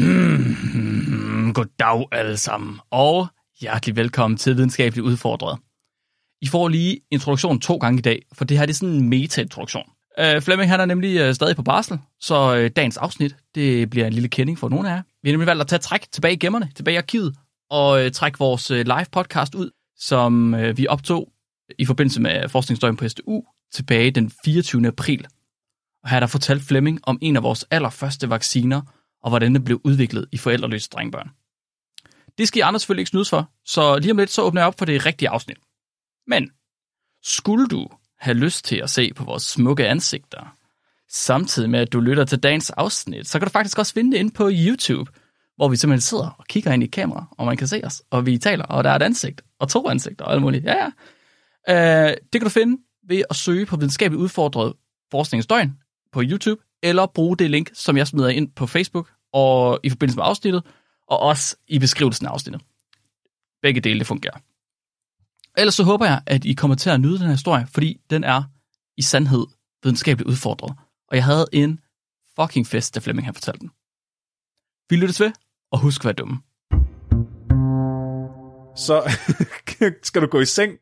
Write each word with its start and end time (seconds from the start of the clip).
Mm, 0.00 1.52
goddag 1.56 2.06
alle 2.12 2.36
sammen, 2.36 2.80
og 2.90 3.28
hjertelig 3.60 3.96
velkommen 3.96 4.38
til 4.38 4.56
Videnskabeligt 4.56 5.04
Udfordret. 5.04 5.58
I 6.42 6.46
får 6.46 6.68
lige 6.68 7.00
introduktion 7.10 7.60
to 7.60 7.76
gange 7.76 7.98
i 7.98 8.02
dag, 8.02 8.22
for 8.32 8.44
det 8.44 8.58
her 8.58 8.66
det 8.66 8.72
er 8.72 8.76
sådan 8.76 8.94
en 8.94 9.08
meta-introduktion. 9.08 9.90
Uh, 10.20 10.42
Flemming 10.42 10.70
han 10.70 10.80
er 10.80 10.84
nemlig 10.84 11.28
uh, 11.28 11.34
stadig 11.34 11.56
på 11.56 11.62
barsel, 11.62 11.98
så 12.20 12.58
uh, 12.58 12.66
dagens 12.76 12.96
afsnit 12.96 13.36
det 13.54 13.90
bliver 13.90 14.06
en 14.06 14.12
lille 14.12 14.28
kending 14.28 14.58
for 14.58 14.68
nogle 14.68 14.90
af 14.90 14.94
jer. 14.94 15.02
Vi 15.22 15.28
har 15.28 15.32
nemlig 15.32 15.46
valgt 15.46 15.60
at 15.60 15.66
tage 15.66 15.80
træk 15.80 16.06
tilbage 16.12 16.34
i 16.34 16.38
gemmerne, 16.38 16.70
tilbage 16.74 16.94
i 16.94 16.98
arkivet, 16.98 17.36
og 17.70 18.04
uh, 18.04 18.10
trække 18.10 18.38
vores 18.38 18.70
uh, 18.70 18.76
live 18.76 19.06
podcast 19.12 19.54
ud, 19.54 19.70
som 19.98 20.54
uh, 20.54 20.78
vi 20.78 20.86
optog 20.86 21.28
i 21.78 21.84
forbindelse 21.84 22.20
med 22.20 22.48
forskningsdøgn 22.48 22.96
på 22.96 23.08
SDU 23.08 23.42
tilbage 23.72 24.10
den 24.10 24.32
24. 24.44 24.86
april. 24.86 25.26
Og 26.02 26.10
her 26.10 26.20
der 26.20 26.26
fortalt 26.26 26.62
Flemming 26.62 27.00
om 27.02 27.18
en 27.20 27.36
af 27.36 27.42
vores 27.42 27.64
allerførste 27.70 28.30
vacciner, 28.30 28.82
og 29.22 29.30
hvordan 29.30 29.54
det 29.54 29.64
blev 29.64 29.80
udviklet 29.84 30.26
i 30.32 30.38
forældreløse 30.38 30.88
drengbørn. 30.88 31.30
Det 32.38 32.48
skal 32.48 32.58
I 32.58 32.62
andre 32.62 32.80
selvfølgelig 32.80 33.00
ikke 33.00 33.10
snydes 33.10 33.30
for, 33.30 33.50
så 33.64 33.98
lige 33.98 34.10
om 34.10 34.18
lidt 34.18 34.30
så 34.30 34.42
åbner 34.42 34.60
jeg 34.60 34.66
op 34.66 34.78
for 34.78 34.84
det 34.84 35.06
rigtige 35.06 35.28
afsnit. 35.28 35.58
Men 36.26 36.50
skulle 37.22 37.68
du 37.68 37.88
have 38.18 38.36
lyst 38.36 38.64
til 38.64 38.76
at 38.76 38.90
se 38.90 39.12
på 39.14 39.24
vores 39.24 39.42
smukke 39.42 39.88
ansigter, 39.88 40.56
samtidig 41.08 41.70
med 41.70 41.80
at 41.80 41.92
du 41.92 42.00
lytter 42.00 42.24
til 42.24 42.38
dagens 42.38 42.70
afsnit, 42.70 43.28
så 43.28 43.38
kan 43.38 43.46
du 43.46 43.50
faktisk 43.50 43.78
også 43.78 43.92
finde 43.92 44.12
det 44.12 44.18
inde 44.18 44.30
på 44.30 44.50
YouTube, 44.52 45.12
hvor 45.56 45.68
vi 45.68 45.76
simpelthen 45.76 46.00
sidder 46.00 46.36
og 46.38 46.44
kigger 46.44 46.72
ind 46.72 46.82
i 46.82 46.86
kamera, 46.86 47.26
og 47.30 47.46
man 47.46 47.56
kan 47.56 47.66
se 47.66 47.80
os, 47.84 48.02
og 48.10 48.26
vi 48.26 48.38
taler, 48.38 48.64
og 48.64 48.84
der 48.84 48.90
er 48.90 48.96
et 48.96 49.02
ansigt, 49.02 49.42
og 49.58 49.68
to 49.68 49.88
ansigter, 49.88 50.24
og 50.24 50.32
alt 50.32 50.42
muligt. 50.42 50.64
Ja, 50.64 50.74
ja. 50.76 50.90
Uh, 51.68 52.14
det 52.32 52.32
kan 52.32 52.40
du 52.40 52.48
finde 52.48 52.82
ved 53.08 53.22
at 53.30 53.36
søge 53.36 53.66
på 53.66 53.76
videnskabeligt 53.76 54.22
udfordret 54.22 54.72
forskningsdøgn 55.10 55.78
på 56.12 56.22
YouTube, 56.24 56.62
eller 56.82 57.06
bruge 57.06 57.36
det 57.36 57.50
link, 57.50 57.70
som 57.74 57.96
jeg 57.96 58.06
smider 58.06 58.28
ind 58.28 58.52
på 58.52 58.66
Facebook 58.66 59.10
og 59.32 59.80
i 59.82 59.90
forbindelse 59.90 60.16
med 60.16 60.24
afsnittet, 60.26 60.62
og 61.06 61.20
også 61.20 61.56
i 61.68 61.78
beskrivelsen 61.78 62.26
af 62.26 62.30
afsnittet. 62.30 62.62
Begge 63.62 63.80
dele 63.80 63.98
det 63.98 64.06
fungerer. 64.06 64.38
Ellers 65.58 65.74
så 65.74 65.84
håber 65.84 66.06
jeg, 66.06 66.22
at 66.26 66.44
I 66.44 66.52
kommer 66.52 66.76
til 66.76 66.90
at 66.90 67.00
nyde 67.00 67.18
den 67.18 67.26
her 67.26 67.32
historie, 67.32 67.66
fordi 67.66 68.00
den 68.10 68.24
er 68.24 68.42
i 68.96 69.02
sandhed 69.02 69.46
videnskabeligt 69.82 70.30
udfordret. 70.30 70.76
Og 71.08 71.16
jeg 71.16 71.24
havde 71.24 71.46
en 71.52 71.80
fucking 72.40 72.66
fest, 72.66 72.94
da 72.94 73.00
Flemming 73.00 73.26
har 73.26 73.32
fortalt 73.32 73.60
den. 73.60 73.70
Vi 74.90 74.96
lyttes 74.96 75.20
ved, 75.20 75.32
og 75.72 75.78
husk 75.78 76.00
at 76.00 76.04
være 76.04 76.14
dumme. 76.14 76.36
Så 78.76 79.18
skal 80.08 80.22
du 80.22 80.26
gå 80.26 80.40
i 80.40 80.46
seng, 80.46 80.78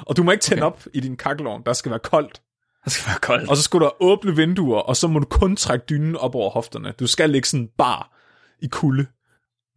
og 0.00 0.16
du 0.16 0.22
må 0.22 0.30
ikke 0.30 0.42
tænde 0.42 0.62
okay. 0.62 0.76
op 0.76 0.86
i 0.94 1.00
din 1.00 1.16
kakkelovn. 1.16 1.62
Der 1.66 1.72
skal 1.72 1.90
være 1.90 1.98
koldt. 1.98 2.42
Det 2.84 2.92
skal 2.92 3.08
være 3.10 3.18
koldt. 3.22 3.50
Og 3.50 3.56
så 3.56 3.62
skal 3.62 3.80
du 3.80 3.90
åbne 4.00 4.36
vinduer, 4.36 4.80
og 4.80 4.96
så 4.96 5.08
må 5.08 5.18
du 5.18 5.26
kun 5.26 5.56
trække 5.56 5.84
dynen 5.90 6.16
op 6.16 6.34
over 6.34 6.50
hofterne. 6.50 6.92
Du 7.00 7.06
skal 7.06 7.30
ligge 7.30 7.48
sådan 7.48 7.68
bar 7.78 8.18
i 8.62 8.66
kulde. 8.68 9.06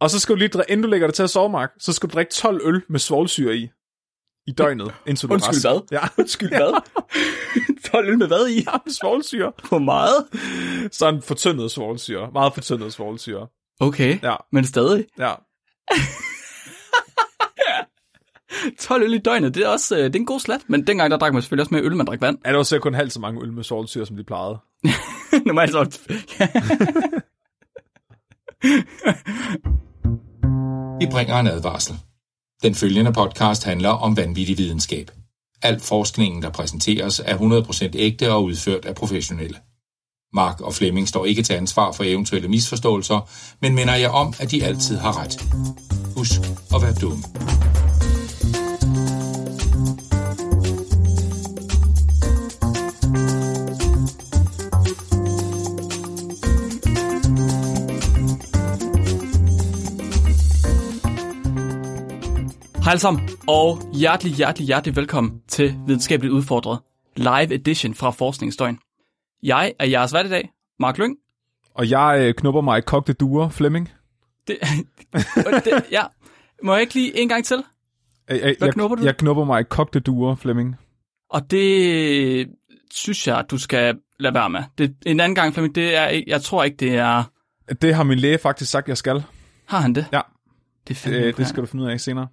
Og 0.00 0.10
så 0.10 0.20
skal 0.20 0.34
du 0.34 0.38
lige, 0.38 0.50
inden 0.68 0.82
du 0.82 0.88
lægger 0.88 1.06
dig 1.06 1.14
til 1.14 1.22
at 1.22 1.30
sove, 1.30 1.50
Mark, 1.50 1.72
så 1.78 1.92
skal 1.92 2.08
du 2.08 2.14
drikke 2.14 2.32
12 2.32 2.60
øl 2.64 2.82
med 2.88 2.98
svovlsyre 3.00 3.56
i. 3.56 3.70
I 4.46 4.52
døgnet, 4.52 4.94
indtil 5.06 5.28
du 5.28 5.34
Undskyld 5.34 5.60
hvad? 5.70 5.80
Ja. 5.92 6.00
Undskyld 6.18 6.48
hvad? 6.48 6.82
12 7.92 8.08
øl 8.08 8.18
med 8.18 8.26
hvad 8.26 8.48
i? 8.48 8.54
Ja, 8.54 8.72
med 8.86 8.92
svovlsyre. 8.92 9.52
Hvor 9.68 9.78
meget? 9.78 10.26
Sådan 10.92 11.22
fortyndet 11.22 11.70
svovlsyre. 11.70 12.30
Meget 12.32 12.54
fortyndet 12.54 12.92
svovlsyre. 12.92 13.46
Okay, 13.80 14.18
Ja, 14.22 14.36
men 14.52 14.64
stadig. 14.64 15.04
ja. 15.18 15.34
12 18.80 19.02
øl 19.02 19.14
i 19.14 19.18
døgnet, 19.18 19.54
det 19.54 19.62
er 19.62 19.68
også 19.68 19.96
øh, 19.96 20.04
det 20.04 20.16
er 20.16 20.20
en 20.20 20.26
god 20.26 20.40
slat. 20.40 20.60
Men 20.68 20.86
dengang, 20.86 21.10
der 21.10 21.16
drak 21.16 21.32
man 21.32 21.42
selvfølgelig 21.42 21.62
også 21.62 21.74
mere 21.74 21.82
øl, 21.82 21.96
man 21.96 22.06
drak 22.06 22.20
vand. 22.20 22.38
Er 22.44 22.52
der 22.52 22.58
også 22.58 22.78
kun 22.78 22.94
halvt 22.94 23.12
så 23.12 23.20
mange 23.20 23.42
øl 23.42 23.52
med 23.52 23.64
svovlsyre, 23.64 24.06
som 24.06 24.16
de 24.16 24.24
plejede? 24.24 24.58
Normalt 25.46 25.72
så... 25.72 25.98
Vi 31.00 31.06
bringer 31.10 31.38
en 31.38 31.46
advarsel. 31.46 31.96
Den 32.62 32.74
følgende 32.74 33.12
podcast 33.12 33.64
handler 33.64 33.88
om 33.88 34.16
vanvittig 34.16 34.58
videnskab. 34.58 35.10
Al 35.62 35.80
forskningen, 35.80 36.42
der 36.42 36.50
præsenteres, 36.50 37.20
er 37.24 37.36
100% 37.36 37.90
ægte 37.94 38.32
og 38.32 38.44
udført 38.44 38.84
af 38.84 38.94
professionelle. 38.94 39.56
Mark 40.32 40.60
og 40.60 40.74
Flemming 40.74 41.08
står 41.08 41.24
ikke 41.24 41.42
til 41.42 41.52
ansvar 41.52 41.92
for 41.92 42.04
eventuelle 42.04 42.48
misforståelser, 42.48 43.28
men 43.60 43.74
minder 43.74 43.94
jer 43.94 44.08
om, 44.08 44.34
at 44.40 44.50
de 44.50 44.64
altid 44.64 44.96
har 44.96 45.22
ret. 45.22 45.42
Husk 46.16 46.40
at 46.74 46.82
være 46.82 46.94
dumme. 46.94 47.24
Hej 62.84 62.90
alle 62.90 63.00
sammen, 63.00 63.28
og 63.48 63.78
hjertelig, 63.92 64.32
hjertelig, 64.32 64.66
hjertelig 64.66 64.96
velkommen 64.96 65.42
til 65.48 65.74
Videnskabeligt 65.86 66.32
Udfordret, 66.32 66.78
live 67.16 67.54
edition 67.54 67.94
fra 67.94 68.10
Forskningsdøgn. 68.10 68.78
Jeg 69.42 69.72
er 69.78 69.86
jeres 69.86 70.12
vært 70.12 70.26
i 70.26 70.28
dag, 70.28 70.50
Mark 70.78 70.98
Lyng. 70.98 71.16
Og 71.74 71.90
jeg 71.90 72.16
øh, 72.20 72.34
knupper 72.34 72.60
mig 72.60 72.78
i 72.78 72.80
kogte 72.80 73.12
duer, 73.12 73.48
Flemming. 73.48 73.90
Det, 74.46 74.58
det, 75.64 75.84
ja, 75.90 76.02
må 76.62 76.72
jeg 76.72 76.80
ikke 76.80 76.94
lige 76.94 77.20
en 77.20 77.28
gang 77.28 77.44
til? 77.44 77.64
Jeg, 78.28 78.36
jeg, 78.36 78.54
Hvad 78.58 78.68
jeg, 78.68 78.74
knupper 78.74 78.96
du? 78.96 79.04
jeg 79.04 79.16
knupper 79.16 79.44
mig 79.44 79.60
i 79.60 79.64
kogte 79.64 80.00
duer, 80.00 80.34
Flemming. 80.34 80.76
Og 81.30 81.50
det 81.50 82.48
synes 82.94 83.28
jeg, 83.28 83.44
du 83.50 83.58
skal 83.58 83.98
lade 84.18 84.34
være 84.34 84.50
med. 84.50 84.62
Det, 84.78 84.96
en 85.06 85.20
anden 85.20 85.34
gang, 85.34 85.54
Flemming, 85.54 85.74
det 85.74 85.96
er, 85.96 86.22
jeg 86.26 86.42
tror 86.42 86.64
ikke, 86.64 86.76
det 86.76 86.94
er... 86.94 87.24
Det 87.82 87.94
har 87.94 88.02
min 88.02 88.18
læge 88.18 88.38
faktisk 88.38 88.70
sagt, 88.70 88.88
jeg 88.88 88.96
skal. 88.96 89.22
Har 89.66 89.80
han 89.80 89.94
det? 89.94 90.06
Ja. 90.12 90.20
Det, 90.88 91.06
er 91.06 91.26
Øh, 91.26 91.36
det 91.36 91.46
skal 91.48 91.62
du 91.62 91.66
finde 91.66 91.84
ud 91.84 91.90
af 91.90 92.00
senere. 92.00 92.28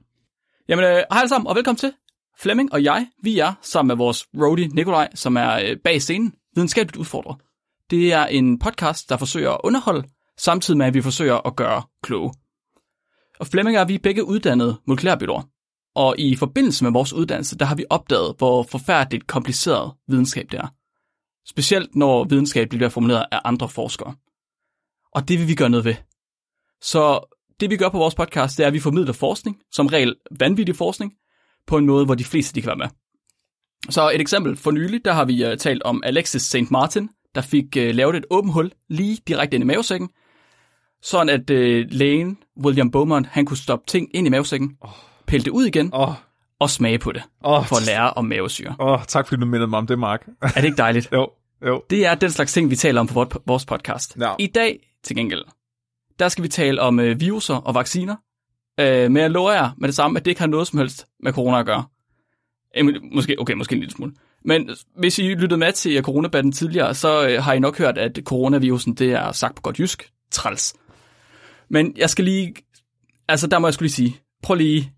Jamen, 0.69 0.85
øh, 0.85 0.91
hej 0.91 1.05
alle 1.11 1.29
sammen, 1.29 1.47
og 1.47 1.55
velkommen 1.55 1.77
til. 1.77 1.93
Flemming 2.39 2.73
og 2.73 2.83
jeg, 2.83 3.07
vi 3.23 3.39
er 3.39 3.53
sammen 3.61 3.87
med 3.87 3.95
vores 3.95 4.27
roadie 4.41 4.67
Nikolaj, 4.67 5.09
som 5.15 5.37
er 5.37 5.59
øh, 5.59 5.77
bag 5.83 6.01
scenen, 6.01 6.33
videnskabeligt 6.55 6.97
udfordret. 6.97 7.37
Det 7.89 8.13
er 8.13 8.25
en 8.25 8.59
podcast, 8.59 9.09
der 9.09 9.17
forsøger 9.17 9.51
at 9.51 9.61
underholde, 9.63 10.07
samtidig 10.37 10.77
med, 10.77 10.85
at 10.85 10.93
vi 10.93 11.01
forsøger 11.01 11.47
at 11.47 11.55
gøre 11.55 11.83
kloge. 12.03 12.33
Og 13.39 13.47
Flemming 13.47 13.79
og 13.79 13.87
vi 13.87 13.95
er 13.95 13.99
begge 13.99 14.23
uddannede 14.23 14.81
molekylærbiologer. 14.87 15.43
Og 15.95 16.15
i 16.19 16.35
forbindelse 16.35 16.83
med 16.83 16.91
vores 16.91 17.13
uddannelse, 17.13 17.57
der 17.57 17.65
har 17.65 17.75
vi 17.75 17.85
opdaget, 17.89 18.35
hvor 18.37 18.63
forfærdeligt 18.63 19.27
kompliceret 19.27 19.93
videnskab 20.07 20.47
det 20.51 20.59
er. 20.59 20.67
Specielt 21.49 21.95
når 21.95 22.23
videnskab 22.23 22.69
bliver 22.69 22.89
formuleret 22.89 23.25
af 23.31 23.41
andre 23.45 23.69
forskere. 23.69 24.15
Og 25.15 25.27
det 25.27 25.39
vil 25.39 25.47
vi 25.47 25.55
gøre 25.55 25.69
noget 25.69 25.85
ved. 25.85 25.95
Så 26.81 27.19
det 27.61 27.69
vi 27.69 27.77
gør 27.77 27.89
på 27.89 27.97
vores 27.97 28.15
podcast, 28.15 28.57
det 28.57 28.63
er, 28.63 28.67
at 28.67 28.73
vi 28.73 28.79
formidler 28.79 29.13
forskning, 29.13 29.57
som 29.71 29.87
regel 29.87 30.15
vanvittig 30.39 30.75
forskning, 30.75 31.13
på 31.67 31.77
en 31.77 31.85
måde, 31.85 32.05
hvor 32.05 32.15
de 32.15 32.23
fleste 32.23 32.55
de 32.55 32.61
kan 32.61 32.67
være 32.67 32.77
med. 32.77 32.87
Så 33.89 34.09
et 34.09 34.21
eksempel 34.21 34.57
for 34.57 34.71
nylig, 34.71 35.05
der 35.05 35.13
har 35.13 35.25
vi 35.25 35.45
uh, 35.45 35.57
talt 35.57 35.83
om 35.83 36.01
Alexis 36.05 36.41
St. 36.41 36.71
Martin, 36.71 37.09
der 37.35 37.41
fik 37.41 37.65
uh, 37.77 37.83
lavet 37.83 38.15
et 38.15 38.25
åbent 38.29 38.53
hul 38.53 38.71
lige 38.89 39.17
direkte 39.27 39.55
ind 39.55 39.63
i 39.63 39.67
mavesækken, 39.67 40.09
sådan 41.01 41.29
at 41.29 41.49
uh, 41.49 41.91
lægen 41.91 42.37
William 42.63 42.91
Beaumont, 42.91 43.27
han 43.27 43.45
kunne 43.45 43.57
stoppe 43.57 43.85
ting 43.87 44.09
ind 44.13 44.27
i 44.27 44.29
mavesækken, 44.29 44.77
oh. 44.81 44.89
pille 45.27 45.43
det 45.43 45.51
ud 45.51 45.65
igen 45.65 45.89
Åh, 45.93 46.13
og 46.59 46.69
smage 46.69 46.99
på 46.99 47.11
det, 47.11 47.23
oh, 47.43 47.65
for 47.65 47.75
at 47.75 47.85
lære 47.85 48.13
om 48.13 48.25
mavesyre. 48.25 48.75
oh, 48.79 48.99
tak 49.07 49.27
fordi 49.27 49.39
du 49.39 49.45
mindede 49.45 49.67
mig 49.67 49.79
om 49.79 49.87
det, 49.87 49.99
Mark. 49.99 50.27
Er 50.41 50.47
det 50.47 50.63
ikke 50.63 50.77
dejligt? 50.77 51.09
jo, 51.13 51.29
jo. 51.65 51.83
Det 51.89 52.05
er 52.05 52.15
den 52.15 52.31
slags 52.31 52.53
ting, 52.53 52.69
vi 52.69 52.75
taler 52.75 53.01
om 53.01 53.07
på 53.07 53.41
vores 53.47 53.65
podcast. 53.65 54.17
Ja. 54.19 54.33
I 54.39 54.47
dag, 54.47 54.79
til 55.03 55.15
gengæld, 55.15 55.43
der 56.21 56.29
skal 56.29 56.43
vi 56.43 56.47
tale 56.47 56.81
om 56.81 56.99
øh, 56.99 57.19
viruser 57.19 57.55
og 57.55 57.75
vacciner. 57.75 58.15
Øh, 58.79 59.11
men 59.11 59.17
jeg 59.17 59.31
lover 59.31 59.51
jer 59.51 59.69
med 59.77 59.87
det 59.87 59.95
samme, 59.95 60.19
at 60.19 60.25
det 60.25 60.31
ikke 60.31 60.41
har 60.41 60.47
noget 60.47 60.67
som 60.67 60.79
helst 60.79 61.07
med 61.23 61.33
corona 61.33 61.59
at 61.59 61.65
gøre. 61.65 61.83
Øh, 62.77 62.85
måske, 63.13 63.39
okay, 63.39 63.53
måske 63.53 63.73
en 63.73 63.79
lille 63.79 63.93
smule. 63.93 64.13
Men 64.45 64.69
hvis 64.97 65.19
I 65.19 65.21
lyttede 65.21 65.57
med 65.57 65.73
til 65.73 65.97
øh, 65.97 66.03
coronabatten 66.03 66.51
tidligere, 66.51 66.93
så 66.95 67.27
øh, 67.27 67.43
har 67.43 67.53
I 67.53 67.59
nok 67.59 67.77
hørt, 67.77 67.97
at 67.97 68.19
coronavirusen, 68.23 68.93
det 68.93 69.11
er 69.11 69.31
sagt 69.31 69.55
på 69.55 69.61
godt 69.61 69.79
jysk, 69.79 70.11
træls. 70.31 70.73
Men 71.69 71.93
jeg 71.97 72.09
skal 72.09 72.25
lige, 72.25 72.53
altså 73.27 73.47
der 73.47 73.59
må 73.59 73.67
jeg 73.67 73.73
skulle 73.73 73.87
lige 73.87 73.95
sige, 73.95 74.19
prøv 74.43 74.55
lige, 74.55 74.93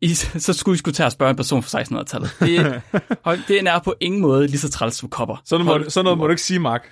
I, 0.00 0.14
så 0.46 0.52
skulle 0.52 0.74
I 0.74 0.78
skulle 0.78 0.94
tage 0.94 1.06
og 1.06 1.12
spørge 1.12 1.30
en 1.30 1.36
person 1.36 1.62
fra 1.62 1.82
1600-tallet. 1.82 2.30
Det, 2.40 2.82
hold, 3.24 3.40
det 3.48 3.60
er 3.60 3.78
på 3.78 3.94
ingen 4.00 4.20
måde 4.20 4.46
lige 4.46 4.58
så 4.58 4.70
træls 4.70 4.94
som 4.94 5.08
kopper. 5.08 5.42
Sådan 5.44 5.66
Hold- 5.66 5.84
må, 5.84 5.90
sådan 5.90 6.04
noget 6.04 6.18
må 6.18 6.24
du 6.24 6.30
ikke 6.30 6.42
sige, 6.42 6.58
Mark. 6.60 6.88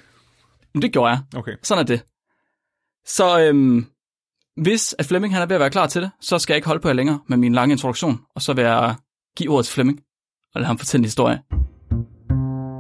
Men 0.75 0.82
det 0.82 0.93
gjorde 0.93 1.11
jeg. 1.11 1.20
Okay. 1.37 1.52
Sådan 1.62 1.82
er 1.82 1.87
det. 1.87 2.02
Så 3.06 3.41
øhm, 3.41 3.87
hvis 4.56 4.94
at 4.99 5.06
Flemming 5.06 5.35
han 5.35 5.43
er 5.43 5.47
ved 5.47 5.56
at 5.56 5.61
være 5.61 5.70
klar 5.70 5.87
til 5.87 6.03
det, 6.03 6.11
så 6.20 6.38
skal 6.38 6.55
jeg 6.55 6.56
ikke 6.56 6.67
holde 6.67 6.81
på 6.81 6.88
jer 6.88 6.94
længere 6.94 7.20
med 7.29 7.37
min 7.37 7.55
lange 7.55 7.73
introduktion, 7.73 8.20
og 8.35 8.43
så 8.43 8.53
vil 8.53 8.64
jeg 8.64 8.94
give 9.37 9.50
ordet 9.50 9.67
til 9.67 9.75
Flemming, 9.75 10.00
og 10.55 10.61
lade 10.61 10.67
ham 10.67 10.79
fortælle 10.79 11.00
en 11.00 11.05
historie. 11.05 11.41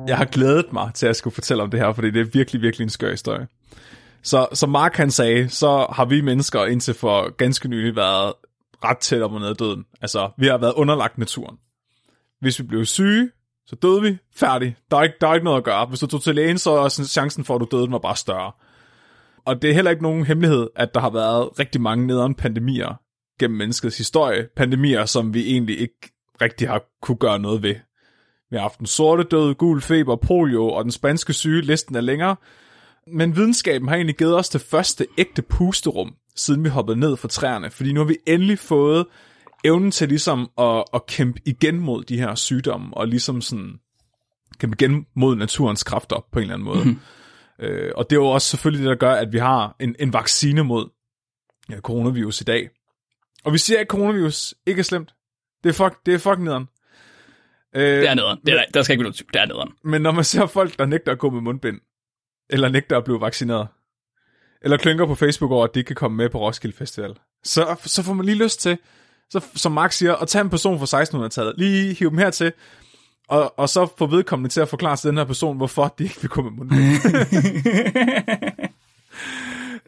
Jeg 0.08 0.16
har 0.16 0.24
glædet 0.24 0.72
mig 0.72 0.94
til 0.94 1.06
at 1.06 1.16
skulle 1.16 1.34
fortælle 1.34 1.62
om 1.62 1.70
det 1.70 1.80
her, 1.80 1.92
fordi 1.92 2.10
det 2.10 2.20
er 2.20 2.24
virkelig, 2.24 2.62
virkelig 2.62 2.84
en 2.84 2.90
skør 2.90 3.10
historie. 3.10 3.48
Så 4.22 4.46
som 4.52 4.70
Mark 4.70 4.96
han 4.96 5.10
sagde, 5.10 5.48
så 5.48 5.86
har 5.92 6.04
vi 6.04 6.20
mennesker 6.20 6.64
indtil 6.64 6.94
for 6.94 7.36
ganske 7.36 7.68
nylig 7.68 7.96
været 7.96 8.32
ret 8.84 8.98
tæt 8.98 9.22
op 9.22 9.32
og 9.32 9.40
ned 9.40 9.54
døden. 9.54 9.84
Altså, 10.02 10.30
vi 10.38 10.46
har 10.46 10.58
været 10.58 10.72
underlagt 10.72 11.18
naturen. 11.18 11.56
Hvis 12.40 12.58
vi 12.58 12.64
blev 12.64 12.84
syge, 12.84 13.30
så 13.66 13.76
døde 13.76 14.02
vi. 14.02 14.18
Færdig. 14.36 14.76
Der 14.90 14.96
er 14.96 15.02
ikke, 15.02 15.14
der 15.20 15.28
er 15.28 15.34
ikke 15.34 15.44
noget 15.44 15.58
at 15.58 15.64
gøre. 15.64 15.86
Hvis 15.86 16.00
du 16.00 16.06
tog 16.06 16.22
til 16.22 16.34
lægen, 16.34 16.58
så 16.58 16.70
er 16.70 16.88
chancen 16.88 17.44
for, 17.44 17.54
at 17.54 17.60
du 17.60 17.76
døde, 17.76 17.90
var 17.90 17.98
bare 17.98 18.16
større 18.16 18.52
og 19.46 19.62
det 19.62 19.70
er 19.70 19.74
heller 19.74 19.90
ikke 19.90 20.02
nogen 20.02 20.26
hemmelighed, 20.26 20.68
at 20.76 20.94
der 20.94 21.00
har 21.00 21.10
været 21.10 21.58
rigtig 21.58 21.80
mange 21.80 22.06
nederen 22.06 22.34
pandemier 22.34 23.00
gennem 23.40 23.58
menneskets 23.58 23.98
historie. 23.98 24.48
Pandemier, 24.56 25.04
som 25.04 25.34
vi 25.34 25.50
egentlig 25.52 25.80
ikke 25.80 26.12
rigtig 26.40 26.68
har 26.68 26.82
kunne 27.02 27.16
gøre 27.16 27.38
noget 27.38 27.62
ved. 27.62 27.74
Vi 28.50 28.56
har 28.56 28.60
haft 28.60 28.78
den 28.78 28.86
sorte 28.86 29.22
død, 29.22 29.54
gul 29.54 29.80
feber, 29.80 30.16
polio 30.16 30.68
og 30.68 30.84
den 30.84 30.92
spanske 30.92 31.32
syge. 31.32 31.62
Listen 31.62 31.96
er 31.96 32.00
længere. 32.00 32.36
Men 33.12 33.36
videnskaben 33.36 33.88
har 33.88 33.96
egentlig 33.96 34.16
givet 34.16 34.36
os 34.36 34.48
det 34.48 34.60
første 34.60 35.06
ægte 35.18 35.42
pusterum, 35.42 36.14
siden 36.36 36.64
vi 36.64 36.68
hoppede 36.68 37.00
ned 37.00 37.16
fra 37.16 37.28
træerne. 37.28 37.70
Fordi 37.70 37.92
nu 37.92 38.00
har 38.00 38.06
vi 38.06 38.16
endelig 38.26 38.58
fået 38.58 39.06
evnen 39.64 39.90
til 39.90 40.08
ligesom 40.08 40.50
at, 40.58 40.84
at 40.94 41.06
kæmpe 41.06 41.40
igen 41.44 41.80
mod 41.80 42.04
de 42.04 42.18
her 42.18 42.34
sygdomme, 42.34 42.96
og 42.96 43.08
ligesom 43.08 43.40
sådan 43.40 43.72
kæmpe 44.58 44.76
igen 44.80 45.06
mod 45.16 45.36
naturens 45.36 45.82
kræfter 45.82 46.26
på 46.32 46.38
en 46.38 46.42
eller 46.42 46.54
anden 46.54 46.66
måde. 46.66 46.84
Mm-hmm. 46.84 47.00
Øh, 47.58 47.92
og 47.96 48.10
det 48.10 48.16
er 48.16 48.20
jo 48.20 48.26
også 48.26 48.48
selvfølgelig 48.48 48.84
det, 48.84 48.90
der 48.90 49.06
gør, 49.06 49.12
at 49.12 49.32
vi 49.32 49.38
har 49.38 49.76
en, 49.80 49.96
en 49.98 50.12
vaccine 50.12 50.64
mod 50.64 50.88
ja, 51.70 51.80
coronavirus 51.80 52.40
i 52.40 52.44
dag. 52.44 52.70
Og 53.44 53.52
vi 53.52 53.58
siger, 53.58 53.80
at 53.80 53.86
coronavirus 53.86 54.54
ikke 54.66 54.78
er 54.78 54.84
slemt. 54.84 55.14
Det 55.64 55.68
er, 55.68 55.72
fuck, 55.72 56.06
det 56.06 56.14
er 56.14 56.18
fucking 56.18 56.44
nederen. 56.44 56.68
Øh, 57.74 57.82
det 57.82 58.08
er 58.08 58.14
nederen. 58.14 58.38
Det 58.46 58.54
er, 58.54 58.64
der 58.74 58.82
skal 58.82 58.92
ikke 58.92 59.02
noget 59.02 59.22
Det 59.32 59.40
er 59.40 59.46
nederen. 59.46 59.72
Men 59.84 60.02
når 60.02 60.10
man 60.10 60.24
ser 60.24 60.46
folk, 60.46 60.78
der 60.78 60.86
nægter 60.86 61.12
at 61.12 61.18
gå 61.18 61.30
med 61.30 61.40
mundbind, 61.40 61.80
eller 62.50 62.68
nægter 62.68 62.96
at 62.96 63.04
blive 63.04 63.20
vaccineret, 63.20 63.68
eller 64.62 64.76
klynker 64.76 65.06
på 65.06 65.14
Facebook 65.14 65.50
over, 65.50 65.64
at 65.64 65.74
de 65.74 65.82
kan 65.82 65.96
komme 65.96 66.16
med 66.16 66.28
på 66.28 66.38
Roskilde 66.38 66.76
Festival, 66.76 67.14
så, 67.44 67.76
så 67.84 68.02
får 68.02 68.12
man 68.12 68.26
lige 68.26 68.38
lyst 68.42 68.60
til, 68.60 68.78
så, 69.30 69.44
som 69.54 69.72
Mark 69.72 69.92
siger, 69.92 70.14
at 70.14 70.28
tage 70.28 70.42
en 70.42 70.50
person 70.50 70.78
fra 70.78 71.02
1600-tallet, 71.02 71.54
lige 71.58 71.94
hive 71.94 72.10
dem 72.10 72.18
hertil, 72.18 72.52
og, 73.28 73.58
og 73.58 73.68
så 73.68 73.88
få 73.98 74.06
vedkommende 74.06 74.48
til 74.48 74.60
at 74.60 74.68
forklare 74.68 74.96
til 74.96 75.08
den 75.08 75.16
her 75.16 75.24
person, 75.24 75.56
hvorfor 75.56 75.94
de 75.98 76.04
ikke 76.04 76.20
vil 76.20 76.30
komme 76.30 76.50
med 76.50 76.58
mundbind. 76.58 77.16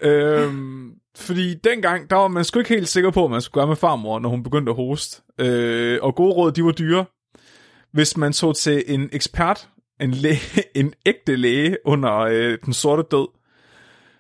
øhm, 0.11 0.93
fordi 1.17 1.55
dengang, 1.55 2.11
der 2.11 2.17
var 2.17 2.29
man 2.29 2.45
sgu 2.45 2.59
ikke 2.59 2.75
helt 2.75 2.89
sikker 2.89 3.11
på, 3.11 3.21
hvad 3.21 3.35
man 3.35 3.43
skulle 3.43 3.61
gøre 3.61 3.67
med 3.67 3.77
farmor, 3.77 4.19
når 4.19 4.29
hun 4.29 4.43
begyndte 4.43 4.71
at 4.71 4.77
hoste. 4.77 5.23
Øh, 5.39 5.99
og 6.03 6.15
gode 6.15 6.33
råd, 6.33 6.53
de 6.53 6.65
var 6.65 6.73
dyre. 6.73 7.05
Hvis 7.93 8.17
man 8.17 8.33
tog 8.33 8.57
til 8.57 8.85
en 8.87 9.09
ekspert, 9.13 9.69
en, 10.01 10.11
læge, 10.11 10.63
en 10.81 10.95
ægte 11.07 11.37
læge 11.37 11.77
under 11.85 12.19
øh, 12.19 12.59
den 12.65 12.73
sorte 12.73 13.03
død, 13.11 13.29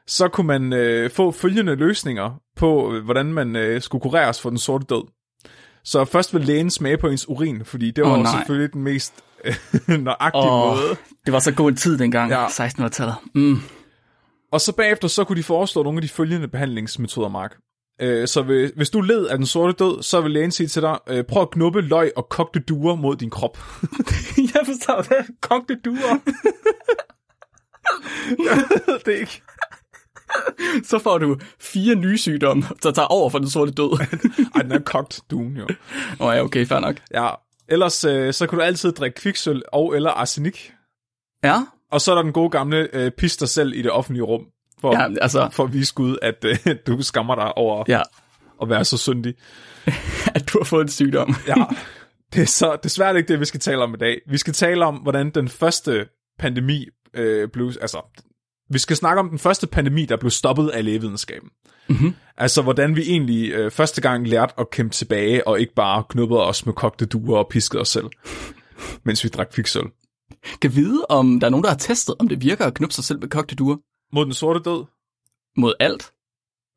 så 0.06 0.29
kunne 0.29 0.47
man 0.47 0.73
øh, 0.73 1.11
få 1.11 1.31
følgende 1.31 1.75
løsninger 1.75 2.41
på, 2.56 2.94
øh, 2.94 3.05
hvordan 3.05 3.26
man 3.26 3.56
øh, 3.56 3.82
skulle 3.82 4.03
kureres 4.03 4.41
for 4.41 4.50
den 4.50 4.59
sorte 4.59 4.87
død. 4.88 5.03
Så 5.85 6.05
først 6.05 6.35
vil 6.35 6.43
lægen 6.43 6.71
smage 6.71 6.99
på 6.99 7.09
ens 7.09 7.29
urin, 7.29 7.65
fordi 7.65 7.91
det 7.91 8.05
var 8.05 8.19
oh, 8.19 8.27
selvfølgelig 8.27 8.73
den 8.73 8.83
mest 8.83 9.15
nøjagtige 9.89 10.51
oh, 10.51 10.77
måde. 10.77 10.97
Det 11.27 11.33
var 11.33 11.39
så 11.39 11.53
god 11.53 11.71
en 11.71 11.77
tid 11.77 11.99
dengang, 11.99 12.31
ja. 12.31 12.47
1600-tallet. 12.47 13.15
Mm. 13.35 13.59
Og 14.53 14.61
så 14.61 14.73
bagefter, 14.73 15.09
så 15.09 15.25
kunne 15.25 15.37
de 15.37 15.43
foreslå 15.43 15.83
nogle 15.83 15.99
af 15.99 16.03
de 16.03 16.09
følgende 16.09 16.49
behandlingsmetoder, 16.49 17.29
Mark. 17.29 17.57
Øh, 18.01 18.29
så 18.29 18.69
hvis 18.77 18.91
du 18.91 19.01
led 19.01 19.27
af 19.27 19.37
den 19.37 19.47
sorte 19.47 19.73
død, 19.73 20.03
så 20.03 20.21
vil 20.21 20.31
lægen 20.31 20.51
sige 20.51 20.67
til 20.67 20.83
dig, 20.83 20.99
øh, 21.09 21.25
prøv 21.25 21.43
at 21.43 21.51
knuppe 21.51 21.81
løg 21.81 22.13
og 22.17 22.29
kogte 22.29 22.61
duer 22.61 22.95
mod 22.95 23.17
din 23.17 23.31
krop. 23.31 23.59
jeg 24.55 24.63
forstår, 24.65 25.09
hvad 25.09 25.41
kogte 25.41 25.77
duer? 25.85 26.19
jeg 28.39 28.65
ved 28.87 28.99
det 29.07 29.21
ikke. 29.21 29.43
så 30.91 30.99
får 30.99 31.19
du 31.19 31.39
fire 31.61 31.95
nye 31.95 32.19
sygdomme, 32.19 32.63
der 32.83 32.91
tager 32.91 33.07
over 33.07 33.31
for 33.31 33.39
den 33.39 33.51
sorte 33.51 33.73
død. 33.73 34.07
Ej, 34.55 34.63
den 34.63 34.73
er 34.73 34.79
kogt 34.79 35.21
duen 35.31 35.57
jo. 35.57 35.67
Åh 36.21 36.27
oh, 36.27 36.37
ja, 36.37 36.43
okay, 36.43 36.67
fair 36.67 36.81
nok. 36.81 36.97
Ja, 37.15 37.29
ellers 37.69 38.05
øh, 38.05 38.33
så 38.33 38.47
kan 38.47 38.59
du 38.59 38.65
altid 38.65 38.93
drikke 38.93 39.21
kviksøl 39.21 39.63
og 39.73 39.97
eller 39.97 40.11
arsenik. 40.11 40.73
Ja. 41.45 41.63
Og 41.93 42.01
så 42.01 42.11
er 42.11 42.15
der 42.15 42.23
den 42.23 42.33
gode 42.33 42.51
gamle 42.51 42.89
øh, 42.93 43.11
pis 43.11 43.37
dig 43.37 43.49
selv 43.49 43.73
i 43.75 43.83
det 43.83 43.91
offentlige 43.91 44.23
rum, 44.23 44.47
for, 44.81 44.93
ja, 44.93 45.09
altså, 45.21 45.49
for 45.53 45.65
at 45.65 45.73
vise 45.73 45.95
Gud, 45.95 46.17
at 46.23 46.45
øh, 46.45 46.77
du 46.87 47.03
skammer 47.03 47.35
dig 47.35 47.59
over 47.59 47.85
ja. 47.89 48.03
at 48.63 48.69
være 48.69 48.85
så 48.85 48.99
syndig. 48.99 49.35
at 50.35 50.53
du 50.53 50.59
har 50.59 50.65
fået 50.65 50.83
en 50.83 50.89
sygdom. 50.89 51.35
ja, 51.47 51.55
det 52.33 52.43
er 52.43 52.47
så 52.47 52.79
desværre 52.83 53.17
ikke 53.17 53.29
det, 53.29 53.41
vi 53.41 53.45
skal 53.45 53.61
tale 53.61 53.83
om 53.83 53.95
i 53.95 53.97
dag. 53.97 54.21
Vi 54.31 54.39
skal 54.39 54.55
tale 54.55 54.85
om, 54.85 54.95
hvordan 54.95 55.31
den 55.31 55.49
første 55.49 56.09
pandemi 56.39 56.87
øh, 57.15 57.49
blev, 57.49 57.73
altså 57.81 58.23
vi 58.70 58.79
skal 58.79 58.97
snakke 58.97 59.20
om 59.20 59.29
den 59.29 59.38
første 59.38 59.67
pandemi, 59.67 60.05
der 60.05 60.17
blev 60.17 60.31
stoppet 60.31 60.69
af 60.69 60.85
lægevidenskaben. 60.85 61.50
Mm-hmm. 61.88 62.15
Altså, 62.37 62.62
hvordan 62.62 62.97
vi 62.97 63.03
egentlig 63.03 63.50
øh, 63.50 63.70
første 63.70 64.00
gang 64.00 64.29
lærte 64.29 64.55
at 64.59 64.70
kæmpe 64.70 64.94
tilbage, 64.94 65.47
og 65.47 65.61
ikke 65.61 65.75
bare 65.75 66.05
knuppede 66.09 66.47
os 66.47 66.67
med 66.67 66.75
kogte 66.75 67.06
duer 67.06 67.38
og 67.38 67.49
piskede 67.49 67.81
os 67.81 67.88
selv, 67.88 68.06
mens 69.05 69.25
vi 69.25 69.29
drak 69.29 69.55
fiksøl. 69.55 69.85
Kan 70.61 70.76
vide, 70.76 71.06
om 71.09 71.41
der 71.41 71.47
er 71.47 71.50
nogen, 71.50 71.65
der 71.65 71.70
har 71.70 71.76
testet, 71.76 72.15
om 72.19 72.29
det 72.29 72.43
virker 72.43 72.67
at 72.67 72.75
knuppe 72.75 72.94
sig 72.94 73.05
selv 73.05 73.20
med 73.20 73.29
kogte 73.29 73.55
duer? 73.55 73.76
Mod 74.12 74.25
den 74.25 74.35
sorte 74.35 74.61
død? 74.61 74.85
Mod 75.56 75.75
alt? 75.81 76.12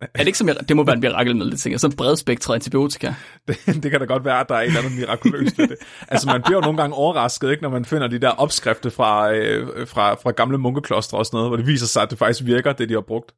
Er 0.13 0.17
det 0.17 0.27
ikke 0.27 0.37
som, 0.37 0.49
det 0.67 0.75
må 0.75 0.83
være 0.83 0.95
en 0.95 1.01
mirakelmiddel, 1.01 1.57
tænker 1.57 1.73
jeg. 1.73 1.79
Sådan 1.79 1.97
bredspektret 1.97 2.55
antibiotika. 2.55 3.13
Det, 3.47 3.83
det, 3.83 3.91
kan 3.91 3.99
da 3.99 4.05
godt 4.05 4.25
være, 4.25 4.39
at 4.39 4.49
der 4.49 4.55
er 4.55 4.59
et 4.59 4.67
eller 4.67 4.79
andet 4.79 4.99
mirakuløst 4.99 5.57
ved 5.57 5.67
det. 5.67 5.77
Altså, 6.07 6.27
man 6.27 6.41
bliver 6.41 6.57
jo 6.57 6.61
nogle 6.61 6.77
gange 6.77 6.95
overrasket, 6.95 7.51
ikke, 7.51 7.63
når 7.63 7.69
man 7.69 7.85
finder 7.85 8.07
de 8.07 8.19
der 8.19 8.29
opskrifter 8.29 8.89
fra, 8.89 9.33
øh, 9.33 9.87
fra, 9.87 10.13
fra 10.13 10.31
gamle 10.31 10.57
munkeklostre 10.57 11.17
og 11.17 11.25
sådan 11.25 11.37
noget, 11.37 11.49
hvor 11.49 11.57
det 11.57 11.67
viser 11.67 11.85
sig, 11.85 12.03
at 12.03 12.09
det 12.09 12.17
faktisk 12.17 12.45
virker, 12.45 12.73
det 12.73 12.89
de 12.89 12.93
har 12.93 13.01
brugt. 13.01 13.31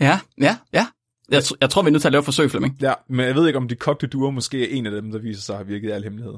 Ja, 0.00 0.20
ja, 0.40 0.56
ja. 0.72 0.86
Jeg, 1.28 1.42
jeg 1.60 1.70
tror, 1.70 1.82
vi 1.82 1.86
er 1.88 1.92
nødt 1.92 2.02
til 2.02 2.08
at 2.08 2.12
lave 2.12 2.22
forsøg, 2.22 2.50
Flemming. 2.50 2.76
Ja, 2.80 2.92
men 3.08 3.26
jeg 3.26 3.34
ved 3.34 3.46
ikke, 3.46 3.56
om 3.56 3.68
de 3.68 3.74
kogte 3.74 4.06
duer 4.06 4.30
måske 4.30 4.62
er 4.62 4.76
en 4.76 4.86
af 4.86 4.92
dem, 4.92 5.12
der 5.12 5.18
viser 5.18 5.42
sig 5.42 5.54
at 5.54 5.58
have 5.58 5.66
virket 5.66 5.88
i 5.88 5.90
al 5.90 6.02
hemmelighed. 6.02 6.34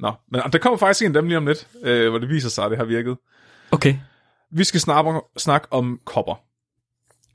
Nå, 0.00 0.12
men 0.32 0.40
der 0.52 0.58
kommer 0.58 0.78
faktisk 0.78 1.02
en 1.02 1.16
af 1.16 1.22
dem 1.22 1.28
lige 1.28 1.36
om 1.36 1.46
lidt, 1.46 1.68
øh, 1.82 2.10
hvor 2.10 2.18
det 2.18 2.28
viser 2.28 2.48
sig, 2.48 2.64
at 2.64 2.70
det 2.70 2.78
har 2.78 2.84
virket. 2.84 3.16
Okay. 3.70 3.96
Vi 4.52 4.64
skal 4.64 4.80
snakke, 4.80 5.20
snakke 5.36 5.66
om 5.70 6.00
kopper. 6.04 6.34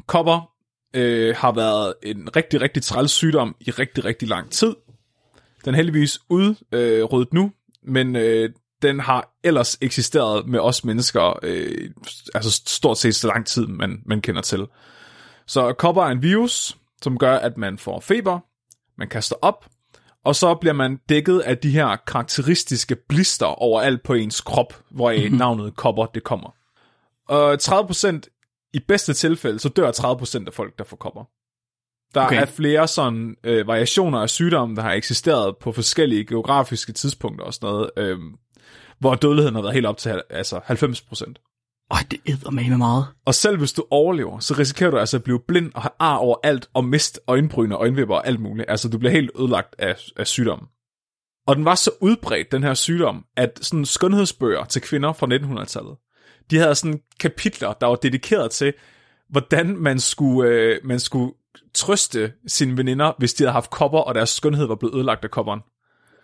Kopper 0.08 0.55
øh, 0.96 1.36
har 1.38 1.52
været 1.52 1.94
en 2.04 2.36
rigtig, 2.36 2.62
rigtig 2.62 2.84
træls 2.84 3.12
sygdom 3.12 3.56
i 3.60 3.72
rigtig, 3.72 4.06
rigtig 4.06 4.28
lang 4.28 4.52
tid. 4.52 4.76
Den 5.66 5.74
er 5.74 5.76
heldigvis 5.76 6.20
udryddet 6.30 7.28
øh, 7.32 7.34
nu, 7.34 7.52
men 7.84 8.16
øh, 8.16 8.50
den 8.82 9.00
har 9.00 9.36
ellers 9.44 9.78
eksisteret 9.82 10.48
med 10.48 10.60
os 10.60 10.86
mennesker, 10.86 11.40
øh, 11.44 11.90
altså 12.34 12.62
stort 12.66 12.98
set 12.98 13.16
så 13.16 13.28
lang 13.28 13.46
tid, 13.46 13.68
man, 13.68 14.02
man 14.06 14.22
kender 14.22 14.42
til. 14.42 14.66
Så 15.48 15.74
kopper 15.74 16.04
er 16.04 16.08
en 16.08 16.22
virus, 16.22 16.78
som 17.02 17.18
gør, 17.18 17.36
at 17.36 17.58
man 17.58 17.78
får 17.78 18.00
feber, 18.00 18.40
man 18.98 19.08
kaster 19.08 19.36
op, 19.42 19.66
og 20.26 20.36
så 20.36 20.56
bliver 20.56 20.74
man 20.74 21.00
dækket 21.10 21.40
af 21.40 21.58
de 21.58 21.70
her 21.70 21.96
karakteristiske 22.08 22.96
blister 23.10 23.46
overalt 23.46 24.04
på 24.04 24.14
ens 24.14 24.42
krop, 24.42 24.82
hvor 24.92 25.30
navnet 25.38 25.76
kopper 25.76 26.06
det 26.06 26.24
kommer. 26.24 26.56
Og 27.28 27.54
30% 27.54 28.35
i 28.76 28.80
bedste 28.88 29.14
tilfælde, 29.14 29.60
så 29.60 29.70
dør 29.70 29.92
30% 29.92 30.48
af 30.48 30.54
folk, 30.54 30.78
der 30.78 30.84
får 30.84 30.98
kopper. 30.98 31.24
Der 32.14 32.26
okay. 32.26 32.42
er 32.42 32.46
flere 32.46 32.88
sådan 32.88 33.36
øh, 33.44 33.68
variationer 33.68 34.20
af 34.20 34.30
sygdomme, 34.30 34.76
der 34.76 34.82
har 34.82 34.92
eksisteret 34.92 35.58
på 35.58 35.72
forskellige 35.72 36.26
geografiske 36.26 36.92
tidspunkter 36.92 37.46
og 37.46 37.54
sådan 37.54 37.70
noget, 37.70 37.90
øh, 37.98 38.18
hvor 39.00 39.16
dødeligheden 39.16 39.56
har 39.56 39.62
været 39.62 39.74
helt 39.74 39.86
op 39.86 39.98
til 39.98 40.22
altså 40.30 40.58
90%. 40.58 41.34
Øj, 41.92 41.98
det 42.12 42.20
æder 42.28 42.52
med 42.52 42.78
meget. 42.78 43.06
Og 43.26 43.36
selv 43.36 43.58
hvis 43.58 43.74
du 43.74 43.86
overlever, 43.92 44.40
så 44.40 44.54
risikerer 44.60 44.92
du 44.92 44.98
altså 44.98 45.18
at 45.18 45.24
blive 45.24 45.40
blind 45.48 45.72
og 45.76 45.82
have 45.82 45.92
ar 46.00 46.16
over 46.16 46.36
alt, 46.44 46.70
og 46.74 46.86
miste 46.86 47.20
øjenbryn 47.28 47.72
og 47.72 47.80
øjenvipper 47.80 48.16
og 48.16 48.28
alt 48.28 48.40
muligt. 48.40 48.70
Altså, 48.70 48.90
du 48.90 48.98
bliver 48.98 49.12
helt 49.12 49.32
ødelagt 49.40 49.76
af, 49.80 49.96
af 50.18 50.28
sygdommen. 50.28 50.68
Og 51.48 51.56
den 51.56 51.66
var 51.66 51.76
så 51.76 51.92
udbredt, 52.02 52.52
den 52.52 52.64
her 52.64 52.74
sygdom, 52.74 53.26
at 53.38 53.60
sådan 53.62 53.86
skønhedsbøger 53.86 54.66
til 54.66 54.82
kvinder 54.82 55.14
fra 55.14 55.28
1900-tallet, 55.28 55.96
de 56.52 56.58
havde 56.58 56.76
sådan 56.76 57.00
kapitler, 57.20 57.74
der 57.74 57.88
var 57.88 57.96
dedikeret 57.96 58.52
til, 58.52 58.74
hvordan 59.30 59.78
man 59.78 60.00
skulle, 60.00 60.50
øh, 60.50 60.80
man 60.84 61.00
skulle 61.00 61.34
trøste 61.74 62.34
sine 62.48 62.78
veninder, 62.78 63.14
hvis 63.18 63.34
de 63.34 63.44
havde 63.44 63.54
haft 63.54 63.70
kopper, 63.70 64.00
og 64.00 64.16
deres 64.16 64.30
skønhed 64.30 64.66
var 64.66 64.76
blevet 64.76 64.96
ødelagt 64.96 65.24
af 65.24 65.32
kopperen. 65.32 65.60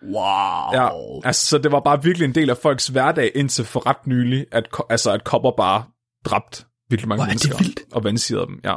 Wow. 0.02 0.72
Ja, 0.72 0.88
altså, 1.24 1.46
så 1.46 1.58
det 1.58 1.72
var 1.72 1.80
bare 1.80 2.02
virkelig 2.02 2.24
en 2.24 2.34
del 2.34 2.50
af 2.50 2.56
folks 2.56 2.88
hverdag 2.88 3.32
indtil 3.34 3.64
for 3.64 3.86
ret 3.86 4.06
nylig, 4.06 4.46
at, 4.52 4.68
altså, 4.90 5.12
at 5.12 5.24
kopper 5.24 5.50
bare 5.56 5.84
dræbt 6.24 6.66
virkelig 6.90 7.08
mange 7.08 7.20
wow, 7.20 7.26
mennesker. 7.26 7.58
vildt. 7.58 7.80
Og 7.92 8.04
vansiderede 8.04 8.46
dem, 8.46 8.60
ja. 8.64 8.76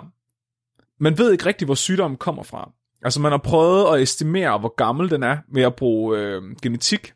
Man 1.00 1.18
ved 1.18 1.32
ikke 1.32 1.46
rigtigt, 1.46 1.68
hvor 1.68 1.75
sygdommen 1.75 2.18
kommer 2.18 2.44
fra. 2.44 2.72
Altså, 3.04 3.22
man 3.22 3.32
har 3.32 3.38
prøvet 3.38 3.96
at 3.96 4.02
estimere, 4.02 4.60
hvor 4.60 4.75
gammel 4.75 5.10
den 5.10 5.24
er, 5.24 5.38
med 5.50 5.64
at 5.64 5.75
bruge 5.75 6.18
øh, 6.18 6.42
genetik. 6.62 7.14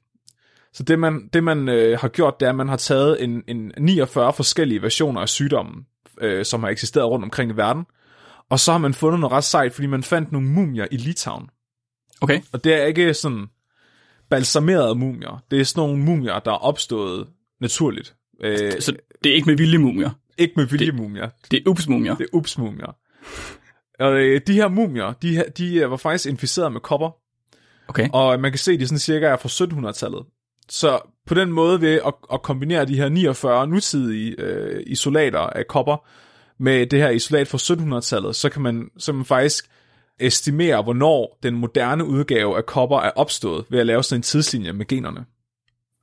Så 0.73 0.83
det 0.83 0.99
man, 0.99 1.29
det 1.33 1.43
man 1.43 1.69
øh, 1.69 1.99
har 1.99 2.07
gjort, 2.07 2.39
det 2.39 2.45
er, 2.45 2.49
at 2.49 2.55
man 2.55 2.69
har 2.69 2.77
taget 2.77 3.23
en, 3.23 3.43
en 3.47 3.71
49 3.77 4.33
forskellige 4.33 4.81
versioner 4.81 5.21
af 5.21 5.29
sygdommen, 5.29 5.85
øh, 6.21 6.45
som 6.45 6.63
har 6.63 6.69
eksisteret 6.69 7.07
rundt 7.07 7.23
omkring 7.23 7.51
i 7.51 7.55
verden, 7.55 7.85
og 8.49 8.59
så 8.59 8.71
har 8.71 8.79
man 8.79 8.93
fundet 8.93 9.19
noget 9.19 9.31
ret 9.31 9.43
sejt, 9.43 9.73
fordi 9.73 9.87
man 9.87 10.03
fandt 10.03 10.31
nogle 10.31 10.47
mumier 10.47 10.87
i 10.91 10.97
Litauen. 10.97 11.49
Okay. 12.21 12.41
Og 12.51 12.63
det 12.63 12.73
er 12.73 12.85
ikke 12.85 13.13
sådan 13.13 13.47
balsamerede 14.29 14.95
mumier. 14.95 15.43
Det 15.51 15.59
er 15.59 15.63
sådan 15.63 15.81
nogle 15.81 16.03
mumier, 16.03 16.39
der 16.39 16.51
er 16.51 16.55
opstået 16.55 17.27
naturligt. 17.61 18.15
Øh, 18.43 18.81
så 18.81 18.95
det 19.23 19.31
er 19.31 19.35
ikke 19.35 19.49
med 19.49 19.57
vilje 19.57 19.77
mumier? 19.77 20.09
Ikke 20.37 20.53
med 20.55 20.65
vilje 20.65 20.91
mumier. 20.91 21.29
Det 21.51 21.63
er 21.65 21.69
ups-mumier? 21.69 22.15
Det 22.15 22.23
er 22.23 22.37
ups-mumier. 22.37 22.95
Og 23.99 24.13
øh, 24.13 24.41
de 24.47 24.53
her 24.53 24.67
mumier, 24.67 25.13
de, 25.13 25.43
de 25.57 25.75
øh, 25.75 25.91
var 25.91 25.97
faktisk 25.97 26.29
inficeret 26.29 26.71
med 26.71 26.81
kopper. 26.81 27.09
Okay. 27.87 28.09
Og 28.13 28.39
man 28.39 28.51
kan 28.51 28.59
se, 28.59 28.71
at 28.71 28.79
de 28.79 28.87
sådan 28.87 28.99
cirka 28.99 29.25
er 29.25 29.37
fra 29.37 29.65
1700-tallet. 29.65 30.25
Så 30.69 31.01
på 31.25 31.33
den 31.33 31.51
måde 31.51 31.81
ved 31.81 32.01
at, 32.05 32.13
at 32.33 32.41
kombinere 32.41 32.85
de 32.85 32.95
her 32.95 33.09
49 33.09 33.67
nutidige 33.67 34.35
øh, 34.37 34.83
isolater 34.87 35.39
af 35.39 35.67
kopper 35.67 36.07
med 36.63 36.87
det 36.87 36.99
her 36.99 37.09
isolat 37.09 37.47
fra 37.47 37.57
1700-tallet, 37.57 38.35
så 38.35 38.49
kan 38.49 38.61
man, 38.61 38.89
så 38.97 39.13
man 39.13 39.25
faktisk 39.25 39.69
estimere, 40.19 40.81
hvornår 40.81 41.39
den 41.43 41.55
moderne 41.55 42.05
udgave 42.05 42.57
af 42.57 42.65
kopper 42.65 42.99
er 42.99 43.11
opstået, 43.11 43.65
ved 43.69 43.79
at 43.79 43.85
lave 43.85 44.03
sådan 44.03 44.19
en 44.19 44.23
tidslinje 44.23 44.73
med 44.73 44.87
generne. 44.87 45.25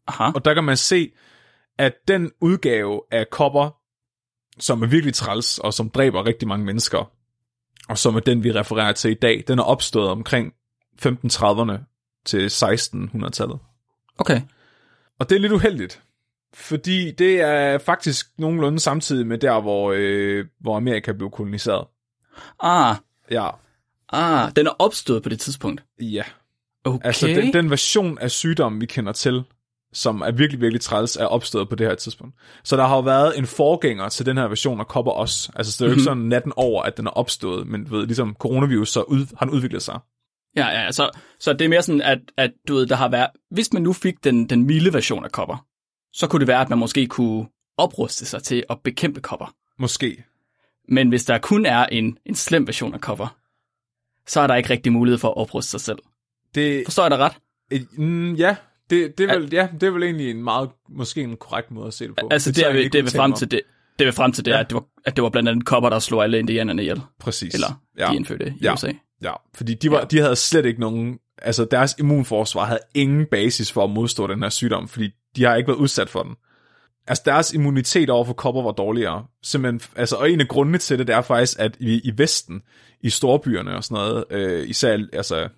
Aha. 0.06 0.30
Og 0.35 0.44
der 0.44 0.54
kan 0.54 0.64
man 0.64 0.76
se, 0.76 1.12
at 1.78 1.94
den 2.08 2.30
udgave 2.40 3.02
af 3.11 3.30
kopper, 3.30 3.70
som 4.58 4.82
er 4.82 4.87
virkelig 4.87 5.14
træls, 5.14 5.58
og 5.58 5.75
som 5.75 5.90
dræber 5.90 6.26
rigtig 6.26 6.49
mange 6.49 6.66
mennesker, 6.66 7.11
og 7.88 7.99
som 7.99 8.16
er 8.16 8.20
den, 8.20 8.44
vi 8.44 8.52
refererer 8.52 8.92
til 8.92 9.11
i 9.11 9.14
dag, 9.14 9.44
den 9.49 9.58
er 9.58 9.62
opstået 9.62 10.08
omkring 10.08 10.52
1530'erne 11.02 11.78
til 12.25 12.46
1600-tallet. 12.46 13.58
Okay. 14.18 14.40
Og 15.18 15.30
det 15.30 15.37
er 15.37 15.40
lidt 15.40 15.52
uheldigt, 15.52 16.02
fordi 16.54 17.11
det 17.11 17.40
er 17.40 17.78
faktisk 17.78 18.26
nogenlunde 18.38 18.78
samtidig 18.80 19.26
med 19.26 19.38
der, 19.38 19.61
hvor, 19.61 19.94
øh, 19.96 20.44
hvor 20.61 20.76
Amerika 20.76 21.12
blev 21.12 21.30
koloniseret. 21.30 21.87
Ah, 22.61 22.96
Ja, 23.30 23.49
ah, 24.12 24.52
den 24.56 24.66
er 24.66 24.70
opstået 24.78 25.23
på 25.23 25.28
det 25.28 25.40
tidspunkt. 25.40 25.85
ja. 26.00 26.23
Okay. 26.85 27.06
Altså 27.06 27.26
den, 27.26 27.52
den 27.52 27.70
version 27.70 28.18
af 28.18 28.30
sygdommen, 28.30 28.80
vi 28.80 28.87
kender 28.87 29.12
til, 29.12 29.44
som 29.92 30.20
er 30.20 30.30
virkelig, 30.30 30.61
virkelig 30.61 30.80
træls, 30.80 31.16
er 31.16 31.26
opstået 31.26 31.68
på 31.68 31.75
det 31.75 31.87
her 31.87 31.94
tidspunkt. 31.94 32.35
Så 32.64 32.76
der 32.76 32.85
har 32.87 32.96
jo 32.96 33.02
været 33.02 33.38
en 33.38 33.46
forgænger 33.46 34.08
til 34.08 34.26
den 34.26 34.37
her 34.37 34.49
version 34.49 34.80
af 34.80 34.88
kopper 34.88 35.12
også. 35.12 35.52
Altså 35.54 35.73
så 35.73 35.76
det 35.78 35.85
er 35.85 35.90
jo 35.90 35.92
ikke 35.94 36.04
sådan 36.04 36.23
natten 36.23 36.52
over, 36.56 36.82
at 36.82 36.96
den 36.96 37.06
er 37.06 37.11
opstået, 37.11 37.66
men 37.66 37.90
ved, 37.90 38.06
ligesom 38.06 38.37
coronavirus, 38.38 38.88
så 38.88 39.02
ud, 39.02 39.26
har 39.38 39.46
den 39.46 39.54
udviklet 39.54 39.82
sig. 39.82 39.99
Ja, 40.56 40.68
ja, 40.68 40.92
så, 40.92 41.10
så 41.40 41.52
det 41.52 41.64
er 41.64 41.68
mere 41.68 41.82
sådan, 41.82 42.02
at, 42.02 42.18
at 42.36 42.52
du 42.68 42.75
ved, 42.75 42.86
der 42.86 42.96
har 42.96 43.08
været... 43.08 43.26
Hvis 43.50 43.72
man 43.72 43.82
nu 43.82 43.92
fik 43.92 44.25
den, 44.25 44.46
den 44.46 44.66
milde 44.66 44.92
version 44.92 45.25
af 45.25 45.32
kopper, 45.32 45.66
så 46.12 46.26
kunne 46.26 46.40
det 46.40 46.48
være, 46.48 46.60
at 46.60 46.70
man 46.70 46.78
måske 46.78 47.06
kunne 47.06 47.46
opruste 47.76 48.26
sig 48.26 48.42
til 48.42 48.64
at 48.70 48.78
bekæmpe 48.84 49.20
kopper. 49.20 49.54
Måske. 49.78 50.25
Men 50.88 51.08
hvis 51.08 51.25
der 51.25 51.38
kun 51.38 51.66
er 51.66 51.86
en, 51.86 52.18
en 52.26 52.34
slem 52.34 52.66
version 52.66 52.94
af 52.94 53.00
kopper, 53.00 53.36
så 54.26 54.40
er 54.40 54.46
der 54.46 54.54
ikke 54.54 54.70
rigtig 54.70 54.92
mulighed 54.92 55.18
for 55.18 55.28
at 55.28 55.36
opruste 55.36 55.70
sig 55.70 55.80
selv. 55.80 55.98
Det, 56.54 56.84
Forstår 56.86 57.02
jeg 57.02 57.10
dig 57.10 57.18
ret? 57.18 57.32
et, 57.70 57.98
mm, 57.98 58.34
ja, 58.34 58.56
det, 58.90 59.18
det, 59.18 59.30
er 59.30 59.38
vel, 59.38 59.48
ja, 59.52 59.68
det 59.80 59.82
er 59.82 59.90
vel 59.90 60.02
egentlig 60.02 60.30
en 60.30 60.44
meget, 60.44 60.70
måske 60.88 61.22
en 61.22 61.36
korrekt 61.36 61.70
måde 61.70 61.86
at 61.86 61.94
se 61.94 62.06
det 62.06 62.16
på. 62.16 62.28
Altså, 62.30 62.50
det, 62.50 62.56
tør 62.56 62.68
er, 62.68 62.72
det, 62.72 62.92
det 62.92 63.06
er 63.06 63.18
frem 63.18 63.32
til 63.32 63.50
det. 63.50 63.60
Det 63.98 64.04
vil 64.04 64.12
frem 64.12 64.32
til 64.32 64.44
det, 64.44 64.50
ja. 64.50 64.60
at, 64.60 64.70
det 64.70 64.75
var, 64.75 64.84
at 65.04 65.16
det 65.16 65.22
var 65.22 65.30
blandt 65.30 65.48
andet 65.48 65.64
kopper, 65.66 65.90
der 65.90 65.98
slog 65.98 66.25
alle 66.25 66.38
indianerne 66.38 66.82
ihjel. 66.82 67.02
Præcis. 67.20 67.54
Eller 67.54 67.82
ja. 67.98 68.06
de 68.10 68.16
indfødte 68.16 68.54
i 68.60 68.64
Ja. 68.64 68.72
USA. 68.72 68.92
Ja, 69.23 69.32
fordi 69.54 69.75
de, 69.75 69.90
var, 69.90 69.99
Ja. 69.99 70.04
de 70.04 70.18
havde 70.18 70.37
slet 70.37 70.66
ikke 70.66 70.80
nogen... 70.80 71.18
Altså, 71.42 71.64
deres 71.64 71.94
immunforsvar 71.99 72.64
havde 72.64 72.80
ingen 72.94 73.26
basis 73.30 73.73
for 73.73 73.85
at 73.85 73.90
modstå 73.90 74.26
den 74.26 74.42
her 74.42 74.49
sygdom, 74.49 74.88
fordi 74.88 75.11
de 75.37 75.44
har 75.44 75.56
ikke 75.56 75.68
været 75.68 75.78
udsat 75.78 76.08
for 76.08 76.23
den. 76.23 76.35
Altså, 77.08 77.23
deres 77.26 77.52
immunitet 77.52 78.11
over 78.11 78.25
for 78.25 78.32
kopper 78.32 78.62
var 78.62 78.73
dårligere. 78.73 79.25
Simpelthen, 79.42 79.80
altså, 79.96 80.16
og 80.16 80.30
en 80.30 80.40
af 80.40 80.49
grundene 80.49 80.78
til 80.78 80.99
det, 80.99 81.06
det 81.06 81.14
er 81.14 81.23
faktisk, 81.23 81.58
at 81.61 81.76
i, 81.80 82.00
i 82.04 82.12
Vesten, 82.16 82.62
i 83.00 83.11
storbyerne 83.11 83.76
og 83.76 83.85
sådan 83.85 84.04
noget, 84.04 84.25
øh, 84.30 84.68
især 84.68 84.99
altså 85.12 85.49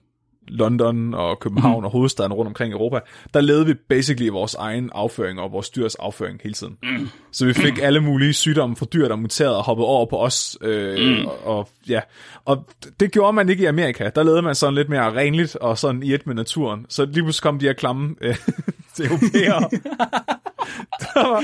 London 0.50 1.14
og 1.14 1.40
København 1.40 1.80
mm. 1.80 1.84
og 1.84 1.90
hovedstaden 1.90 2.32
rundt 2.32 2.46
omkring 2.48 2.70
i 2.70 2.72
Europa, 2.72 3.00
der 3.34 3.40
levede 3.40 3.66
vi 3.66 3.74
basically 3.88 4.28
vores 4.30 4.54
egen 4.54 4.90
afføring 4.94 5.40
og 5.40 5.52
vores 5.52 5.70
dyrs 5.70 5.94
afføring 5.94 6.40
hele 6.42 6.54
tiden. 6.54 6.76
Mm. 6.82 7.08
Så 7.32 7.46
vi 7.46 7.52
fik 7.52 7.78
alle 7.82 8.00
mulige 8.00 8.32
sygdomme 8.32 8.76
fra 8.76 8.86
dyr, 8.92 9.08
der 9.08 9.16
muterede 9.16 9.56
og 9.56 9.64
hoppede 9.64 9.86
over 9.88 10.06
på 10.06 10.18
os. 10.18 10.58
Øh, 10.60 10.98
mm. 11.18 11.26
og, 11.26 11.46
og, 11.58 11.68
ja. 11.88 12.00
og 12.44 12.66
det 13.00 13.12
gjorde 13.12 13.32
man 13.32 13.48
ikke 13.48 13.62
i 13.62 13.66
Amerika. 13.66 14.10
Der 14.14 14.22
levede 14.22 14.42
man 14.42 14.54
sådan 14.54 14.74
lidt 14.74 14.88
mere 14.88 15.12
renligt 15.12 15.56
og 15.56 15.78
sådan 15.78 16.02
i 16.02 16.14
et 16.14 16.26
med 16.26 16.34
naturen. 16.34 16.86
Så 16.88 17.04
lige 17.04 17.22
pludselig 17.22 17.42
kom 17.42 17.58
de 17.58 17.66
her 17.66 17.72
klamme 17.72 18.14
øh, 18.20 18.36
europæere 19.10 19.60
var- 21.14 21.42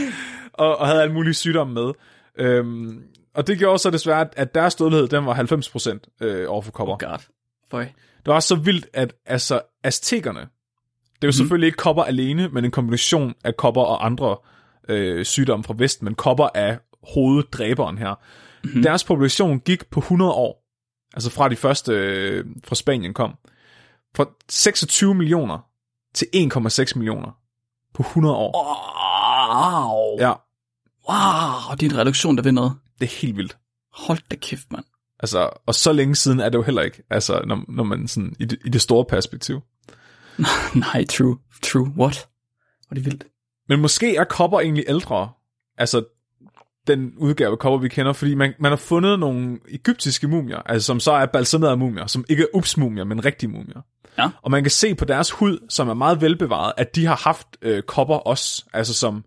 og, 0.53 0.79
og 0.79 0.87
havde 0.87 1.03
alle 1.03 1.15
mulige 1.15 1.35
sygdomme 1.35 1.75
med. 1.75 1.93
Øhm, 2.39 3.03
og 3.35 3.47
det 3.47 3.59
gjorde 3.59 3.79
så 3.79 3.91
desværre, 3.91 4.21
at- 4.21 4.33
at 4.37 4.55
deres 4.55 4.75
dødelighed, 4.75 5.09
den 5.09 5.27
var 5.27 5.35
90% 5.35 6.27
øh, 6.27 6.45
over 6.49 6.63
for 6.63 6.71
kopper. 6.73 6.95
Oh 6.95 6.99
god. 7.11 7.19
Føj. 7.71 7.87
Det 8.25 8.33
var 8.33 8.41
så 8.41 8.55
vildt, 8.55 8.87
at 8.93 9.15
altså, 9.27 9.61
aztekerne, 9.83 10.41
det 10.41 11.25
er 11.25 11.27
jo 11.27 11.29
mm. 11.29 11.33
selvfølgelig 11.33 11.67
ikke 11.67 11.77
kopper 11.77 12.03
alene, 12.03 12.49
men 12.49 12.65
en 12.65 12.71
kombination 12.71 13.35
af 13.45 13.57
kopper 13.57 13.83
og 13.83 14.07
andre 14.07 14.37
øh, 14.89 15.25
sygdomme 15.25 15.65
fra 15.65 15.75
Vesten, 15.79 16.05
men 16.05 16.15
kopper 16.15 16.49
er 16.55 16.77
hoveddræberen 17.15 17.99
her. 17.99 18.15
Mm. 18.65 18.83
Deres 18.83 19.05
population 19.05 19.61
gik 19.61 19.91
på 19.91 20.01
100 20.01 20.33
år, 20.33 20.65
altså 21.15 21.31
fra 21.31 21.49
de 21.49 21.57
første 21.57 21.93
øh, 21.93 22.45
fra 22.65 22.75
Spanien 22.75 23.15
kom, 23.15 23.35
fra 24.17 24.27
26 24.49 25.15
millioner 25.15 25.59
til 26.15 26.27
1,6 26.37 26.99
millioner 26.99 27.39
på 27.95 28.03
100 28.03 28.35
år. 28.35 28.53
Wow. 28.57 30.29
Ja, 30.29 30.33
Wow, 31.09 31.77
det 31.77 31.87
er 31.87 31.91
en 31.91 31.99
reduktion, 31.99 32.37
der 32.37 32.43
vil 32.43 32.55
noget. 32.55 32.73
det 33.01 33.07
er 33.07 33.21
helt 33.21 33.37
vildt. 33.37 33.59
Hold 33.93 34.19
da 34.31 34.37
kæft, 34.37 34.73
mand. 34.73 34.85
Altså, 35.25 35.51
og 35.67 35.75
så 35.75 35.93
længe 35.93 36.15
siden 36.15 36.41
er 36.41 36.49
det 36.49 36.59
jo 36.59 36.63
heller 36.63 36.83
ikke, 36.83 37.03
altså, 37.11 37.43
når, 37.47 37.65
når 37.69 37.85
man 37.85 38.09
sådan, 38.09 38.37
i 38.39 38.45
det, 38.45 38.59
i 38.65 38.69
det 38.69 38.81
store 38.81 39.05
perspektiv. 39.05 39.61
Nej, 40.75 41.05
true. 41.11 41.39
True. 41.63 41.93
What? 41.99 42.29
Hvor 42.89 42.95
det 42.95 43.05
vildt. 43.05 43.25
Men 43.69 43.81
måske 43.81 44.17
er 44.17 44.25
kopper 44.25 44.61
egentlig 44.61 44.85
ældre. 44.89 45.31
Altså, 45.79 46.05
den 46.87 47.13
udgave 47.17 47.57
kopper, 47.57 47.79
vi 47.79 47.89
kender, 47.89 48.13
fordi 48.13 48.35
man, 48.35 48.55
man 48.59 48.73
har 48.73 48.77
fundet 48.77 49.19
nogle 49.19 49.59
egyptiske 49.69 50.29
mumier, 50.29 50.59
altså 50.59 50.87
som 50.87 51.01
så 51.01 51.13
er 51.13 51.27
balsamerede 51.27 51.77
mumier, 51.77 52.07
som 52.07 52.25
ikke 52.29 52.43
er 52.43 52.57
ups-mumier, 52.57 53.05
men 53.05 53.25
rigtige 53.25 53.51
mumier. 53.51 53.81
Ja. 54.19 54.31
Og 54.43 54.51
man 54.51 54.63
kan 54.65 54.71
se 54.71 54.95
på 54.95 55.05
deres 55.05 55.31
hud, 55.31 55.59
som 55.69 55.89
er 55.89 55.95
meget 55.95 56.21
velbevaret, 56.21 56.73
at 56.77 56.97
de 56.97 57.07
har 57.07 57.17
haft 57.17 57.47
øh, 57.63 57.83
kopper 57.83 58.17
også, 58.17 58.65
altså 58.73 58.95
som, 58.95 59.25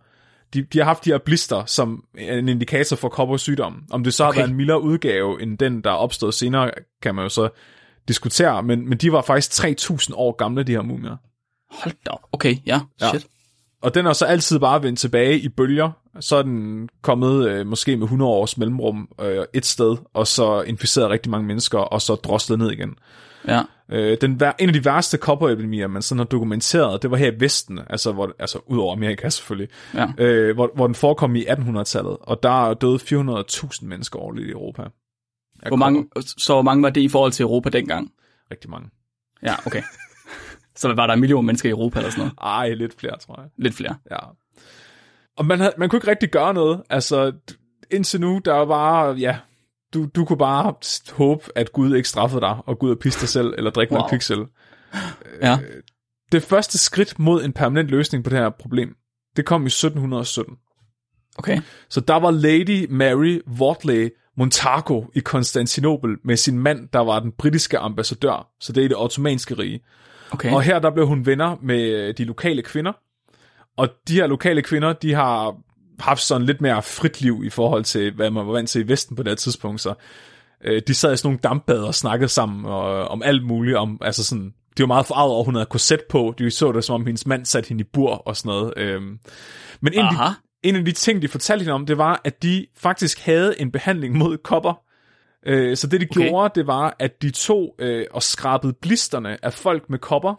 de, 0.53 0.61
de 0.61 0.77
har 0.77 0.85
haft 0.85 1.05
de 1.05 1.09
her 1.09 1.17
blister 1.17 1.65
som 1.65 2.03
en 2.17 2.49
indikator 2.49 2.95
for 2.95 3.09
koppersygdom. 3.09 3.83
Om 3.91 4.03
det 4.03 4.13
så 4.13 4.23
har 4.23 4.29
Okay. 4.29 4.39
været 4.39 4.49
en 4.49 4.55
mildere 4.55 4.81
udgave 4.81 5.41
end 5.41 5.57
den, 5.57 5.81
der 5.81 5.89
er 5.89 5.95
opstået 5.95 6.33
senere, 6.33 6.71
kan 7.01 7.15
man 7.15 7.25
jo 7.25 7.29
så 7.29 7.49
diskutere, 8.07 8.63
men, 8.63 8.89
men 8.89 8.97
de 8.97 9.11
var 9.11 9.21
faktisk 9.21 9.65
3.000 9.65 10.13
år 10.15 10.31
gamle, 10.35 10.63
de 10.63 10.71
her 10.71 10.81
mumier. 10.81 11.15
Hold 11.83 11.93
da 12.05 12.09
op. 12.09 12.19
Okay, 12.31 12.55
ja. 12.65 12.81
Ja. 13.01 13.09
Shit. 13.09 13.27
Og 13.81 13.93
den 13.95 14.05
er 14.05 14.13
så 14.13 14.25
altid 14.25 14.59
bare 14.59 14.83
vendt 14.83 14.99
tilbage 14.99 15.39
i 15.39 15.49
bølger. 15.49 15.91
Så 16.19 16.35
er 16.35 16.41
den 16.41 16.89
kommet 17.01 17.49
øh, 17.49 17.67
måske 17.67 17.97
med 17.97 18.03
100 18.03 18.31
års 18.31 18.57
mellemrum 18.57 19.09
øh, 19.21 19.45
et 19.53 19.65
sted, 19.65 19.97
og 20.13 20.27
så 20.27 20.61
inficeret 20.61 21.09
rigtig 21.09 21.31
mange 21.31 21.47
mennesker, 21.47 21.79
og 21.79 22.01
så 22.01 22.15
droslet 22.15 22.59
ned 22.59 22.71
igen. 22.71 22.95
Ja. 23.47 23.61
Øh, 23.91 24.17
den, 24.21 24.39
vær- 24.41 24.55
en 24.59 24.69
af 24.69 24.73
de 24.73 24.85
værste 24.85 25.17
kopperepidemier, 25.17 25.87
man 25.87 26.01
sådan 26.01 26.19
har 26.19 26.25
dokumenteret, 26.25 27.01
det 27.03 27.11
var 27.11 27.17
her 27.17 27.31
i 27.31 27.39
Vesten, 27.39 27.79
altså, 27.89 28.11
hvor, 28.11 28.31
altså 28.39 28.59
ud 28.65 28.77
over 28.77 28.93
Amerika 28.95 29.29
selvfølgelig, 29.37 29.69
Ja. 29.93 30.07
øh, 30.17 30.55
hvor, 30.55 30.71
hvor 30.75 30.85
den 30.87 30.95
forekom 30.95 31.35
i 31.35 31.43
1800-tallet, 31.45 32.17
og 32.21 32.43
der 32.43 32.69
er 32.69 32.73
døde 32.73 32.95
400.000 32.95 33.85
mennesker 33.85 34.19
årligt 34.19 34.47
i 34.47 34.51
Europa. 34.51 34.83
Hvor 35.67 35.75
mange, 35.77 36.05
så 36.37 36.53
hvor 36.53 36.61
mange 36.61 36.83
var 36.83 36.89
det 36.89 37.01
i 37.01 37.07
forhold 37.07 37.31
til 37.31 37.43
Europa 37.43 37.69
dengang? 37.69 38.11
Rigtig 38.51 38.69
mange. 38.69 38.89
Ja, 39.43 39.55
okay. 39.65 39.81
så 40.75 40.93
var 40.93 41.07
der 41.07 41.13
en 41.13 41.19
million 41.19 41.45
mennesker 41.45 41.69
i 41.69 41.71
Europa 41.71 41.99
eller 41.99 42.11
sådan 42.11 42.21
noget? 42.21 42.33
Ej, 42.41 42.73
lidt 42.73 42.99
flere, 42.99 43.17
tror 43.17 43.41
jeg. 43.41 43.49
Lidt 43.57 43.73
flere. 43.75 43.95
Ja. 44.11 44.17
Og 45.37 45.45
man, 45.45 45.59
havde, 45.59 45.73
man 45.77 45.89
kunne 45.89 45.97
ikke 45.97 46.07
rigtig 46.11 46.29
gøre 46.29 46.53
noget. 46.53 46.81
Altså, 46.89 47.31
indtil 47.91 48.21
nu, 48.21 48.41
der 48.45 48.53
var 48.53 49.13
ja, 49.13 49.37
du, 49.93 50.05
du 50.15 50.25
kunne 50.25 50.37
bare 50.37 50.73
håbe, 51.11 51.43
at 51.55 51.71
Gud 51.71 51.95
ikke 51.95 52.09
straffede 52.09 52.41
dig, 52.41 52.57
og 52.65 52.79
Gud 52.79 52.91
og 52.91 52.99
pisse 52.99 53.19
dig 53.19 53.29
selv, 53.29 53.53
eller 53.57 53.71
drikke 53.71 53.91
wow. 53.93 53.97
Noget 53.97 54.09
kviksel. 54.09 54.45
Ja. 55.41 55.59
Det 56.31 56.43
første 56.43 56.77
skridt 56.77 57.19
mod 57.19 57.43
en 57.43 57.53
permanent 57.53 57.89
løsning 57.89 58.23
på 58.23 58.29
det 58.29 58.39
her 58.39 58.49
problem, 58.49 58.95
det 59.35 59.45
kom 59.45 59.63
i 59.63 59.67
1717. 59.67 60.55
Okay. 61.37 61.61
Så 61.89 62.01
der 62.01 62.15
var 62.15 62.31
Lady 62.31 62.85
Mary 62.89 63.41
Wortley 63.59 64.09
Montagu 64.37 65.05
i 65.15 65.19
Konstantinopel 65.19 66.17
med 66.23 66.37
sin 66.37 66.59
mand, 66.59 66.89
der 66.93 66.99
var 66.99 67.19
den 67.19 67.31
britiske 67.31 67.77
ambassadør, 67.77 68.49
så 68.59 68.73
det 68.73 68.81
er 68.81 68.85
i 68.85 68.87
det 68.87 68.97
ottomanske 68.97 69.53
rige. 69.53 69.81
Okay. 70.31 70.53
Og 70.53 70.61
her 70.61 70.79
der 70.79 70.91
blev 70.91 71.07
hun 71.07 71.25
venner 71.25 71.55
med 71.61 72.13
de 72.13 72.23
lokale 72.23 72.61
kvinder. 72.61 72.93
Og 73.77 73.89
de 74.07 74.13
her 74.13 74.27
lokale 74.27 74.61
kvinder, 74.61 74.93
de 74.93 75.13
har 75.13 75.55
haft 75.99 76.21
sådan 76.21 76.45
lidt 76.45 76.61
mere 76.61 76.83
frit 76.83 77.21
liv 77.21 77.41
i 77.45 77.49
forhold 77.49 77.83
til, 77.83 78.13
hvad 78.15 78.31
man 78.31 78.47
var 78.47 78.53
vant 78.53 78.69
til 78.69 78.81
i 78.81 78.87
Vesten 78.87 79.15
på 79.15 79.23
det 79.23 79.31
her 79.31 79.35
tidspunkt. 79.35 79.81
Så 79.81 79.93
øh, 80.63 80.81
de 80.87 80.93
sad 80.93 81.13
i 81.13 81.17
sådan 81.17 81.27
nogle 81.27 81.39
dampbad 81.43 81.79
og 81.79 81.95
snakkede 81.95 82.29
sammen 82.29 82.65
og, 82.65 83.07
om 83.07 83.21
alt 83.23 83.45
muligt. 83.45 83.77
Om, 83.77 83.97
altså 84.01 84.23
sådan, 84.23 84.53
de 84.77 84.83
var 84.83 84.87
meget 84.87 85.05
forarvet 85.05 85.31
over, 85.31 85.41
at 85.41 85.45
hun 85.45 85.55
havde 85.55 85.65
korset 85.65 86.01
på. 86.09 86.33
De 86.37 86.51
så 86.51 86.71
det, 86.71 86.83
som 86.83 86.95
om 86.95 87.05
hendes 87.05 87.27
mand 87.27 87.45
satte 87.45 87.69
hende 87.69 87.81
i 87.81 87.87
bur 87.93 88.11
og 88.11 88.37
sådan 88.37 88.49
noget. 88.49 88.73
Øhm. 88.77 89.19
Men 89.81 89.93
en 89.93 89.99
af, 89.99 90.11
de, 90.11 90.67
en 90.69 90.75
af 90.75 90.85
de 90.85 90.91
ting, 90.91 91.21
de 91.21 91.27
fortalte 91.27 91.63
hende 91.63 91.73
om, 91.73 91.85
det 91.85 91.97
var, 91.97 92.21
at 92.23 92.43
de 92.43 92.65
faktisk 92.77 93.19
havde 93.19 93.61
en 93.61 93.71
behandling 93.71 94.17
mod 94.17 94.37
kopper. 94.37 94.73
Øh, 95.45 95.77
så 95.77 95.87
det, 95.87 96.01
de 96.01 96.07
Okay. 96.11 96.29
gjorde, 96.29 96.51
det 96.55 96.67
var, 96.67 96.95
at 96.99 97.21
de 97.21 97.31
tog 97.31 97.75
øh, 97.79 98.05
og 98.11 98.23
skrabede 98.23 98.73
blisterne 98.81 99.45
af 99.45 99.53
folk 99.53 99.89
med 99.89 99.99
kopper, 99.99 100.35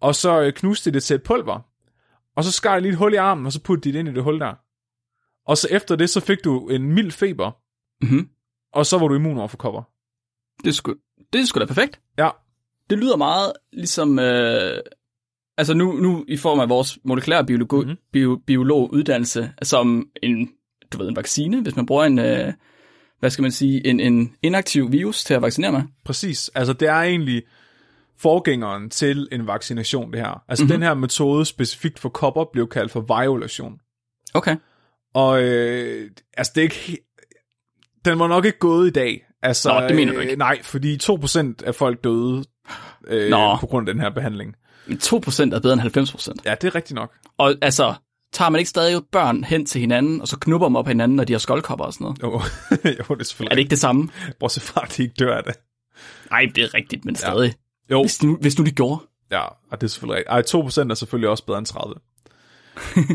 og 0.00 0.14
så 0.14 0.40
øh, 0.40 0.52
knuste 0.52 0.90
de 0.90 0.94
det 0.94 1.02
til 1.02 1.14
et 1.14 1.22
pulver. 1.22 1.60
Og 2.36 2.44
så 2.44 2.52
skar 2.52 2.74
de 2.74 2.80
lige 2.80 2.92
et 2.92 2.98
hul 2.98 3.12
i 3.12 3.16
armen, 3.16 3.46
og 3.46 3.52
så 3.52 3.60
puttede 3.60 3.88
de 3.88 3.92
det 3.92 3.98
ind 3.98 4.08
i 4.08 4.12
det 4.12 4.22
hul 4.22 4.40
der. 4.40 4.54
Og 5.48 5.58
så 5.58 5.68
efter 5.70 5.96
det, 5.96 6.10
så 6.10 6.20
fik 6.20 6.44
du 6.44 6.68
en 6.68 6.92
mild 6.92 7.10
feber, 7.10 7.50
Mm-hmm. 8.02 8.28
og 8.72 8.86
så 8.86 8.98
var 8.98 9.08
du 9.08 9.14
immun 9.14 9.38
over 9.38 9.48
for 9.48 9.56
kopper. 9.56 9.82
Det, 10.64 10.68
er 10.68 10.72
sgu, 10.72 10.94
det 11.32 11.40
er 11.40 11.44
sgu 11.44 11.60
da 11.60 11.64
perfekt. 11.66 12.00
Ja, 12.18 12.28
Det 12.90 12.98
lyder 12.98 13.16
meget 13.16 13.52
ligesom... 13.72 14.18
Øh, 14.18 14.78
altså 15.56 15.74
nu, 15.74 15.92
nu 15.92 16.24
i 16.28 16.36
form 16.36 16.60
af 16.60 16.68
vores 16.68 16.98
molekylære 17.04 17.46
biologi, 17.46 17.76
Mhm. 17.76 17.84
mm-hmm. 17.84 17.98
bio, 18.12 18.40
biologuddannelse, 18.46 19.52
som 19.62 20.08
en, 20.22 20.50
du 20.92 20.98
ved, 20.98 21.08
en 21.08 21.16
vaccine, 21.16 21.62
hvis 21.62 21.76
man 21.76 21.86
bruger 21.86 22.04
en, 22.04 22.18
øh, 22.18 22.52
hvad 23.20 23.30
skal 23.30 23.42
man 23.42 23.52
sige, 23.52 23.86
en, 23.86 24.00
en 24.00 24.34
inaktiv 24.42 24.92
virus 24.92 25.24
til 25.24 25.34
at 25.34 25.42
vaccinere 25.42 25.72
med. 25.72 25.82
Præcis. 26.04 26.48
Altså, 26.54 26.72
det 26.72 26.88
er 26.88 26.94
egentlig 27.02 27.42
forgængeren 28.18 28.90
til 28.90 29.28
en 29.32 29.46
vaccination, 29.46 30.12
det 30.12 30.20
her. 30.20 30.42
Altså, 30.48 30.64
mm-hmm. 30.64 30.74
den 30.74 30.82
her 30.82 30.94
metode 30.94 31.44
specifikt 31.44 31.98
for 31.98 32.08
kopper 32.08 32.44
blev 32.52 32.68
kaldt 32.68 32.92
for 32.92 33.00
violation. 33.20 33.80
Okay. 34.34 34.56
Og 35.14 35.42
øh, 35.42 36.10
altså, 36.36 36.52
det 36.54 36.60
er 36.60 36.64
ikke... 36.64 36.98
Den 38.04 38.18
var 38.18 38.28
nok 38.28 38.44
ikke 38.44 38.58
gået 38.58 38.86
i 38.86 38.90
dag. 38.90 39.24
Altså, 39.42 39.80
Nå, 39.80 39.86
det 39.88 39.96
mener 39.96 40.12
du 40.12 40.18
ikke. 40.18 40.32
Øh, 40.32 40.38
nej, 40.38 40.62
fordi 40.62 40.98
2% 41.02 41.54
af 41.64 41.74
folk 41.74 42.04
døde 42.04 42.44
øh, 43.06 43.30
Nå. 43.30 43.56
på 43.56 43.66
grund 43.66 43.88
af 43.88 43.94
den 43.94 44.02
her 44.02 44.10
behandling. 44.10 44.54
Men 44.86 44.96
2% 44.96 45.14
er 45.54 45.60
bedre 45.62 45.72
end 45.72 45.80
90%. 45.82 46.32
Ja, 46.44 46.54
det 46.54 46.68
er 46.68 46.74
rigtigt 46.74 46.94
nok. 46.94 47.12
Og 47.38 47.54
altså, 47.62 47.94
tager 48.32 48.48
man 48.50 48.58
ikke 48.58 48.68
stadig 48.68 49.02
børn 49.12 49.44
hen 49.44 49.66
til 49.66 49.80
hinanden, 49.80 50.20
og 50.20 50.28
så 50.28 50.38
knupper 50.38 50.68
dem 50.68 50.76
op 50.76 50.86
hinanden, 50.88 51.16
når 51.16 51.24
de 51.24 51.32
har 51.32 51.38
skoldkopper 51.38 51.84
og 51.84 51.92
sådan 51.92 52.04
noget? 52.04 52.22
Jo, 52.22 52.30
jo 53.08 53.14
det 53.14 53.20
er 53.20 53.24
selvfølgelig 53.24 53.50
Er 53.50 53.54
det 53.54 53.58
ikke 53.58 53.70
det 53.70 53.78
samme? 53.78 54.08
Bortset 54.40 54.62
fra, 54.62 54.80
at 54.84 54.96
de 54.96 55.02
ikke 55.02 55.14
dør 55.18 55.36
af 55.36 55.44
det. 55.44 55.54
Nej, 56.30 56.46
det 56.54 56.64
er 56.64 56.74
rigtigt, 56.74 57.04
men 57.04 57.14
stadig. 57.16 57.54
Jo, 57.90 58.02
Hvis, 58.02 58.22
nu, 58.22 58.36
hvis 58.40 58.58
nu 58.58 58.64
de 58.64 58.70
gjorde. 58.70 59.00
ja, 59.30 59.42
og 59.44 59.80
det 59.80 59.82
er 59.82 59.86
selvfølgelig 59.88 60.26
rigtigt. 60.30 60.54
Ej, 60.54 60.84
2% 60.86 60.90
er 60.90 60.94
selvfølgelig 60.94 61.28
også 61.30 61.44
bedre 61.46 61.58
end 61.58 61.66
30. 61.66 61.94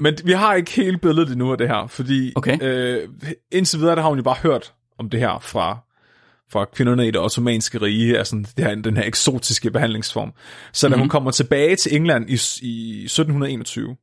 Men 0.02 0.18
vi 0.26 0.32
har 0.32 0.54
ikke 0.54 0.72
hele 0.72 0.98
billedet 0.98 1.32
endnu 1.32 1.52
af 1.52 1.58
det 1.58 1.68
her, 1.68 1.88
fordi 1.88 2.34
Okay. 2.36 2.58
øh, 2.62 3.10
indtil 3.52 3.80
videre, 3.80 3.96
der 3.96 4.02
har 4.02 4.10
hun 4.10 4.18
jo 4.18 4.24
bare 4.24 4.38
hørt 4.44 4.74
om 5.00 5.10
det 5.10 5.20
her 5.20 5.40
fra, 5.40 5.78
fra 6.52 6.66
kvinderne 6.66 7.08
i 7.08 7.12
det 7.12 7.22
ottomanske 7.22 7.82
rige, 7.82 8.18
altså 8.18 8.36
det 8.58 8.66
her, 8.66 8.76
den 8.76 8.98
her 8.98 9.04
eksotiske 9.06 9.72
behandlingsform. 9.72 10.34
Så 10.74 10.88
da 10.88 10.90
mm-hmm. 10.90 11.00
hun 11.00 11.10
kommer 11.10 11.32
tilbage 11.32 11.76
til 11.76 11.96
England 11.96 12.30
i, 12.30 12.34
i 12.62 13.04
1721, 13.04 13.96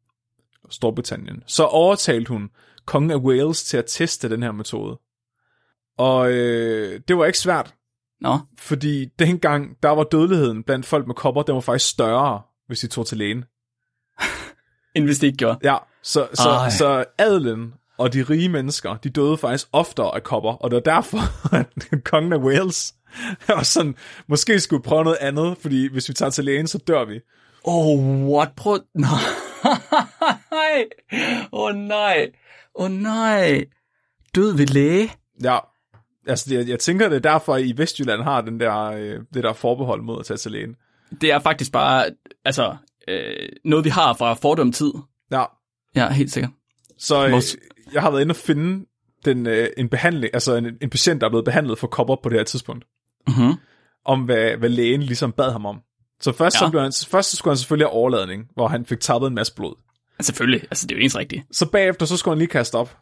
Storbritannien, 0.70 1.42
så 1.46 1.64
overtalte 1.64 2.28
hun 2.28 2.48
kongen 2.86 3.10
af 3.10 3.16
Wales 3.16 3.64
til 3.64 3.76
at 3.76 3.84
teste 3.88 4.30
den 4.30 4.42
her 4.42 4.52
metode. 4.52 4.98
Og 5.98 6.32
øh, 6.32 7.00
det 7.08 7.16
var 7.16 7.26
ikke 7.26 7.38
svært, 7.38 7.74
Nå, 8.20 8.38
fordi 8.58 9.04
dengang, 9.04 9.76
der 9.82 9.88
var 9.88 10.04
dødeligheden 10.04 10.62
blandt 10.62 10.86
folk 10.86 11.06
med 11.06 11.14
kopper, 11.14 11.42
den 11.42 11.54
var 11.54 11.60
faktisk 11.60 11.90
større, 11.90 12.42
hvis 12.66 12.80
de 12.80 12.86
tog 12.86 13.06
til 13.06 13.18
lægen. 13.18 13.44
End 14.94 15.04
hvis 15.04 15.18
det 15.18 15.26
ikke 15.26 15.36
gjorde. 15.36 15.58
Ja, 15.62 15.76
så, 16.02 16.28
så, 16.34 16.48
Ej. 16.48 16.70
så 16.70 17.04
adelen 17.18 17.74
og 17.98 18.12
de 18.12 18.22
rige 18.22 18.48
mennesker, 18.48 18.96
de 18.96 19.10
døde 19.10 19.36
faktisk 19.36 19.68
oftere 19.72 20.14
af 20.14 20.22
kopper, 20.22 20.52
og 20.52 20.70
det 20.70 20.74
var 20.74 20.94
derfor, 20.94 21.18
at 21.56 22.04
kongen 22.04 22.32
af 22.32 22.38
Wales 22.38 22.94
var 23.48 23.62
sådan, 23.62 23.94
måske 24.26 24.60
skulle 24.60 24.82
prøve 24.82 25.04
noget 25.04 25.18
andet, 25.20 25.56
fordi 25.60 25.92
hvis 25.92 26.08
vi 26.08 26.14
tager 26.14 26.30
til 26.30 26.44
lægen, 26.44 26.66
så 26.66 26.78
dør 26.78 27.04
vi. 27.04 27.20
Oh, 27.64 27.98
what? 28.34 28.48
Prøv... 28.56 28.78
Nej. 28.94 30.84
Åh 31.52 31.64
oh, 31.64 31.74
nej. 31.74 32.30
Åh 32.74 32.84
oh, 32.84 32.90
nej. 32.90 33.64
Død 34.34 34.56
ved 34.56 34.66
læge. 34.66 35.12
Ja, 35.42 35.58
altså 36.26 36.54
jeg, 36.54 36.68
jeg 36.68 36.78
tænker, 36.78 37.08
det 37.08 37.16
er 37.16 37.30
derfor, 37.30 37.54
at 37.54 37.62
I 37.62 37.74
Vestjylland 37.76 38.22
har 38.22 38.40
den 38.40 38.60
der, 38.60 38.82
øh, 38.82 39.20
det 39.34 39.44
der 39.44 39.52
forbehold 39.52 40.02
mod 40.02 40.20
at 40.20 40.26
tage 40.26 40.36
til 40.36 40.52
lægen. 40.52 40.76
Det 41.20 41.32
er 41.32 41.38
faktisk 41.38 41.72
bare, 41.72 42.06
altså, 42.44 42.76
øh, 43.10 43.48
noget 43.64 43.84
vi 43.84 43.90
har 43.90 44.14
fra 44.14 44.34
fordømt 44.34 44.74
tid. 44.74 44.92
Ja, 45.30 45.44
Ja, 45.96 46.10
helt 46.12 46.32
sikkert. 46.32 46.52
så 46.98 47.26
øh, 47.26 47.32
Mås- 47.32 47.56
jeg 47.92 48.02
har 48.02 48.10
været 48.10 48.22
inde 48.22 48.32
og 48.32 48.36
finde 48.36 48.86
den, 49.24 49.46
øh, 49.46 49.68
en 49.76 49.88
behandling, 49.88 50.34
altså 50.34 50.54
en, 50.56 50.66
en 50.82 50.90
patient, 50.90 51.20
der 51.20 51.26
er 51.26 51.30
blevet 51.30 51.44
behandlet 51.44 51.78
for 51.78 51.86
kopper 51.86 52.16
på 52.22 52.28
det 52.28 52.38
her 52.38 52.44
tidspunkt. 52.44 52.84
Mm-hmm. 53.28 53.54
om, 54.04 54.22
hvad, 54.22 54.56
hvad 54.56 54.68
lægen 54.68 55.02
ligesom 55.02 55.32
bad 55.32 55.52
ham 55.52 55.66
om. 55.66 55.80
Så 56.20 56.32
først, 56.32 56.54
ja. 56.56 56.58
Så, 56.66 56.70
blev 56.70 56.82
han, 56.82 56.92
først 57.08 57.30
så 57.30 57.36
skulle 57.36 57.52
han 57.52 57.56
selvfølgelig 57.58 57.86
have 57.86 57.92
overladning, 57.92 58.46
hvor 58.54 58.68
han 58.68 58.86
fik 58.86 59.00
tappet 59.00 59.28
en 59.28 59.34
masse 59.34 59.54
blod. 59.54 59.74
Selvfølgelig, 60.20 60.62
altså 60.62 60.86
det 60.86 60.94
er 60.94 60.98
jo 60.98 61.04
ens 61.04 61.16
rigtigt. 61.16 61.42
Så 61.52 61.70
bagefter, 61.70 62.06
så 62.06 62.16
skulle 62.16 62.32
han 62.32 62.38
lige 62.38 62.48
kaste 62.48 62.74
op. 62.74 62.98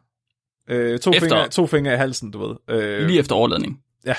Øh, 0.68 0.98
to, 0.98 1.10
Efter- 1.10 1.20
fingre, 1.28 1.48
to 1.48 1.66
fingre 1.66 1.94
i 1.94 1.96
halsen, 1.96 2.30
du 2.30 2.46
ved. 2.46 2.56
Øh, 2.68 3.06
Lige 3.06 3.18
efter 3.18 3.34
overladning. 3.34 3.80
Ja. 4.06 4.14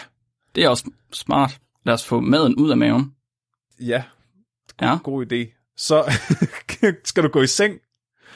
Det 0.55 0.63
er 0.63 0.69
også 0.69 0.91
smart. 1.13 1.60
Lad 1.86 1.93
os 1.93 2.05
få 2.05 2.19
maden 2.19 2.55
ud 2.55 2.69
af 2.72 2.77
maven. 2.77 3.12
Ja, 3.79 4.03
Ja. 4.81 4.98
god 5.03 5.25
idé. 5.25 5.58
Så 5.79 6.11
skal 7.09 7.24
du 7.24 7.27
gå 7.29 7.42
i 7.42 7.48
seng, 7.48 7.75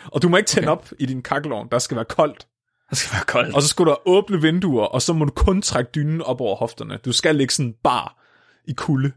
og 0.05 0.21
du 0.21 0.29
må 0.29 0.37
ikke 0.37 0.47
tænde 0.47 0.67
Okay. 0.67 0.81
op 0.81 0.89
i 0.99 1.05
din 1.05 1.21
kakkelovn, 1.21 1.67
der 1.71 1.79
skal 1.79 1.95
være 1.95 2.05
koldt. 2.05 2.47
Det 2.89 2.97
skal 2.97 3.15
være 3.15 3.25
koldt. 3.27 3.55
Og 3.55 3.61
så 3.61 3.67
skal 3.67 3.85
du 3.85 3.95
åbne 4.05 4.41
vinduer, 4.41 4.85
og 4.85 5.01
så 5.01 5.13
må 5.13 5.25
du 5.25 5.31
kun 5.31 5.61
trække 5.61 5.91
dynen 5.95 6.21
op 6.21 6.41
over 6.41 6.55
hofterne. 6.55 6.97
Du 7.05 7.11
skal 7.11 7.35
ligge 7.35 7.53
sådan 7.53 7.73
bar 7.83 8.23
i 8.67 8.73
kulde. 8.73 9.11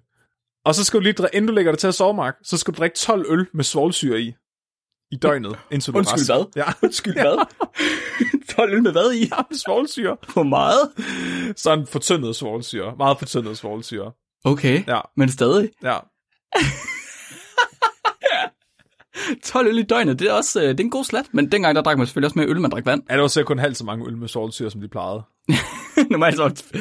Og 0.64 0.74
så 0.74 0.84
skal 0.84 1.00
du 1.00 1.02
lige, 1.02 1.14
inden 1.32 1.48
du 1.48 1.54
lægger 1.54 1.72
dig 1.72 1.78
til 1.78 1.86
at 1.88 1.94
sove, 1.94 2.14
Mark, 2.14 2.36
så 2.42 2.56
skal 2.56 2.74
du 2.74 2.78
drikke 2.78 2.96
12 2.96 3.26
øl 3.28 3.46
med 3.54 3.64
svovlsyre 3.64 4.20
i. 4.20 4.34
I 5.10 5.16
døgnet, 5.16 5.58
indtil 5.70 5.92
du 5.92 5.98
Undskyld, 5.98 6.26
hvad? 6.26 6.44
Ja, 6.56 6.72
undskyld, 6.82 7.12
Hvad? 7.14 7.46
12 8.56 8.72
øl 8.74 8.82
med 8.82 8.92
hvad 8.92 9.12
i? 9.12 9.20
Ja, 9.20 9.36
med 9.50 9.58
svovlsyre. 9.66 10.16
For 10.28 10.42
meget? 10.42 10.90
Sådan 11.56 11.86
fortyndet 11.86 12.36
svovlsyre. 12.36 12.96
Meget 12.96 13.18
fortyndet 13.18 13.58
svovlsyre. 13.58 14.12
Okay, 14.44 14.86
Ja, 14.86 15.00
men 15.16 15.28
stadig. 15.30 15.70
ja. 15.82 15.98
12 19.44 19.68
øl 19.68 19.78
i 19.78 19.82
døgnet, 19.82 20.18
det 20.18 20.28
er 20.28 20.32
også 20.32 20.62
øh, 20.62 20.68
det 20.68 20.80
er 20.80 20.84
en 20.84 20.90
god 20.90 21.04
slat. 21.04 21.24
Men 21.32 21.52
dengang, 21.52 21.76
der 21.76 21.82
drak 21.82 21.98
man 21.98 22.06
selvfølgelig 22.06 22.26
også 22.26 22.38
mere 22.38 22.48
øl, 22.48 22.60
man 22.60 22.70
drak 22.70 22.86
vand. 22.86 23.02
Er 23.08 23.14
det 23.14 23.22
var 23.22 23.28
sikkert 23.28 23.46
kun 23.46 23.58
halvt 23.58 23.76
så 23.76 23.84
mange 23.84 24.06
øl 24.06 24.16
med 24.16 24.28
svovlsyre, 24.28 24.70
som 24.70 24.80
de 24.80 24.88
plejede. 24.88 25.22
Normalt 26.10 26.36
så... 26.36 26.62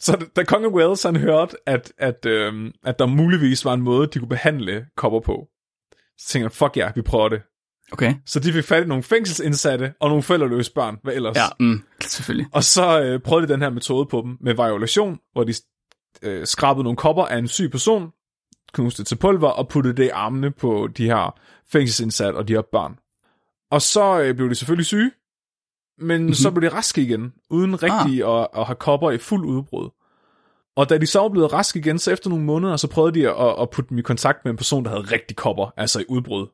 Så 0.00 0.16
da- 0.16 0.26
da 0.36 0.44
konge 0.44 0.68
Wales 0.68 1.02
han 1.02 1.16
hørte, 1.16 1.56
at, 1.66 1.92
at, 1.98 2.26
øhm, 2.26 2.72
at 2.84 2.98
der 2.98 3.06
muligvis 3.06 3.64
var 3.64 3.74
en 3.74 3.82
måde, 3.82 4.06
de 4.06 4.18
kunne 4.18 4.28
behandle 4.28 4.86
kopper 4.96 5.20
på, 5.20 5.48
så 6.18 6.28
tænkte 6.28 6.44
han, 6.44 6.50
fuck 6.50 6.76
ja, 6.76 6.90
vi 6.94 7.02
prøver 7.02 7.28
det. 7.28 7.42
Okay. 7.92 8.14
Så 8.26 8.40
de 8.40 8.52
fik 8.52 8.64
fat 8.64 8.84
i 8.84 8.86
nogle 8.86 9.02
fængselsindsatte 9.02 9.94
og 10.00 10.08
nogle 10.08 10.22
forældreløse 10.22 10.72
børn, 10.72 10.96
hvad 11.02 11.14
ellers? 11.14 11.36
Ja, 11.36 11.46
mm, 11.60 11.82
selvfølgelig. 12.02 12.46
Og 12.52 12.64
så 12.64 13.02
øh, 13.02 13.20
prøvede 13.20 13.46
de 13.46 13.52
den 13.52 13.62
her 13.62 13.70
metode 13.70 14.06
på 14.06 14.20
dem 14.24 14.36
med 14.40 14.54
violation, 14.54 15.18
hvor 15.32 15.44
de 15.44 15.52
øh, 16.22 16.46
skrabede 16.46 16.84
nogle 16.84 16.96
kopper 16.96 17.24
af 17.24 17.38
en 17.38 17.48
syg 17.48 17.70
person, 17.70 18.12
knuste 18.72 19.02
det 19.02 19.06
til 19.06 19.16
pulver 19.16 19.48
og 19.48 19.68
puttede 19.68 19.96
det 19.96 20.04
i 20.04 20.08
armene 20.08 20.50
på 20.50 20.88
de 20.96 21.04
her 21.04 21.40
fængselsindsatte 21.68 22.36
og 22.36 22.48
de 22.48 22.52
her 22.52 22.62
børn. 22.72 22.98
Og 23.70 23.82
så 23.82 24.20
øh, 24.20 24.34
blev 24.34 24.50
de 24.50 24.54
selvfølgelig 24.54 24.86
syge, 24.86 25.10
men 25.98 26.20
mm-hmm. 26.20 26.34
så 26.34 26.50
blev 26.50 26.70
de 26.70 26.76
raske 26.76 27.02
igen, 27.02 27.32
uden 27.50 27.82
rigtig 27.82 28.24
ah. 28.24 28.40
at, 28.40 28.48
at 28.56 28.66
have 28.66 28.76
kopper 28.76 29.10
i 29.10 29.18
fuld 29.18 29.44
udbrud. 29.44 29.90
Og 30.76 30.88
da 30.88 30.98
de 30.98 31.06
så 31.06 31.20
var 31.20 31.28
blevet 31.28 31.52
raske 31.52 31.78
igen, 31.78 31.98
så 31.98 32.12
efter 32.12 32.30
nogle 32.30 32.44
måneder, 32.44 32.76
så 32.76 32.88
prøvede 32.88 33.20
de 33.20 33.28
at, 33.28 33.62
at 33.62 33.70
putte 33.70 33.88
dem 33.88 33.98
i 33.98 34.02
kontakt 34.02 34.44
med 34.44 34.50
en 34.50 34.56
person, 34.56 34.84
der 34.84 34.90
havde 34.90 35.02
rigtig 35.02 35.36
kopper, 35.36 35.70
altså 35.76 36.00
i 36.00 36.04
udbrud. 36.08 36.46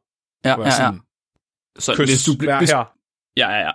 Ja, 0.44 0.50
ja, 0.50 0.64
ja. 0.64 0.70
sådan, 0.70 1.00
Så 1.78 1.94
Kys, 1.96 2.08
hvis 2.08 2.24
du 2.24 2.46
vær 2.46 2.58
hvis, 2.58 2.70
her. 2.70 2.92
Ja, 3.36 3.50
ja, 3.50 3.58
ja. 3.58 3.70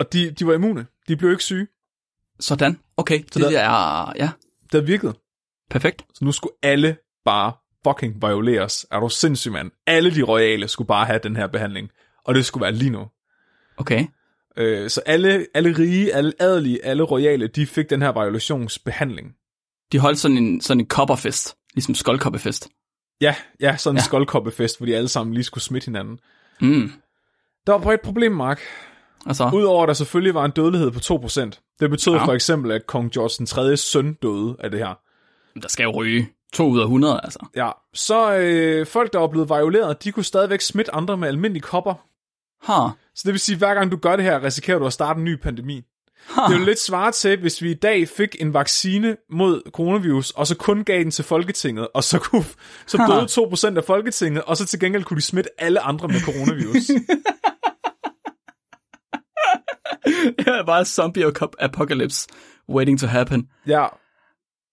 Og 0.00 0.12
de, 0.12 0.30
de 0.30 0.46
var 0.46 0.54
immune. 0.54 0.86
De 1.08 1.16
blev 1.16 1.30
ikke 1.30 1.42
syge. 1.42 1.66
Sådan. 2.40 2.80
Okay, 2.96 3.22
det 3.22 3.34
der- 3.34 3.60
er... 3.60 4.12
Ja, 4.16 4.30
Det 4.80 4.86
virkede. 4.86 5.14
perfekt. 5.70 6.04
Så 6.14 6.24
nu 6.24 6.32
skulle 6.32 6.52
alle 6.62 6.96
bare 7.24 7.52
fucking 7.86 8.22
violeres. 8.22 8.86
Er 8.90 9.00
du 9.00 9.08
sindssyg, 9.08 9.52
mand? 9.52 9.70
Alle 9.86 10.14
de 10.14 10.22
royale 10.22 10.68
skulle 10.68 10.88
bare 10.88 11.06
have 11.06 11.20
den 11.22 11.36
her 11.36 11.46
behandling. 11.46 11.88
Og 12.24 12.34
det 12.34 12.46
skulle 12.46 12.62
være 12.62 12.72
lige 12.72 12.90
nu. 12.90 13.06
Okay. 13.76 14.06
Øh, 14.56 14.90
så 14.90 15.00
alle, 15.06 15.46
alle 15.54 15.78
rige, 15.78 16.14
alle 16.14 16.32
adelige, 16.40 16.84
alle 16.84 17.02
royale, 17.02 17.46
de 17.46 17.66
fik 17.66 17.90
den 17.90 18.02
her 18.02 18.12
violationsbehandling. 18.12 19.32
De 19.92 19.98
holdt 19.98 20.18
sådan 20.18 20.36
en, 20.36 20.60
sådan 20.60 20.80
en 20.80 20.86
kopperfest. 20.86 21.56
Ligesom 21.74 21.94
skoldkoppefest. 21.94 22.68
Ja, 23.20 23.34
ja, 23.60 23.76
sådan 23.76 23.94
en 23.94 23.96
Ja. 23.96 24.00
ja. 24.00 24.04
skoldkoppefest, 24.04 24.78
hvor 24.78 24.86
de 24.86 24.96
alle 24.96 25.08
sammen 25.08 25.34
lige 25.34 25.44
skulle 25.44 25.64
smitte 25.64 25.84
hinanden. 25.84 26.18
Mm. 26.60 26.92
Der 27.66 27.72
var 27.72 27.78
bare 27.78 27.94
et 27.94 28.00
problem, 28.00 28.32
Mark. 28.32 28.60
Altså, 29.26 29.50
Udover 29.54 29.82
at 29.82 29.88
der 29.88 29.94
selvfølgelig 29.94 30.34
var 30.34 30.44
en 30.44 30.50
dødelighed 30.50 30.90
på 30.90 30.98
2%. 30.98 31.63
Det 31.80 31.90
betød 31.90 32.12
Ja. 32.12 32.24
for 32.24 32.32
eksempel, 32.32 32.70
at 32.72 32.86
kong 32.86 33.12
George 33.12 33.34
den 33.38 33.46
3. 33.46 33.76
søn 33.76 34.14
døde 34.22 34.56
af 34.60 34.70
det 34.70 34.80
her. 34.80 34.94
der 35.62 35.68
skal 35.68 35.84
jo 35.84 35.90
ryge 35.90 36.28
2 36.52 36.68
ud 36.68 36.78
af 36.80 36.84
100, 36.84 37.20
altså. 37.24 37.46
Ja, 37.56 37.70
så 37.94 38.34
øh, 38.36 38.86
folk, 38.86 39.12
der 39.12 39.18
var 39.18 39.26
blevet 39.28 39.48
violeret, 39.48 40.04
de 40.04 40.12
kunne 40.12 40.24
stadigvæk 40.24 40.60
smitte 40.60 40.94
andre 40.94 41.16
med 41.16 41.28
almindelige 41.28 41.62
kopper. 41.62 41.94
Ha. 42.72 42.88
Så 43.14 43.22
det 43.24 43.32
vil 43.32 43.40
sige, 43.40 43.54
at 43.54 43.58
hver 43.58 43.74
gang 43.74 43.92
du 43.92 43.96
gør 43.96 44.16
det 44.16 44.24
her, 44.24 44.42
risikerer 44.44 44.78
du 44.78 44.86
at 44.86 44.92
starte 44.92 45.18
en 45.18 45.24
ny 45.24 45.36
pandemi. 45.36 45.82
ha. 46.28 46.42
Det 46.48 46.54
er 46.54 46.58
jo 46.58 46.64
lidt 46.64 46.80
svaret 46.80 47.14
til, 47.14 47.40
hvis 47.40 47.62
vi 47.62 47.70
i 47.70 47.74
dag 47.74 48.08
fik 48.08 48.36
en 48.40 48.54
vaccine 48.54 49.16
mod 49.30 49.62
coronavirus, 49.70 50.30
og 50.30 50.46
så 50.46 50.56
kun 50.56 50.84
gav 50.84 50.98
den 50.98 51.10
til 51.10 51.24
Folketinget, 51.24 51.88
og 51.94 52.04
så, 52.04 52.18
kunne, 52.18 52.44
så 52.86 52.96
døde 52.98 53.72
2% 53.74 53.76
af 53.76 53.84
Folketinget, 53.84 54.42
og 54.42 54.56
så 54.56 54.66
til 54.66 54.80
gengæld 54.80 55.04
kunne 55.04 55.16
de 55.16 55.22
smitte 55.22 55.50
alle 55.58 55.80
andre 55.80 56.08
med 56.08 56.20
coronavirus. 56.20 56.90
Det 60.38 60.48
er 60.48 60.64
bare 60.64 60.84
zombie 60.84 61.24
apocalypse 61.58 62.28
waiting 62.68 63.00
to 63.00 63.06
happen. 63.06 63.48
ja, 63.66 63.86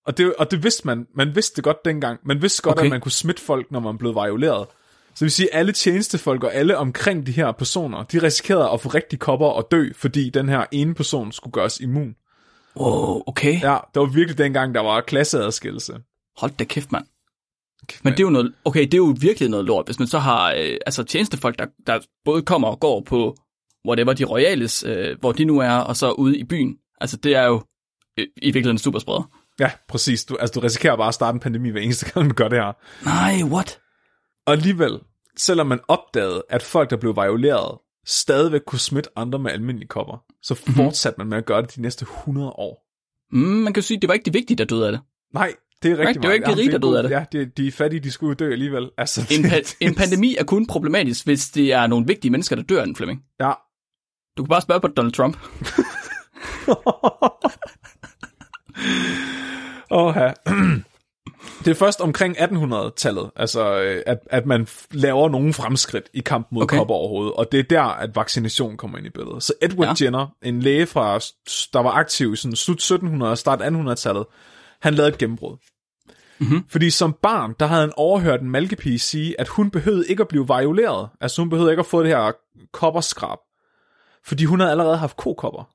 og 0.06 0.18
det, 0.18 0.34
og 0.36 0.52
det 0.52 0.64
vidste 0.64 0.88
man. 0.88 1.08
Man 1.16 1.36
vidste 1.36 1.56
det 1.56 1.64
godt 1.64 1.86
dengang. 1.86 2.20
Man 2.26 2.42
vidste 2.42 2.62
godt, 2.62 2.78
Okay. 2.78 2.86
at 2.86 2.90
man 2.90 3.02
kunne 3.02 3.12
smitte 3.12 3.42
folk, 3.42 3.72
når 3.72 3.80
man 3.80 3.98
blev 3.98 4.14
violeret. 4.16 4.68
Så 5.08 5.16
det 5.16 5.22
vil 5.22 5.32
sige, 5.32 5.54
at 5.54 5.60
alle 5.60 5.72
tjenestefolk 5.72 6.44
og 6.44 6.54
alle 6.54 6.78
omkring 6.78 7.26
de 7.28 7.32
her 7.32 7.52
personer, 7.52 8.04
de 8.04 8.24
risikerede 8.24 8.70
at 8.70 8.82
få 8.82 8.90
rigtig 8.90 9.20
kopper 9.20 9.48
og 9.48 9.68
dø, 9.72 9.90
fordi 9.96 10.30
den 10.30 10.50
her 10.50 10.66
ene 10.72 10.94
person 10.96 11.32
skulle 11.32 11.52
gøres 11.54 11.80
immun. 11.80 12.16
Wow, 12.76 13.24
okay. 13.28 13.62
Ja, 13.62 13.78
det 13.94 14.00
var 14.00 14.06
virkelig 14.06 14.38
dengang, 14.38 14.76
der 14.76 14.82
var 14.82 15.02
klasseadskillelse. 15.02 15.94
Hold 16.38 16.52
da 16.60 16.64
kæft, 16.64 16.92
mand. 16.92 17.06
Men 18.04 18.14
det 18.14 18.20
er 18.20 18.24
jo 18.24 18.30
noget, 18.30 18.54
okay, 18.66 18.82
det 18.82 18.94
er 18.94 18.98
jo 18.98 19.16
virkelig 19.20 19.50
noget 19.50 19.66
lort, 19.66 19.86
hvis 19.86 20.00
man 20.00 20.08
så 20.08 20.20
har 20.20 20.54
øh, 20.54 20.78
altså 20.86 21.04
tjenestefolk, 21.04 21.60
der, 21.60 21.66
der 21.88 22.00
både 22.26 22.42
kommer 22.42 22.68
og 22.68 22.80
går 22.80 23.02
på 23.02 23.36
var 23.86 24.14
de 24.14 24.24
royales, 24.26 24.84
øh, 24.88 25.18
hvor 25.20 25.32
de 25.32 25.46
nu 25.46 25.60
er, 25.60 25.72
og 25.72 25.96
så 25.96 26.12
ude 26.12 26.38
i 26.38 26.44
byen. 26.44 26.76
Altså, 27.02 27.18
det 27.18 27.36
er 27.36 27.46
jo 27.46 27.62
øh, 28.20 28.26
i 28.38 28.46
virkeligheden 28.46 28.78
superspreder. 28.78 29.30
Ja, 29.60 29.72
præcis. 29.88 30.26
Du, 30.26 30.36
altså, 30.36 30.54
du 30.54 30.60
risikerer 30.60 30.96
bare 30.98 31.08
at 31.08 31.14
starte 31.14 31.36
en 31.36 31.40
pandemi 31.40 31.70
hver 31.70 31.82
eneste 31.82 32.12
gang, 32.12 32.30
du 32.30 32.34
gør 32.36 32.48
det 32.48 32.58
her. 32.60 32.72
Nej, 33.06 33.44
what? 33.52 33.80
Og 34.46 34.54
alligevel, 34.54 35.00
selvom 35.38 35.68
man 35.68 35.80
opdagede, 35.88 36.44
at 36.50 36.64
folk, 36.64 36.90
der 36.90 36.98
blev 36.98 37.16
violeret, 37.16 37.78
stadigvæk 38.06 38.62
kunne 38.68 38.80
smitte 38.80 39.10
andre 39.16 39.40
med 39.40 39.52
almindelige 39.52 39.88
kopper, 39.88 40.24
så 40.44 40.60
Mhm. 40.68 40.76
fortsatte 40.76 41.18
man 41.18 41.28
med 41.28 41.38
at 41.38 41.46
gøre 41.46 41.62
det 41.62 41.76
de 41.76 41.82
næste 41.82 42.06
100 42.06 42.50
år. 42.50 42.88
Mm, 43.32 43.40
man 43.40 43.74
kan 43.74 43.84
sige, 43.84 44.00
det 44.02 44.08
var 44.08 44.14
ikke 44.14 44.26
de 44.26 44.34
vigtige, 44.34 44.58
der 44.58 44.66
døde 44.66 44.86
af 44.86 44.92
det. 44.92 45.02
Nej, 45.34 45.54
det 45.84 45.92
er 45.92 45.98
rigtig 45.98 46.22
det 46.22 46.28
var 46.28 46.34
ikke 46.34 46.46
de 46.46 46.56
rige, 46.56 46.68
er 46.68 46.72
der 46.72 46.88
døde 46.88 46.98
af 46.98 47.04
det. 47.04 47.10
Ja, 47.12 47.26
de, 47.32 47.46
de 47.46 47.72
fattige, 47.72 48.00
de 48.00 48.12
skulle 48.12 48.36
dø 48.36 48.52
alligevel. 48.52 48.90
Altså, 48.98 49.22
En, 49.40 49.46
pa- 49.46 49.78
en 49.80 49.96
pandemi 50.02 50.36
er 50.40 50.44
kun 50.44 50.68
problematisk, 50.68 51.26
hvis 51.26 51.50
det 51.50 51.74
er 51.74 51.88
nogle 51.88 52.08
vigtige 52.08 52.32
mennesker, 52.32 52.56
der 52.56 52.64
dør 52.64 52.80
af 52.80 52.86
den, 52.86 52.96
Flemming. 52.96 53.22
Ja. 53.40 53.52
Du 54.38 54.44
kan 54.44 54.50
bare 54.50 54.62
spørge 54.62 54.82
på 54.82 54.88
Donald 54.88 55.14
Trump. 55.14 55.38
Åh, 59.92 60.14
ja. 60.16 60.32
Det 61.66 61.72
er 61.72 61.76
først 61.76 62.02
omkring 62.02 62.38
1800-tallet, 62.38 63.30
altså 63.36 63.82
øh, 63.82 64.04
at, 64.06 64.18
at 64.30 64.46
man 64.46 64.68
laver 64.92 65.30
nogle 65.30 65.54
fremskridt 65.54 66.10
i 66.14 66.20
kampen 66.20 66.56
mod 66.56 66.64
Okay. 66.64 66.78
kopper 66.78 66.96
overhovedet, 66.96 67.34
og 67.34 67.52
det 67.52 67.60
er 67.60 67.64
der, 67.64 67.82
at 67.84 68.16
vaccination 68.16 68.78
kommer 68.78 68.98
ind 68.98 69.08
i 69.08 69.10
billedet. 69.10 69.44
Så 69.44 69.54
Edward 69.62 70.00
Ja. 70.00 70.06
Jenner, 70.06 70.28
en 70.44 70.60
læge 70.62 70.86
fra, 70.86 71.20
der 71.74 71.80
var 71.80 71.92
aktiv 71.92 72.34
i 72.34 72.36
sådan 72.36 72.56
slut 72.56 72.82
1700- 72.92 73.24
og 73.24 73.38
start 73.38 73.62
1800-tallet, 73.62 74.26
han 74.82 74.94
lavede 74.94 75.12
et 75.12 75.18
gennembrud. 75.18 75.58
Mhm. 76.40 76.64
Fordi 76.70 76.90
som 76.90 77.16
barn, 77.22 77.56
der 77.60 77.66
havde 77.66 77.82
han 77.82 77.94
overhørt 77.98 78.42
en 78.42 78.50
malkepige 78.50 79.00
sige, 79.00 79.40
at 79.40 79.48
hun 79.48 79.72
behøvede 79.72 80.08
ikke 80.08 80.22
at 80.22 80.28
blive 80.28 80.48
violeret. 80.48 81.10
Altså 81.22 81.42
hun 81.42 81.50
behøvede 81.50 81.72
ikke 81.72 81.80
at 81.80 81.86
få 81.86 82.02
det 82.04 82.10
her 82.10 82.32
kopperskrab. 82.74 83.38
Fordi 84.26 84.46
hun 84.46 84.60
havde 84.60 84.72
allerede 84.72 84.98
haft 84.98 85.18
kokopper. 85.18 85.74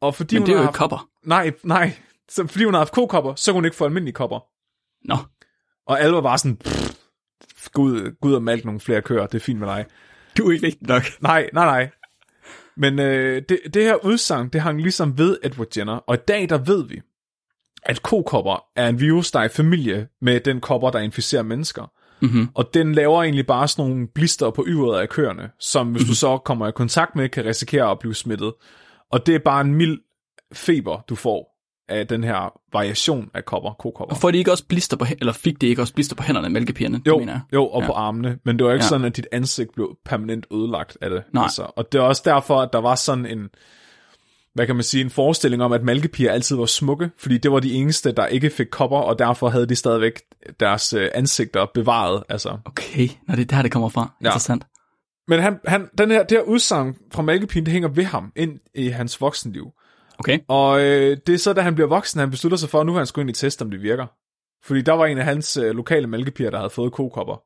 Og 0.00 0.14
fordi 0.14 0.34
Men 0.34 0.42
hun 0.42 0.46
det 0.46 0.52
er 0.52 0.56
jo 0.56 0.62
ikke 0.62 0.66
haft... 0.66 0.76
kopper. 0.78 1.08
Nej, 1.24 1.52
nej. 1.62 1.92
Så 2.28 2.46
fordi 2.46 2.64
hun 2.64 2.74
havde 2.74 2.80
haft 2.80 2.92
kokopper, 2.94 3.34
så 3.34 3.50
kunne 3.52 3.56
hun 3.56 3.64
ikke 3.64 3.76
få 3.76 3.84
almindelige 3.84 4.14
kopper. 4.14 4.40
Nå, 5.08 5.16
Og 5.86 6.00
alle 6.00 6.14
var 6.14 6.20
bare 6.20 6.38
sådan, 6.38 6.56
"Pff, 6.56 7.68
gå 7.72 7.82
ud, 7.82 8.16
gå 8.20 8.28
ud 8.28 8.34
og 8.34 8.42
malke 8.42 8.66
nogle 8.66 8.80
flere 8.80 9.02
køer, 9.02 9.26
det 9.26 9.34
er 9.34 9.44
fint 9.44 9.58
med 9.60 9.68
dig. 9.68 9.86
du 10.38 10.48
er 10.48 10.52
ikke 10.52 10.62
vigtig 10.66 10.88
nok. 10.88 11.02
Nej, 11.20 11.50
nej, 11.52 11.64
nej. 11.64 11.90
Men 12.76 12.98
øh, 12.98 13.42
det, 13.48 13.60
det 13.74 13.82
her 13.84 14.04
udsagn, 14.04 14.48
det 14.48 14.60
hang 14.60 14.80
ligesom 14.82 15.18
ved 15.18 15.38
Edward 15.42 15.76
Jenner, 15.76 15.96
og 15.96 16.14
i 16.14 16.18
dag 16.28 16.48
der 16.48 16.58
ved 16.58 16.84
vi, 16.88 17.00
at 17.82 18.02
kokopper 18.02 18.64
er 18.76 18.88
en 18.88 19.00
virus, 19.00 19.30
der 19.30 19.40
er 19.40 19.44
i 19.44 19.48
familie 19.48 20.08
med 20.20 20.40
den 20.40 20.60
kopper, 20.60 20.90
der 20.90 20.98
inficerer 20.98 21.42
mennesker. 21.42 21.92
Mm-hmm. 22.22 22.48
Og 22.54 22.74
den 22.74 22.92
laver 22.94 23.22
egentlig 23.22 23.46
bare 23.46 23.68
sådan 23.68 23.90
nogle 23.90 24.08
blister 24.14 24.50
på 24.50 24.64
yveret 24.68 25.00
af 25.00 25.08
køerne, 25.08 25.50
som 25.60 25.92
hvis 25.92 26.04
du 26.04 26.14
så 26.14 26.38
kommer 26.38 26.68
i 26.68 26.72
kontakt 26.72 27.16
med, 27.16 27.28
kan 27.28 27.44
risikere 27.44 27.90
at 27.90 27.98
blive 27.98 28.14
smittet. 28.14 28.52
Og 29.12 29.26
det 29.26 29.34
er 29.34 29.38
bare 29.38 29.60
en 29.60 29.74
mild 29.74 29.98
feber, 30.52 31.04
du 31.08 31.14
får 31.14 31.48
af 31.88 32.06
den 32.06 32.24
her 32.24 32.52
variation 32.72 33.30
af 33.34 33.44
kopper, 33.44 33.70
kokopper. 33.72 34.14
Og 34.14 34.20
får 34.20 34.30
de 34.30 34.38
ikke 34.38 34.50
også 34.50 34.66
blister 34.66 34.96
på, 34.96 35.06
eller 35.20 35.32
fik 35.32 35.60
de 35.60 35.66
ikke 35.66 35.82
også 35.82 35.94
blister 35.94 36.16
på 36.16 36.22
hænderne, 36.22 36.48
mælkepigerne? 36.48 37.00
Jo, 37.06 37.18
mener 37.18 37.32
jeg. 37.32 37.40
jo, 37.52 37.66
og 37.66 37.80
Ja. 37.82 37.86
på 37.86 37.92
armene, 37.92 38.38
men 38.44 38.58
det 38.58 38.66
var 38.66 38.72
ikke 38.72 38.84
ja. 38.84 38.88
sådan, 38.88 39.06
at 39.06 39.16
dit 39.16 39.26
ansigt 39.32 39.74
blev 39.74 39.96
permanent 40.04 40.46
ødelagt 40.52 40.98
af 41.00 41.10
det. 41.10 41.22
Nej. 41.32 41.42
Altså. 41.42 41.62
Og 41.76 41.92
det 41.92 41.98
er 41.98 42.02
også 42.02 42.22
derfor, 42.24 42.60
at 42.60 42.68
der 42.72 42.78
var 42.80 42.94
sådan 42.94 43.26
en, 43.26 43.48
hvad 44.54 44.66
kan 44.66 44.76
man 44.76 44.82
sige, 44.82 45.04
en 45.04 45.10
forestilling 45.10 45.62
om, 45.62 45.72
at 45.72 45.82
malkepiger 45.82 46.32
altid 46.32 46.56
var 46.56 46.66
smukke, 46.66 47.10
fordi 47.18 47.38
det 47.38 47.52
var 47.52 47.60
de 47.60 47.72
eneste, 47.74 48.12
der 48.12 48.26
ikke 48.26 48.50
fik 48.50 48.66
kopper, 48.70 48.98
og 48.98 49.18
derfor 49.18 49.48
havde 49.48 49.66
de 49.66 49.76
stadigvæk 49.76 50.20
deres 50.60 50.92
øh, 50.92 51.10
ansigter 51.14 51.66
bevaret. 51.74 52.22
Altså. 52.28 52.58
Okay, 52.64 53.08
når 53.28 53.34
det 53.34 53.52
er 53.52 53.56
der, 53.56 53.62
det 53.62 53.72
kommer 53.72 53.88
fra. 53.88 54.12
Ja. 54.22 54.26
Interessant. 54.26 54.66
Men 55.28 55.40
han, 55.40 55.58
han, 55.66 55.88
den 55.98 56.10
her, 56.10 56.22
det 56.22 56.38
her 56.38 56.42
udsagn 56.42 56.96
fra 57.12 57.22
malkepigen, 57.22 57.66
det 57.66 57.72
hænger 57.72 57.88
ved 57.88 58.04
ham 58.04 58.32
ind 58.36 58.60
i 58.74 58.88
hans 58.88 59.20
voksenliv. 59.20 59.72
Okay. 60.18 60.38
Og 60.48 60.80
øh, 60.80 61.16
det 61.26 61.34
er 61.34 61.38
så, 61.38 61.52
da 61.52 61.60
han 61.60 61.74
bliver 61.74 61.88
voksen, 61.88 62.20
han 62.20 62.30
beslutter 62.30 62.58
sig 62.58 62.68
for, 62.68 62.80
at 62.80 62.86
nu 62.86 62.92
vil 62.92 62.98
han 62.98 63.06
skulle 63.06 63.22
ind 63.22 63.36
i 63.36 63.40
test, 63.40 63.62
om 63.62 63.70
det 63.70 63.82
virker. 63.82 64.06
Fordi 64.64 64.82
der 64.82 64.92
var 64.92 65.06
en 65.06 65.18
af 65.18 65.24
hans 65.24 65.56
øh, 65.56 65.70
lokale 65.70 66.06
mælkepiger, 66.06 66.50
der 66.50 66.58
havde 66.58 66.70
fået 66.70 66.92
kokopper. 66.92 67.42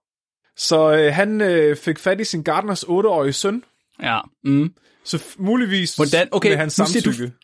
Så 0.56 0.92
øh, 0.92 1.14
han 1.14 1.40
øh, 1.40 1.76
fik 1.76 1.98
fat 1.98 2.20
i 2.20 2.24
sin 2.24 2.42
gartners 2.42 2.84
8-årige 2.84 3.32
søn, 3.32 3.62
Ja. 4.02 4.20
Mm. 4.44 4.74
så 5.04 5.24
muligvis 5.38 5.96
Hvordan- 5.96 6.28
okay, 6.32 6.48
med 6.48 6.56
hans 6.56 6.78
nu 6.78 6.86
siger 6.86 7.02
du- 7.02 7.12
samtykke. 7.12 7.36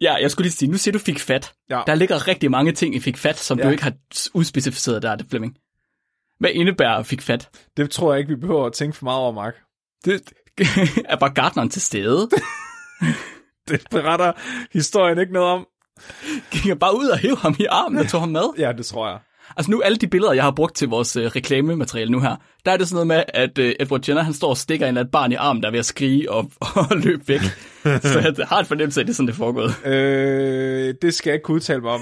Ja, 0.00 0.14
jeg 0.14 0.30
skulle 0.30 0.44
lige 0.44 0.52
sige, 0.52 0.70
nu 0.70 0.78
siger 0.78 0.92
du 0.92 0.98
fik 0.98 1.18
fat. 1.18 1.52
Ja. 1.70 1.82
Der 1.86 1.94
ligger 1.94 2.28
rigtig 2.28 2.50
mange 2.50 2.72
ting 2.72 2.94
i 2.94 3.00
fik 3.00 3.16
fat, 3.18 3.38
som 3.38 3.58
ja. 3.58 3.64
Du 3.64 3.70
ikke 3.70 3.82
har 3.82 3.92
udspecificeret 4.34 5.02
der, 5.02 5.16
det 5.16 5.26
Flemming. 5.30 5.56
Hvad 6.40 6.50
indebærer 6.50 7.02
fik 7.02 7.22
fat? 7.22 7.48
Det 7.76 7.90
tror 7.90 8.12
jeg 8.12 8.20
ikke, 8.20 8.28
vi 8.34 8.40
behøver 8.40 8.66
at 8.66 8.72
tænke 8.72 8.96
for 8.96 9.04
meget 9.04 9.18
over, 9.20 9.32
Mark. 9.32 9.54
Det 10.04 10.32
er 11.12 11.16
bare 11.16 11.34
gartneren 11.34 11.70
til 11.70 11.82
stede. 11.82 12.28
Det 13.68 13.82
beretter 13.90 14.32
historien 14.72 15.18
ikke 15.18 15.32
noget 15.32 15.48
om. 15.48 15.66
Gik 16.50 16.66
jeg 16.66 16.78
bare 16.78 16.98
ud 16.98 17.06
og 17.06 17.18
hæve 17.18 17.36
ham 17.36 17.56
i 17.58 17.64
armen 17.70 17.98
og 17.98 18.08
tog 18.08 18.20
ham 18.20 18.28
med. 18.28 18.42
Ja, 18.58 18.72
det 18.72 18.86
tror 18.86 19.08
jeg. 19.08 19.18
Altså 19.56 19.70
nu, 19.70 19.80
alle 19.80 19.96
de 19.96 20.06
billeder, 20.06 20.32
jeg 20.32 20.44
har 20.44 20.50
brugt 20.50 20.76
til 20.76 20.88
vores 20.88 21.16
øh, 21.16 21.26
reklamemateriale 21.26 22.12
nu 22.12 22.20
her, 22.20 22.36
der 22.66 22.72
er 22.72 22.76
det 22.76 22.88
sådan 22.88 23.06
noget 23.06 23.06
med, 23.06 23.40
at 23.42 23.58
øh, 23.58 23.74
Edward 23.80 24.08
Jenner, 24.08 24.22
han 24.22 24.34
står 24.34 24.48
og 24.48 24.56
stikker 24.56 24.86
en 24.86 24.88
eller 24.88 25.00
anden 25.00 25.12
barn 25.12 25.32
i 25.32 25.34
armen, 25.34 25.62
der 25.62 25.68
er 25.68 25.72
ved 25.72 25.78
at 25.78 25.86
skrige 25.86 26.32
og, 26.32 26.50
og 26.90 26.96
løbe 26.96 27.28
væk. 27.28 27.40
Så 28.12 28.34
jeg 28.38 28.46
har 28.46 28.58
en 28.58 28.66
fornemmelse 28.66 29.00
af, 29.00 29.02
at 29.02 29.06
det 29.06 29.12
er 29.12 29.16
sådan, 29.16 29.26
det 29.26 29.32
er 29.32 29.36
foregået. 29.36 29.86
Øh, 29.86 30.94
det 31.02 31.14
skal 31.14 31.30
jeg 31.30 31.34
ikke 31.34 31.44
kunne 31.44 31.54
udtale 31.54 31.80
mig 31.80 31.90
om. 31.90 32.00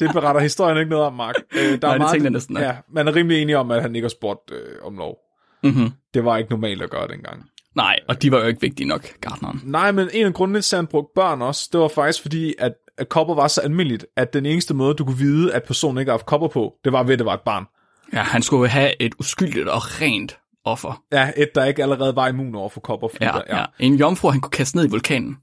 det 0.00 0.10
beretter 0.12 0.40
historien 0.40 0.78
ikke 0.78 0.90
noget 0.90 1.06
om, 1.06 1.14
Mark. 1.14 1.34
Øh, 1.56 1.82
der 1.82 1.88
Nej, 1.88 1.98
det 1.98 2.06
tænkte 2.10 2.24
jeg 2.24 2.30
næsten. 2.30 2.56
Ja, 2.56 2.76
man 2.94 3.08
er 3.08 3.16
rimelig 3.16 3.42
enig 3.42 3.56
om, 3.56 3.70
at 3.70 3.82
han 3.82 3.96
ikke 3.96 4.04
har 4.04 4.10
spurgt 4.10 4.52
øh, 4.52 4.86
om 4.86 4.96
lov. 4.96 5.16
Mm-hmm. 5.62 5.90
Det 6.14 6.24
var 6.24 6.36
ikke 6.36 6.50
normalt 6.50 6.82
at 6.82 6.90
gøre 6.90 7.08
dengang. 7.08 7.42
Nej, 7.76 7.98
og 8.08 8.22
de 8.22 8.32
var 8.32 8.38
jo 8.38 8.46
ikke 8.46 8.60
vigtige 8.60 8.88
nok, 8.88 9.20
gartneren. 9.20 9.60
Nej, 9.64 9.92
men 9.92 10.08
en 10.12 10.26
af 10.26 10.34
grundene 10.34 10.60
til, 10.60 10.76
at 10.76 10.78
han 10.78 10.86
brugte 10.86 11.12
børn 11.14 11.42
også, 11.42 11.68
det 11.72 11.80
var 11.80 11.88
faktisk 11.88 12.22
fordi, 12.22 12.54
at, 12.58 12.72
at 12.98 13.08
kopper 13.08 13.34
var 13.34 13.48
så 13.48 13.60
almindeligt, 13.60 14.06
at 14.16 14.32
den 14.32 14.46
eneste 14.46 14.74
måde, 14.74 14.94
du 14.94 15.04
kunne 15.04 15.18
vide, 15.18 15.54
at 15.54 15.62
personen 15.62 15.98
ikke 15.98 16.10
har 16.10 16.18
haft 16.18 16.26
kopper 16.26 16.48
på, 16.48 16.74
det 16.84 16.92
var 16.92 17.02
ved, 17.02 17.12
at 17.12 17.18
det 17.18 17.26
var 17.26 17.34
et 17.34 17.40
barn. 17.40 17.64
Ja, 18.12 18.22
han 18.22 18.42
skulle 18.42 18.68
have 18.68 19.02
et 19.02 19.14
uskyldigt 19.18 19.68
og 19.68 20.00
rent 20.00 20.38
offer. 20.64 21.02
Ja, 21.12 21.30
et, 21.36 21.54
der 21.54 21.64
ikke 21.64 21.82
allerede 21.82 22.16
var 22.16 22.28
immun 22.28 22.54
over 22.54 22.68
for 22.68 22.80
kopper. 22.80 23.08
Ja, 23.20 23.26
der, 23.26 23.58
ja. 23.58 23.64
En 23.78 23.94
jomfru, 23.94 24.28
han 24.30 24.40
kunne 24.40 24.50
kaste 24.50 24.76
ned 24.76 24.84
i 24.84 24.90
vulkanen. 24.90 25.36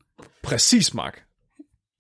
Præcis, 0.44 0.94
Mark. 0.94 1.24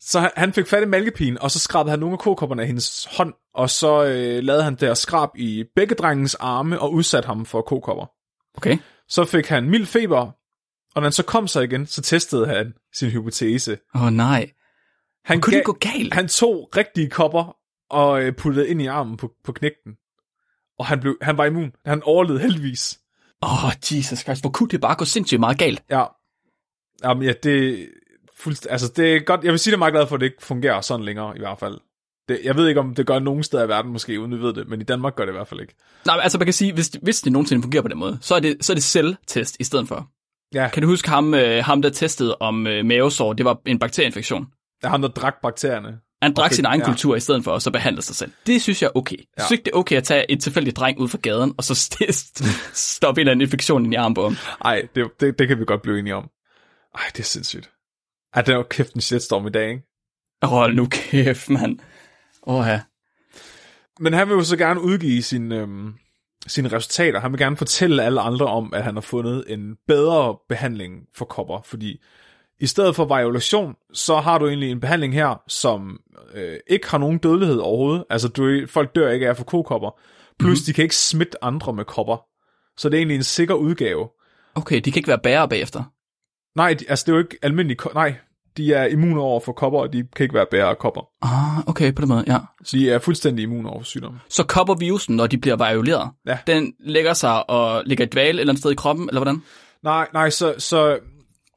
Så 0.01 0.29
han, 0.35 0.53
fik 0.53 0.67
fat 0.67 0.83
i 0.83 0.85
mælkepigen, 0.85 1.41
og 1.41 1.51
så 1.51 1.59
skrabede 1.59 1.91
han 1.91 1.99
nogle 1.99 2.13
af 2.13 2.19
kokopperne 2.19 2.61
af 2.61 2.67
hendes 2.67 3.07
hånd, 3.17 3.33
og 3.53 3.69
så 3.69 4.03
øh, 4.03 4.43
lavede 4.43 4.63
han 4.63 4.75
der 4.75 4.93
skrab 4.93 5.29
i 5.35 5.63
begge 5.75 5.95
drengens 5.95 6.35
arme 6.35 6.79
og 6.79 6.93
udsatte 6.93 7.27
ham 7.27 7.45
for 7.45 7.61
kokopper. 7.61 8.05
Okay. 8.57 8.77
Så 9.07 9.25
fik 9.25 9.47
han 9.47 9.69
mild 9.69 9.85
feber, 9.85 10.19
og 10.19 10.31
når 10.95 11.01
han 11.01 11.11
så 11.11 11.23
kom 11.23 11.47
sig 11.47 11.63
igen, 11.63 11.85
så 11.85 12.01
testede 12.01 12.47
han 12.47 12.73
sin 12.95 13.09
hypotese. 13.09 13.77
Åh 13.95 14.03
oh, 14.03 14.13
nej. 14.13 14.51
Han, 15.25 15.41
Kunne 15.41 15.51
gav- 15.51 15.57
det 15.57 15.65
gå 15.65 15.71
galt? 15.79 16.13
han 16.13 16.27
tog 16.27 16.69
rigtige 16.77 17.09
kopper 17.09 17.55
og 17.89 18.21
øh, 18.23 18.33
puttede 18.35 18.69
ind 18.69 18.81
i 18.81 18.85
armen 18.85 19.17
på, 19.17 19.31
på 19.43 19.51
knægten. 19.51 19.93
Og 20.79 20.85
han, 20.85 20.99
blev, 20.99 21.17
han 21.21 21.37
var 21.37 21.45
immun. 21.45 21.71
Han 21.85 22.03
overlevede 22.03 22.41
heldigvis. 22.41 22.99
Åh, 23.43 23.65
oh, 23.65 23.71
Jesus 23.91 24.19
Christ, 24.19 24.43
hvor 24.43 24.49
kunne 24.49 24.69
det 24.69 24.81
bare 24.81 24.95
gå 24.95 25.05
sindssygt 25.05 25.39
meget 25.39 25.57
galt? 25.57 25.83
Ja. 25.89 26.03
Jamen 27.03 27.23
ja, 27.23 27.33
det, 27.43 27.87
fuldst, 28.37 28.67
altså, 28.69 28.91
det 28.95 29.15
er 29.15 29.19
godt. 29.19 29.43
Jeg 29.43 29.51
vil 29.51 29.59
sige, 29.59 29.71
det 29.71 29.75
er 29.75 29.79
meget 29.79 29.93
glad 29.93 30.07
for, 30.07 30.15
at 30.15 30.19
det 30.21 30.25
ikke 30.25 30.43
fungerer 30.43 30.81
sådan 30.81 31.05
længere 31.05 31.35
i 31.35 31.39
hvert 31.39 31.59
fald. 31.59 31.77
Det, 32.29 32.39
jeg 32.43 32.55
ved 32.55 32.67
ikke, 32.67 32.79
om 32.79 32.95
det 32.95 33.07
gør 33.07 33.19
nogen 33.19 33.43
steder 33.43 33.63
i 33.65 33.67
verden 33.67 33.91
måske, 33.91 34.19
uden 34.19 34.31
vi 34.31 34.41
ved 34.41 34.53
det, 34.53 34.67
men 34.67 34.81
i 34.81 34.83
Danmark 34.83 35.15
gør 35.15 35.25
det 35.25 35.31
i 35.31 35.35
hvert 35.35 35.47
fald 35.47 35.61
ikke. 35.61 35.75
Nej, 36.05 36.19
altså 36.23 36.37
man 36.37 36.45
kan 36.45 36.53
sige, 36.53 36.73
hvis, 36.73 36.87
hvis 37.01 37.21
det 37.21 37.31
nogensinde 37.31 37.61
fungerer 37.61 37.81
på 37.81 37.87
den 37.87 37.97
måde, 37.97 38.17
så 38.21 38.35
er 38.35 38.39
det, 38.39 38.65
så 38.65 38.73
er 38.73 38.75
det 38.75 38.83
selvtest 38.83 39.57
i 39.59 39.63
stedet 39.63 39.87
for. 39.87 40.09
Ja, 40.53 40.69
Kan 40.73 40.83
du 40.83 40.89
huske 40.89 41.09
ham, 41.09 41.33
øh, 41.33 41.63
ham 41.63 41.81
der 41.81 41.89
testede 41.89 42.37
om 42.37 42.67
øh, 42.67 42.85
mavesår, 42.85 43.33
det 43.33 43.45
var 43.45 43.61
en 43.65 43.79
bakterieinfektion? 43.79 44.47
Det 44.81 44.85
er 44.85 44.89
ham, 44.89 45.01
der 45.01 45.09
drak 45.09 45.35
bakterierne. 45.41 45.99
Han 46.21 46.33
drak 46.33 46.45
Okay, 46.45 46.55
sin 46.55 46.65
egen 46.65 46.79
ja. 46.79 46.85
kultur 46.85 47.15
i 47.15 47.19
stedet 47.19 47.43
for, 47.43 47.51
og 47.51 47.61
så 47.61 47.71
behandle 47.71 48.01
sig 48.01 48.15
selv. 48.15 48.31
Det 48.47 48.61
synes 48.61 48.81
jeg 48.81 48.87
er 48.87 48.91
okay. 48.97 49.17
Jeg 49.17 49.25
Ja. 49.37 49.43
synes 49.43 49.51
ikke, 49.51 49.63
det 49.63 49.71
er 49.73 49.77
okay 49.77 49.95
at 49.97 50.03
tage 50.03 50.31
et 50.31 50.41
tilfældigt 50.41 50.77
dreng 50.77 50.99
ud 50.99 51.07
fra 51.07 51.17
gaden, 51.21 51.53
og 51.57 51.63
så 51.63 51.73
st- 51.83 52.43
stoppe 52.73 53.21
en 53.21 53.27
eller 53.27 53.31
anden 53.31 53.41
infektion 53.41 53.85
ind 53.85 53.93
i 53.93 53.97
armen 53.97 54.13
på 54.15 54.23
ham. 54.23 54.35
Ej, 54.65 54.87
det, 54.95 55.07
det, 55.19 55.39
det 55.39 55.47
kan 55.47 55.59
vi 55.59 55.65
godt 55.65 55.81
blive 55.81 55.99
enige 55.99 56.15
om. 56.15 56.29
Ej, 56.95 57.01
det 57.13 57.19
er 57.19 57.23
sindssygt. 57.23 57.71
Ej, 58.33 58.41
det 58.41 58.55
var 58.55 58.63
kæft 58.69 58.93
en 58.93 59.01
shitstorm 59.01 59.47
i 59.47 59.49
dag, 59.49 59.69
ikke? 59.69 59.83
Hold 60.43 60.75
nu 60.75 60.87
kæft, 60.91 61.49
mand. 61.49 61.79
Åh 62.47 62.65
ja. 62.67 62.81
Men 63.99 64.13
han 64.13 64.27
vil 64.29 64.33
jo 64.35 64.43
så 64.43 64.57
gerne 64.57 64.81
udgive 64.81 65.21
sin, 65.23 65.51
øhm, 65.51 65.93
sine 66.47 66.69
resultater. 66.71 67.19
Han 67.19 67.31
vil 67.31 67.39
gerne 67.39 67.57
fortælle 67.57 68.03
alle 68.03 68.21
andre 68.21 68.45
om, 68.45 68.73
at 68.73 68.83
han 68.83 68.93
har 68.93 69.01
fundet 69.01 69.43
en 69.47 69.75
bedre 69.87 70.37
behandling 70.49 70.93
for 71.15 71.25
kopper, 71.25 71.61
fordi 71.65 72.01
i 72.59 72.67
stedet 72.67 72.95
for 72.95 73.05
violation, 73.17 73.75
så 73.93 74.15
har 74.15 74.37
du 74.37 74.47
egentlig 74.47 74.71
en 74.71 74.79
behandling 74.79 75.13
her, 75.13 75.41
som 75.47 75.99
øh, 76.33 76.57
ikke 76.67 76.89
har 76.89 76.97
nogen 76.97 77.17
dødelighed 77.17 77.57
overhovedet. 77.57 78.03
Altså, 78.09 78.27
du, 78.27 78.61
folk 78.67 78.95
dør 78.95 79.09
ikke 79.11 79.29
af 79.29 79.37
få 79.37 79.43
kokopper. 79.43 79.99
Plus, 80.39 80.59
mm-hmm. 80.59 80.65
de 80.65 80.73
kan 80.73 80.83
ikke 80.83 80.95
smitte 80.95 81.43
andre 81.43 81.73
med 81.73 81.85
kopper. 81.85 82.17
Så 82.77 82.89
det 82.89 82.95
er 82.95 82.99
egentlig 82.99 83.15
en 83.15 83.23
sikker 83.23 83.53
udgave. 83.55 84.09
Okay, 84.55 84.75
de 84.75 84.91
kan 84.91 84.99
ikke 84.99 85.07
være 85.07 85.19
bærere 85.19 85.49
bagefter. 85.49 85.83
Nej, 86.55 86.73
de, 86.73 86.85
altså 86.89 87.03
det 87.05 87.11
er 87.11 87.15
jo 87.15 87.23
ikke 87.23 87.37
almindelige 87.41 87.79
Nej, 87.93 88.15
de 88.57 88.73
er 88.73 88.85
immune 88.85 89.21
over 89.21 89.39
for 89.39 89.51
kopper, 89.51 89.79
og 89.79 89.93
de 89.93 90.07
kan 90.15 90.23
ikke 90.23 90.35
være 90.35 90.45
bærere 90.51 90.69
af 90.69 90.77
kopper. 90.77 91.01
Ah, 91.21 91.67
okay, 91.67 91.93
på 91.93 92.01
den 92.01 92.09
måde, 92.09 92.23
ja. 92.27 92.37
Så 92.63 92.77
de 92.77 92.91
er 92.91 92.99
fuldstændig 92.99 93.43
immune 93.43 93.69
over 93.69 93.79
for 93.79 93.85
sygdomme. 93.85 94.19
Så 94.29 94.43
koppervirusen, 94.43 95.15
når 95.15 95.27
de 95.27 95.37
bliver 95.37 95.69
violeret, 95.69 96.09
Ja. 96.27 96.37
den 96.47 96.73
lægger 96.79 97.13
sig 97.13 97.49
og 97.49 97.83
ligger 97.85 98.05
i 98.05 98.07
dvale 98.07 98.29
et 98.29 98.39
eller 98.39 98.51
andet 98.51 98.59
sted 98.59 98.71
i 98.71 98.75
kroppen, 98.75 99.09
eller 99.09 99.19
hvordan? 99.19 99.43
Nej, 99.83 100.07
nej, 100.13 100.29
så, 100.29 100.55
så 100.57 100.99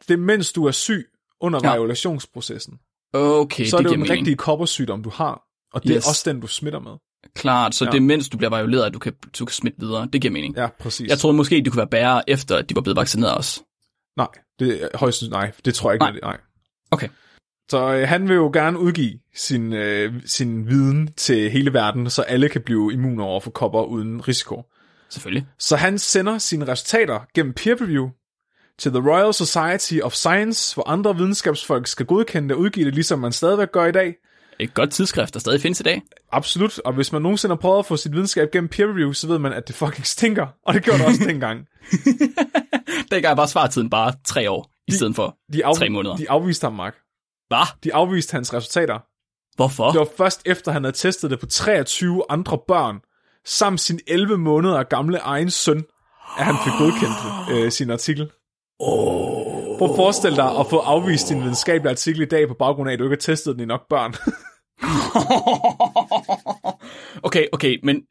det 0.09 0.15
er 0.15 0.19
mens 0.19 0.53
du 0.53 0.65
er 0.67 0.71
syg 0.71 1.07
under 1.41 1.61
Ja. 1.63 1.69
variolationsprocessen. 1.69 2.75
Okay, 3.15 3.65
så 3.67 3.77
er 3.77 3.81
det 3.81 3.85
det 3.85 3.91
jo 3.91 3.93
den 3.95 4.01
mening. 4.01 4.19
rigtige 4.19 4.37
koppersygdom, 4.37 5.03
du 5.03 5.11
har. 5.11 5.43
Og 5.75 5.83
det 5.83 5.91
Yes. 5.97 6.05
er 6.07 6.11
også 6.11 6.31
den, 6.31 6.41
du 6.41 6.47
smitter 6.47 6.81
med. 6.81 6.93
Klart, 7.35 7.75
så 7.75 7.85
Ja. 7.85 7.91
det 7.91 7.97
er 7.97 8.01
mens 8.03 8.29
du 8.29 8.37
bliver 8.37 8.57
violeret, 8.57 8.85
at 8.87 8.95
du 8.95 8.99
kan, 8.99 9.13
du 9.39 9.45
kan 9.45 9.53
smitte 9.53 9.81
videre. 9.81 10.09
Det 10.13 10.21
giver 10.21 10.33
mening. 10.33 10.57
Ja, 10.57 10.69
præcis. 10.81 11.09
Jeg 11.09 11.19
troede 11.19 11.37
måske, 11.37 11.63
du 11.63 11.71
kunne 11.71 11.79
være 11.79 11.87
bærere, 11.87 12.31
efter 12.31 12.57
at 12.57 12.69
de 12.69 12.75
var 12.75 12.81
blevet 12.81 12.97
vaccineret 12.97 13.35
også. 13.37 13.63
Nej, 14.17 14.27
det 14.59 14.89
højst 14.95 15.23
nej, 15.31 15.53
det 15.65 15.75
tror 15.75 15.91
jeg 15.91 15.95
ikke. 15.95 16.05
Nej. 16.05 16.13
Nej. 16.13 16.21
nej. 16.21 16.39
Okay. 16.91 17.09
Så 17.71 17.95
øh, 17.95 18.09
han 18.09 18.29
vil 18.29 18.35
jo 18.35 18.51
gerne 18.53 18.79
udgive 18.79 19.19
sin, 19.35 19.73
øh, 19.73 20.15
sin 20.27 20.69
viden 20.69 21.13
til 21.13 21.51
hele 21.51 21.73
verden, 21.73 22.11
så 22.11 22.23
alle 22.23 22.49
kan 22.49 22.61
blive 22.63 22.93
immune 22.93 23.23
over 23.25 23.41
for 23.41 23.51
kopper 23.51 23.83
uden 23.83 24.29
risiko. 24.29 24.63
Selvfølgelig. 25.11 25.47
Så 25.59 25.77
han 25.77 25.99
sender 25.99 26.39
sine 26.39 26.69
resultater 26.69 27.21
gennem 27.35 27.53
peer 27.55 27.81
review 27.83 28.09
til 28.79 28.93
The 28.93 29.11
Royal 29.11 29.35
Society 29.35 30.01
of 30.03 30.13
Science, 30.13 30.75
hvor 30.75 30.89
andre 30.89 31.17
videnskabsfolk 31.17 31.87
skal 31.87 32.07
godkende 32.07 32.49
det 32.49 32.57
og 32.57 32.61
udgive 32.61 32.87
det, 32.87 32.95
ligesom 32.95 33.19
man 33.19 33.33
stadigvæk 33.33 33.73
gør 33.73 33.87
i 33.87 33.93
dag. 33.93 34.15
Et 34.61 34.75
godt 34.75 34.91
tidsskrift, 34.91 35.35
der 35.35 35.41
stadig 35.41 35.61
findes 35.61 35.81
i 35.81 35.83
dag. 35.83 36.03
Absolut, 36.33 36.79
og 36.79 36.93
hvis 36.93 37.13
man 37.13 37.23
nogensinde 37.23 37.53
har 37.55 37.61
prøvet 37.61 37.79
at 37.79 37.87
få 37.87 37.97
sit 37.97 38.13
videnskab 38.13 38.51
gennem 38.53 38.69
peer 38.69 38.87
review, 38.87 39.13
så 39.13 39.27
ved 39.27 39.39
man, 39.39 39.53
at 39.53 39.69
det 39.69 39.77
fucking 39.77 40.07
stinker, 40.07 40.47
og 40.67 40.75
det 40.75 40.85
gjorde 40.85 40.99
det 40.99 41.07
også 41.07 41.25
dengang. 41.29 41.67
Dengang 43.11 43.37
var 43.37 43.47
svartiden 43.47 43.91
bare 43.91 44.13
tre 44.27 44.51
år, 44.51 44.71
i 44.89 44.93
stedet 44.93 45.17
for 45.17 45.37
De, 45.53 45.67
af, 45.67 45.77
tre 45.77 45.89
måneder. 45.89 46.17
de 46.17 46.31
afviste 46.31 46.65
ham, 46.65 46.73
Mark. 46.73 46.95
Hvad? 47.49 47.67
De 47.85 47.95
afviste 47.95 48.33
hans 48.35 48.55
resultater. 48.55 48.99
Hvorfor? 49.57 49.91
Det 49.91 49.99
var 49.99 50.09
først 50.17 50.43
efter, 50.47 50.73
han 50.73 50.85
havde 50.85 50.97
testet 50.97 51.31
det 51.31 51.41
på 51.41 51.47
23 51.47 52.23
andre 52.29 52.59
børn, 52.69 53.01
samt 53.47 53.81
sin 53.81 54.01
11 54.07 54.39
måneder 54.39 54.83
gamle 54.83 55.19
egen 55.19 55.51
søn, 55.51 55.85
at 56.39 56.45
han 56.45 56.55
fik 56.65 56.73
godkendt 56.79 57.17
øh, 57.53 57.73
sin 57.73 57.91
artikel. 57.91 58.31
Oh. 58.83 59.79
Prøv 59.79 59.91
at 59.91 59.97
forestille 59.97 60.37
dig 60.37 60.59
at 60.61 60.67
få 60.71 60.79
afvist 60.79 61.29
din 61.29 61.41
videnskabelige 61.41 61.91
artikel 61.91 62.23
i 62.23 62.25
dag 62.25 62.49
på 62.49 62.55
baggrund 62.55 62.89
af, 62.89 62.93
at 62.93 62.99
du 62.99 63.05
ikke 63.05 63.15
har 63.15 63.21
testet 63.21 63.55
den 63.55 63.63
i 63.63 63.67
nok 63.67 63.89
børn. 63.89 64.13
okay, 67.27 67.47
okay, 67.53 67.79
men 67.83 67.97
et 67.97 68.05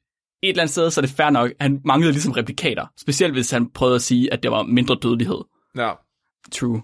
eller 0.50 0.62
andet 0.62 0.72
sted, 0.72 0.92
så 0.92 1.02
er 1.02 1.06
det 1.06 1.16
fair 1.16 1.30
nok. 1.30 1.52
Han 1.60 1.82
manglede 1.86 2.12
ligesom 2.12 2.32
replikater. 2.32 2.86
Specielt 3.02 3.34
hvis 3.34 3.52
han 3.52 3.70
prøvede 3.72 3.96
at 3.96 4.02
sige, 4.02 4.34
at 4.34 4.44
der 4.44 4.50
var 4.50 4.64
mindre 4.64 4.98
dødelighed. 5.04 5.42
ja. 5.78 5.92
True. 6.52 6.82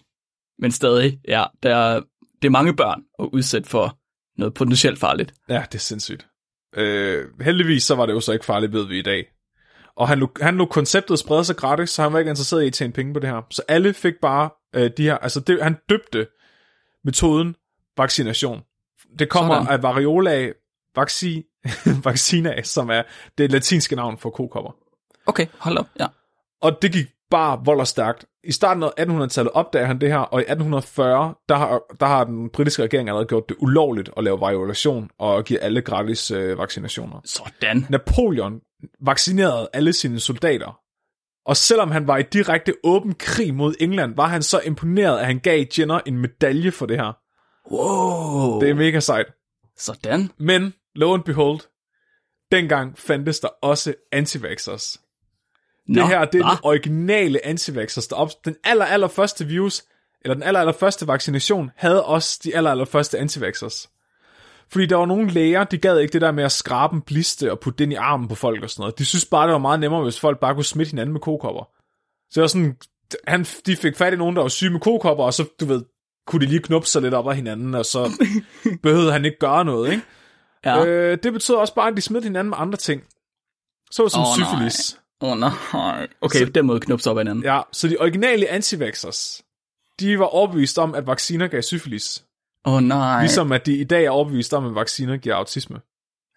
Men 0.59 0.71
stadig, 0.71 1.19
ja, 1.27 1.43
der 1.63 1.75
er, 1.75 2.01
det 2.41 2.47
er 2.47 2.49
mange 2.49 2.75
børn 2.75 3.01
at 3.19 3.29
udsætte 3.33 3.69
for 3.69 3.97
noget 4.39 4.53
potentielt 4.53 4.99
farligt. 4.99 5.33
ja, 5.49 5.63
det 5.71 5.75
er 5.75 5.79
sindssygt. 5.79 6.27
Øh, 6.75 7.25
heldigvis 7.41 7.83
så 7.83 7.95
var 7.95 8.05
det 8.05 8.13
jo 8.13 8.19
så 8.19 8.31
ikke 8.33 8.45
farligt, 8.45 8.73
ved 8.73 8.87
vi 8.87 8.99
i 8.99 9.01
dag. 9.01 9.25
Og 9.97 10.07
han 10.07 10.19
lå, 10.19 10.29
han 10.41 10.57
lå 10.57 10.65
konceptet 10.65 11.19
sprede 11.19 11.43
sig 11.43 11.55
gratis, 11.55 11.89
så 11.89 12.01
han 12.01 12.13
var 12.13 12.19
ikke 12.19 12.29
interesseret 12.29 12.63
i 12.63 12.67
at 12.67 12.73
tjene 12.73 12.93
penge 12.93 13.13
på 13.13 13.19
det 13.19 13.29
her. 13.29 13.41
Så 13.49 13.61
alle 13.67 13.93
fik 13.93 14.13
bare 14.21 14.49
øh, 14.75 14.91
de 14.97 15.03
her, 15.03 15.17
altså 15.17 15.39
det, 15.39 15.63
han 15.63 15.77
døbte 15.89 16.27
metoden 17.03 17.55
vaccination. 17.97 18.61
Det 19.19 19.29
kommer 19.29 19.53
Sådan. 19.53 19.65
Sådan. 19.65 19.79
af 19.79 19.83
variola 19.83 20.51
vacci, 20.95 21.43
vaccina, 22.03 22.61
som 22.61 22.89
er 22.89 23.03
det 23.37 23.51
latinske 23.51 23.95
navn 23.95 24.17
for 24.17 24.29
kokopper. 24.29 24.71
Okay, 25.25 25.45
hold 25.57 25.77
op, 25.77 25.87
ja. 25.99 26.07
Og 26.61 26.81
det 26.81 26.91
gik 26.91 27.05
bare 27.29 27.61
vold 27.65 27.79
og 27.79 27.87
stærkt. 27.87 28.25
I 28.43 28.51
starten 28.51 28.83
af 28.83 28.89
1800-tallet 28.99 29.51
opdager 29.53 29.85
han 29.85 30.01
det 30.01 30.09
her, 30.09 30.17
og 30.17 30.39
i 30.39 30.43
1840, 30.43 31.33
der 31.49 31.55
har, 31.55 31.81
der 31.99 32.05
har 32.05 32.23
den 32.23 32.49
britiske 32.49 32.83
regering 32.83 33.09
allerede 33.09 33.27
gjort 33.27 33.49
det 33.49 33.57
ulovligt 33.59 34.09
at 34.17 34.23
lave 34.23 34.39
variolation 34.39 35.09
og 35.19 35.43
give 35.43 35.59
alle 35.59 35.81
gratis 35.81 36.31
øh, 36.31 36.57
vaccinationer. 36.57 37.21
Sådan. 37.25 37.85
Napoleon 37.89 38.61
vaccinerede 39.01 39.69
alle 39.73 39.93
sine 39.93 40.19
soldater. 40.19 40.79
Og 41.45 41.57
selvom 41.57 41.91
han 41.91 42.07
var 42.07 42.17
i 42.17 42.23
direkte 42.23 42.73
åben 42.83 43.15
krig 43.15 43.53
mod 43.53 43.75
England, 43.79 44.15
var 44.15 44.27
han 44.27 44.43
så 44.43 44.59
imponeret, 44.59 45.19
at 45.19 45.25
han 45.25 45.39
gav 45.39 45.65
Jenner 45.79 45.99
en 46.05 46.17
medalje 46.17 46.71
for 46.71 46.85
det 46.85 46.97
her. 46.97 47.13
Wow. 47.71 48.59
Det 48.59 48.69
er 48.69 48.73
mega 48.73 48.99
sejt. 48.99 49.25
Sådan. 49.77 50.31
Men, 50.39 50.73
lo 50.95 51.13
and 51.13 51.23
behold, 51.23 51.59
dengang 52.51 52.97
fandtes 52.97 53.39
der 53.39 53.47
også 53.47 53.93
antivaxxers. 54.11 55.01
Nå, 55.87 56.01
Det 56.01 56.07
her, 56.07 56.25
det 56.25 56.39
er 56.39 56.43
hva? 56.43 56.51
den 56.51 56.59
originale 56.63 57.45
antivaxxers, 57.45 58.07
der 58.07 58.15
op, 58.15 58.29
den 58.45 58.55
aller, 58.63 58.85
aller 58.85 59.07
første 59.07 59.45
virus, 59.45 59.83
eller 60.21 60.33
den 60.33 60.43
aller, 60.43 60.59
aller 60.59 60.73
første 60.73 61.07
vaccination, 61.07 61.71
havde 61.75 62.05
også 62.05 62.39
de 62.43 62.55
aller, 62.55 62.71
aller 62.71 62.85
første 62.85 63.19
antivaxxers. 63.19 63.89
Fordi 64.71 64.85
der 64.85 64.95
var 64.95 65.05
nogle 65.05 65.29
læger, 65.29 65.63
de 65.63 65.77
gad 65.77 65.99
ikke 65.99 66.13
det 66.13 66.21
der 66.21 66.31
med 66.31 66.43
at 66.43 66.51
skrabe 66.51 66.95
en 66.95 67.01
bliste 67.01 67.51
og 67.51 67.59
putte 67.59 67.83
den 67.83 67.91
i 67.91 67.95
armen 67.95 68.27
på 68.27 68.35
folk 68.35 68.63
og 68.63 68.69
sådan 68.69 68.81
noget. 68.81 68.99
De 68.99 69.05
synes 69.05 69.25
bare, 69.25 69.47
det 69.47 69.53
var 69.53 69.59
meget 69.59 69.79
nemmere, 69.79 70.03
hvis 70.03 70.19
folk 70.19 70.39
bare 70.39 70.55
kunne 70.55 70.65
smitte 70.65 70.89
hinanden 70.89 71.13
med 71.13 71.21
kokopper. 71.21 71.69
Så 72.29 72.31
det 72.35 72.41
var 72.41 72.47
sådan, 72.47 72.77
han, 73.27 73.43
de 73.43 73.75
fik 73.75 73.97
fat 73.97 74.13
i 74.13 74.15
nogen, 74.15 74.35
der 74.35 74.41
var 74.41 74.49
syge 74.49 74.71
med 74.71 74.79
kokopper, 74.79 75.23
og 75.23 75.33
så, 75.33 75.45
du 75.59 75.65
ved, 75.65 75.83
kunne 76.27 76.45
de 76.45 76.49
lige 76.49 76.61
knuppe 76.61 76.87
sig 76.87 77.01
lidt 77.01 77.13
op 77.13 77.27
af 77.27 77.35
hinanden, 77.35 77.75
og 77.75 77.85
så 77.85 78.11
behøvede 78.83 79.11
han 79.11 79.25
ikke 79.25 79.39
gøre 79.39 79.65
noget, 79.65 79.91
ikke? 79.91 80.03
Ja. 80.65 80.85
Øh, 80.85 81.17
det 81.23 81.33
betød 81.33 81.55
også 81.55 81.75
bare, 81.75 81.87
at 81.87 81.97
de 81.97 82.01
smittede 82.01 82.29
hinanden 82.29 82.49
med 82.49 82.57
andre 82.59 82.77
ting. 82.77 83.03
Så 83.91 84.09
som 84.09 84.21
oh, 84.21 84.27
syfilis. 84.35 84.99
Åh, 85.21 85.31
oh, 85.31 85.37
nej. 85.37 86.07
Okay, 86.21 86.39
så... 86.39 86.45
den 86.45 86.65
måde 86.65 86.79
knupse 86.79 87.11
op 87.11 87.17
ad 87.17 87.21
hinanden. 87.21 87.43
Ja, 87.43 87.61
så 87.71 87.87
de 87.87 87.97
originale 87.99 88.47
antivaxxers, 88.47 89.41
de 89.99 90.19
var 90.19 90.25
overbevist 90.25 90.79
om, 90.79 90.95
at 90.95 91.07
vacciner 91.07 91.47
gav 91.47 91.61
syfilis. 91.61 92.23
Åh, 92.67 92.73
oh, 92.73 92.81
nej. 92.81 93.21
Ligesom 93.21 93.51
at 93.51 93.65
de 93.65 93.77
i 93.77 93.83
dag 93.83 94.05
er 94.05 94.09
overbevist 94.09 94.53
om, 94.53 94.65
at 94.65 94.75
vacciner 94.75 95.17
giver 95.17 95.35
autisme. 95.35 95.79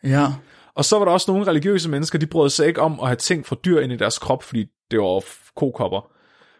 Ja. 0.05 0.27
Og 0.75 0.85
så 0.85 0.99
var 0.99 1.05
der 1.05 1.13
også 1.13 1.31
nogle 1.31 1.47
religiøse 1.47 1.89
mennesker, 1.89 2.19
de 2.19 2.27
brød 2.27 2.51
sig 2.51 2.67
ikke 2.67 2.81
om 2.81 3.01
at 3.01 3.07
have 3.07 3.17
ting 3.17 3.47
fra 3.47 3.57
dyr 3.65 3.81
ind 3.81 3.93
i 3.93 3.97
deres 3.97 4.19
krop, 4.19 4.43
fordi 4.43 4.67
det 4.91 4.99
var 4.99 5.25
kokopper. 5.57 6.13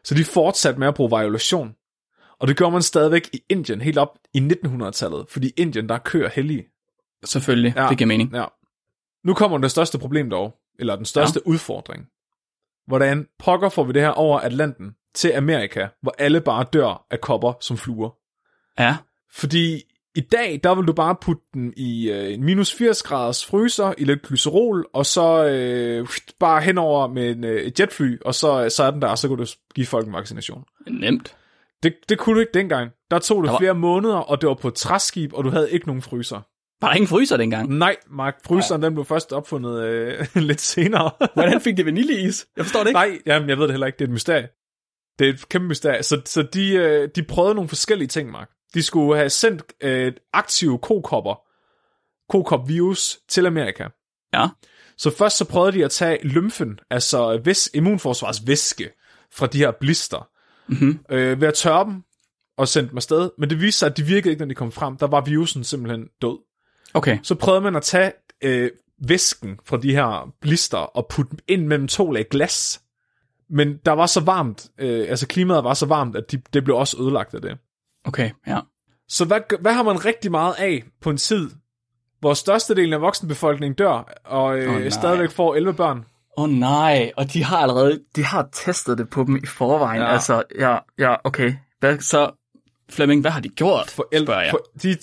Så 0.05 0.15
de 0.15 0.25
fortsatte 0.25 0.81
med 0.81 0.89
at 0.89 0.95
bruge 0.95 1.19
violation. 1.19 1.75
Og 2.39 2.49
det 2.49 2.57
gjorde 2.57 2.73
man 2.73 2.83
stadigvæk 2.83 3.31
i 3.33 3.41
Indien, 3.49 3.81
helt 3.81 3.99
op 3.99 4.19
i 4.35 4.39
1900-tallet, 4.39 5.27
fordi 5.29 5.49
i 5.49 5.53
Indien, 5.57 5.89
der 5.89 5.95
er 5.95 5.99
køer 5.99 6.29
hellige. 6.29 6.67
Selvfølgelig. 7.25 7.73
Ja. 7.77 7.89
det 7.89 7.99
giver 7.99 8.09
mening. 8.09 8.35
Ja. 8.35 8.45
Nu 9.25 9.35
kommer 9.35 9.59
det 9.59 9.71
største 9.71 9.99
problem 9.99 10.31
dog, 10.31 10.55
eller 10.79 10.97
den 10.97 11.05
største 11.05 11.41
ja. 11.47 11.51
udfordring. 11.51 12.07
Hvordan 12.87 13.27
pokker 13.39 13.69
får 13.69 13.85
vi 13.85 13.93
det 13.93 14.03
her 14.03 14.11
over 14.11 14.41
Atlanten 14.41 14.95
til 15.15 15.33
Amerika, 15.33 15.89
hvor 16.03 16.15
alle 16.19 16.41
bare 16.41 16.67
dør 16.73 17.07
af 17.11 17.21
kopper 17.21 17.53
som 17.61 17.77
fluer? 17.77 18.11
Ja. 18.79 18.97
Fordi 19.35 19.83
i 20.15 20.21
dag, 20.21 20.61
der 20.65 20.75
vil 20.75 20.87
du 20.87 20.93
bare 20.93 21.17
putte 21.23 21.43
den 21.55 21.73
i 21.77 22.11
øh, 22.11 22.33
en 22.35 22.45
minus 22.45 22.75
80 22.75 23.03
graders 23.03 23.47
fryser, 23.47 23.95
i 23.99 24.05
lidt 24.05 24.23
glycerol, 24.23 24.87
og 24.95 25.07
så 25.07 25.45
øh, 25.47 26.09
bare 26.41 26.61
henover 26.63 27.09
med 27.09 27.31
en, 27.31 27.45
øh, 27.45 27.63
et 27.63 27.81
jetfly, 27.81 28.19
og 28.25 28.35
så, 28.35 28.69
så 28.77 28.83
er 28.85 28.91
den 28.91 29.03
der, 29.03 29.09
og 29.09 29.19
så 29.19 29.29
kan 29.29 29.37
du 29.37 29.47
give 29.75 29.87
folk 29.87 30.07
en 30.07 30.13
vaccination. 30.13 30.65
Nemt. 30.91 31.37
Det, 31.83 31.95
det 32.09 32.19
kunne 32.19 32.35
du 32.35 32.41
ikke 32.41 32.53
dengang. 32.55 32.91
Der 33.11 33.19
tog 33.19 33.43
det 33.43 33.47
Der 33.47 33.53
var- 33.53 33.59
flere 33.59 33.75
måneder, 33.75 34.17
og 34.17 34.41
det 34.41 34.49
var 34.49 34.55
på 34.55 34.69
et 34.69 34.75
træskib, 34.75 35.33
og 35.33 35.45
du 35.45 35.51
havde 35.51 35.71
ikke 35.71 35.87
nogen 35.87 36.03
fryser. 36.03 36.41
Var 36.81 36.89
der 36.89 36.95
ingen 36.95 37.09
fryser 37.09 37.37
dengang? 37.37 37.79
Nej, 37.79 37.97
Mark, 38.11 38.35
fryseren 38.47 38.83
den 38.83 38.95
blev 38.95 39.05
først 39.05 39.33
opfundet 39.33 39.85
øh, 39.85 40.27
lidt 40.51 40.61
senere. 40.61 41.11
Hvordan 41.35 41.61
fik 41.61 41.77
det 41.77 41.87
vaniljeis? 41.87 42.47
Jeg 42.57 42.65
forstår 42.65 42.81
det 42.81 42.89
ikke. 42.89 42.95
Nej, 42.99 43.19
jamen, 43.27 43.49
jeg 43.49 43.57
ved 43.59 43.65
det 43.65 43.73
heller 43.73 43.87
ikke. 43.87 43.97
Det 43.97 44.05
er 44.05 44.09
et 44.09 44.13
mysterie. 44.13 44.49
Det 45.19 45.29
er 45.29 45.33
et 45.33 45.49
kæmpe 45.49 45.69
mysterie. 45.69 46.03
Så, 46.03 46.21
så 46.25 46.43
de, 46.43 46.73
øh, 46.75 47.09
de 47.17 47.23
prøvede 47.23 47.55
nogle 47.55 47.69
forskellige 47.69 48.09
ting, 48.09 48.31
Mark. 48.31 48.51
De 48.75 48.83
skulle 48.83 49.17
have 49.17 49.31
sendt 49.31 49.63
øh, 49.81 50.13
aktive 50.33 50.79
kokopper, 50.79 51.43
kokop-virus 52.29 53.19
til 53.29 53.47
Amerika. 53.47 53.89
Ja. 54.33 54.49
Så 54.97 55.17
først 55.17 55.37
så 55.37 55.45
prøvede 55.45 55.73
de 55.73 55.85
at 55.85 55.91
tage 55.91 56.27
lymfen, 56.27 56.79
altså 56.91 57.41
væs, 57.45 57.71
immunforsvarsvæske 57.75 58.91
fra 59.33 59.47
de 59.47 59.59
her 59.59 59.71
blister, 59.81 60.29
Mm-hmm. 60.69 60.99
øh, 61.11 61.41
ved 61.41 61.49
at 61.49 61.55
tørre 61.55 61.85
dem 61.85 62.03
og 62.59 62.69
sende 62.69 62.89
dem 62.89 62.97
afsted. 62.97 63.31
Men 63.39 63.51
det 63.51 63.61
viste 63.61 63.79
sig, 63.79 63.87
at 63.87 63.97
de 63.97 64.03
virkede 64.03 64.31
ikke, 64.31 64.41
når 64.41 64.49
de 64.49 64.55
kom 64.55 64.73
frem. 64.73 64.97
Der 64.97 65.07
var 65.07 65.21
virusen 65.21 65.65
simpelthen 65.65 66.09
død. 66.23 66.39
Okay. 66.95 67.19
Så 67.23 67.35
prøvede 67.35 67.61
man 67.61 67.77
at 67.77 67.83
tage 67.83 68.13
øh, 68.45 68.71
væsken 69.09 69.59
fra 69.65 69.77
de 69.77 69.93
her 69.93 70.33
blister 70.41 70.79
og 70.79 71.07
putte 71.11 71.31
dem 71.31 71.39
ind 71.49 71.67
mellem 71.67 71.89
to 71.89 72.11
lag 72.11 72.29
glas. 72.31 72.81
Men 73.51 73.77
der 73.85 73.93
var 73.93 74.07
så 74.07 74.21
varmt, 74.21 74.69
øh, 74.79 75.07
altså 75.09 75.27
klimaet 75.27 75.65
var 75.65 75.75
så 75.75 75.87
varmt, 75.87 76.17
at 76.17 76.33
de, 76.33 76.43
det 76.53 76.65
blev 76.65 76.77
også 76.77 76.97
ødelagt 77.01 77.35
af 77.35 77.43
det. 77.43 77.59
Okay, 78.05 78.31
ja. 78.47 78.61
Så 79.09 79.25
hvad, 79.25 79.61
hvad 79.61 79.73
har 79.73 79.83
man 79.83 80.05
rigtig 80.05 80.31
meget 80.31 80.55
af 80.59 80.83
på 81.03 81.11
en 81.11 81.17
tid, 81.17 81.51
hvor 82.21 82.35
størstedelen 82.35 82.93
af 82.93 83.01
voksenbefolkningen 83.01 83.75
dør, 83.75 84.13
og 84.25 84.59
øh, 84.59 84.75
oh, 84.75 84.81
nej. 84.81 84.91
stadigvæk 84.91 85.31
får 85.31 85.55
11 85.55 85.75
børn? 85.75 86.05
Åh 86.39 86.45
oh, 86.45 86.51
nej, 86.51 87.13
og 87.17 87.33
de 87.33 87.45
har 87.45 87.59
allerede, 87.59 88.01
de 88.17 88.25
har 88.25 88.49
testet 88.53 88.99
det 88.99 89.11
på 89.11 89.25
dem 89.25 89.37
i 89.37 89.47
forvejen. 89.47 90.03
Ja. 90.03 90.13
Altså, 90.13 90.43
ja, 90.59 90.79
ja, 90.99 91.15
okay. 91.25 91.55
Hvad, 91.81 91.99
så, 91.99 92.31
Flemming, 92.91 93.21
hvad 93.21 93.31
har 93.31 93.41
de 93.41 93.49
gjort? 93.49 93.91
For, 93.91 94.23
spørger 94.23 94.41
jeg. 94.41 94.51
for, 94.51 94.67
de, 94.83 94.97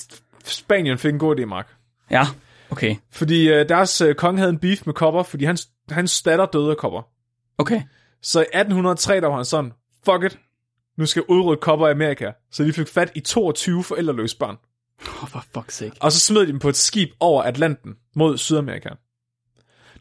Spanien 0.45 0.97
fik 0.97 1.13
en 1.13 1.19
god 1.19 1.39
idé, 1.39 1.45
Mark. 1.45 1.67
Ja, 2.11 2.23
okay. 2.69 2.95
Fordi 3.11 3.49
øh, 3.49 3.69
deres 3.69 4.01
øh, 4.01 4.15
konge 4.15 4.39
havde 4.39 4.49
en 4.49 4.59
beef 4.59 4.85
med 4.85 4.93
kopper, 4.93 5.23
fordi 5.23 5.45
hans, 5.45 5.69
hans 5.89 6.21
datter 6.21 6.45
døde 6.45 6.71
af 6.71 6.77
kopper. 6.77 7.01
Okay. 7.57 7.81
Så 8.21 8.39
i 8.39 8.41
1803, 8.41 9.21
der 9.21 9.27
var 9.27 9.35
han 9.35 9.45
sådan, 9.45 9.73
fuck 10.05 10.23
it, 10.23 10.39
nu 10.97 11.05
skal 11.05 11.23
udrydde 11.27 11.61
kopper 11.61 11.87
i 11.87 11.91
Amerika. 11.91 12.31
Så 12.51 12.63
de 12.63 12.73
fik 12.73 12.87
fat 12.87 13.11
i 13.15 13.19
22 13.19 13.83
forældreløse 13.83 14.37
børn. 14.37 14.55
Oh, 15.01 15.27
for 15.29 15.45
fuck's 15.57 15.71
sake. 15.71 15.91
Og 16.01 16.11
så 16.11 16.19
smed 16.19 16.41
de 16.41 16.47
dem 16.47 16.59
på 16.59 16.69
et 16.69 16.75
skib 16.75 17.09
over 17.19 17.43
Atlanten 17.43 17.93
mod 18.15 18.37
Sydamerika. 18.37 18.89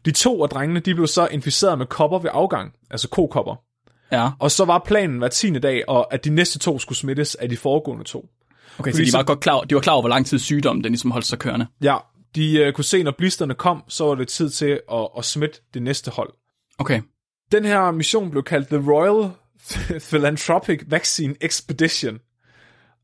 De 0.05 0.11
to 0.11 0.43
af 0.43 0.49
drengene, 0.49 0.79
de 0.79 0.95
blev 0.95 1.07
så 1.07 1.27
inficeret 1.31 1.77
med 1.77 1.85
kopper 1.85 2.19
ved 2.19 2.29
afgang, 2.33 2.73
altså 2.91 3.09
kokopper. 3.09 3.55
Ja, 4.11 4.29
Og 4.39 4.51
så 4.51 4.65
var 4.65 4.83
planen 4.85 5.17
hver 5.17 5.27
tiende 5.27 5.59
dag, 5.59 5.83
og 5.87 6.13
at 6.13 6.25
de 6.25 6.29
næste 6.29 6.59
to 6.59 6.79
skulle 6.79 6.97
smittes 6.97 7.35
af 7.35 7.49
de 7.49 7.57
foregående 7.57 8.03
to. 8.03 8.29
okay, 8.79 8.91
så 8.91 8.95
Fordi 8.97 9.05
de 9.05 9.11
så- 9.11 9.17
var, 9.17 9.23
godt 9.23 9.39
klar, 9.39 9.61
de 9.61 9.75
var 9.75 9.81
klar 9.81 9.93
over, 9.93 10.01
hvor 10.01 10.09
lang 10.09 10.25
tid 10.25 10.39
sygdommen 10.39 10.83
den 10.83 10.91
ligesom 10.91 11.11
holdt 11.11 11.25
sig 11.25 11.39
kørende. 11.39 11.67
Ja, 11.81 11.97
de 12.35 12.57
øh, 12.59 12.73
kunne 12.73 12.83
se, 12.85 13.03
når 13.03 13.13
blisterne 13.17 13.53
kom, 13.53 13.83
så 13.87 14.05
var 14.05 14.15
det 14.15 14.27
tid 14.27 14.49
til 14.49 14.79
at, 14.91 15.07
at 15.17 15.25
smitte 15.25 15.59
det 15.73 15.81
næste 15.81 16.11
hold. 16.11 16.33
Okay. 16.77 17.01
Den 17.51 17.65
her 17.65 17.91
mission 17.91 18.31
blev 18.31 18.43
kaldt 18.43 18.67
The 18.67 18.91
Royal 18.91 19.31
Philanthropic 20.09 20.83
Vaccine 20.87 21.35
Expedition. 21.41 22.19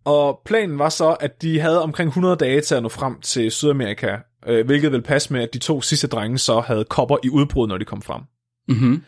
Og 0.06 0.42
planen 0.46 0.80
var 0.80 0.90
så, 0.90 1.12
at 1.12 1.42
de 1.42 1.60
havde 1.60 1.82
omkring 1.82 2.08
100 2.08 2.36
dage 2.36 2.62
til 2.62 2.76
at 2.76 2.84
nå 2.84 2.90
frem 2.90 3.22
til 3.22 3.52
Sydamerika, 3.52 4.18
øh, 4.48 4.66
hvilket 4.66 4.92
vil 4.92 5.02
passe 5.02 5.34
med, 5.34 5.42
at 5.44 5.54
de 5.54 5.60
to 5.60 5.82
sidste 5.82 6.08
drenge 6.08 6.38
så 6.38 6.60
havde 6.60 6.86
kopper 6.86 7.18
i 7.24 7.30
udbrud, 7.30 7.68
når 7.68 7.78
de 7.78 7.86
kom 7.86 8.02
frem. 8.02 8.22
Mhm. 8.68 9.04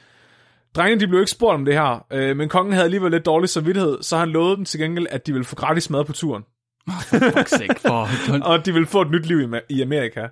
Drengene 0.75 1.01
de 1.01 1.07
blev 1.07 1.19
ikke 1.19 1.31
spurgt 1.31 1.53
om 1.53 1.65
det 1.65 1.73
her, 1.73 2.05
øh, 2.11 2.37
men 2.37 2.49
kongen 2.49 2.73
havde 2.73 2.85
alligevel 2.85 3.11
lidt 3.11 3.25
dårlig 3.25 3.49
samvittighed, 3.49 3.97
så 4.01 4.17
han 4.17 4.29
lovede 4.29 4.55
dem 4.55 4.65
til 4.65 4.79
gengæld, 4.79 5.07
at 5.09 5.27
de 5.27 5.33
ville 5.33 5.45
få 5.45 5.55
gratis 5.55 5.89
mad 5.89 6.05
på 6.05 6.13
turen, 6.13 6.43
Fuck 6.87 7.47
sake. 7.47 7.75
For... 7.79 8.07
og 8.43 8.65
de 8.65 8.73
ville 8.73 8.87
få 8.87 9.01
et 9.01 9.11
nyt 9.11 9.25
liv 9.25 9.41
i, 9.41 9.59
i 9.69 9.81
Amerika. 9.81 10.27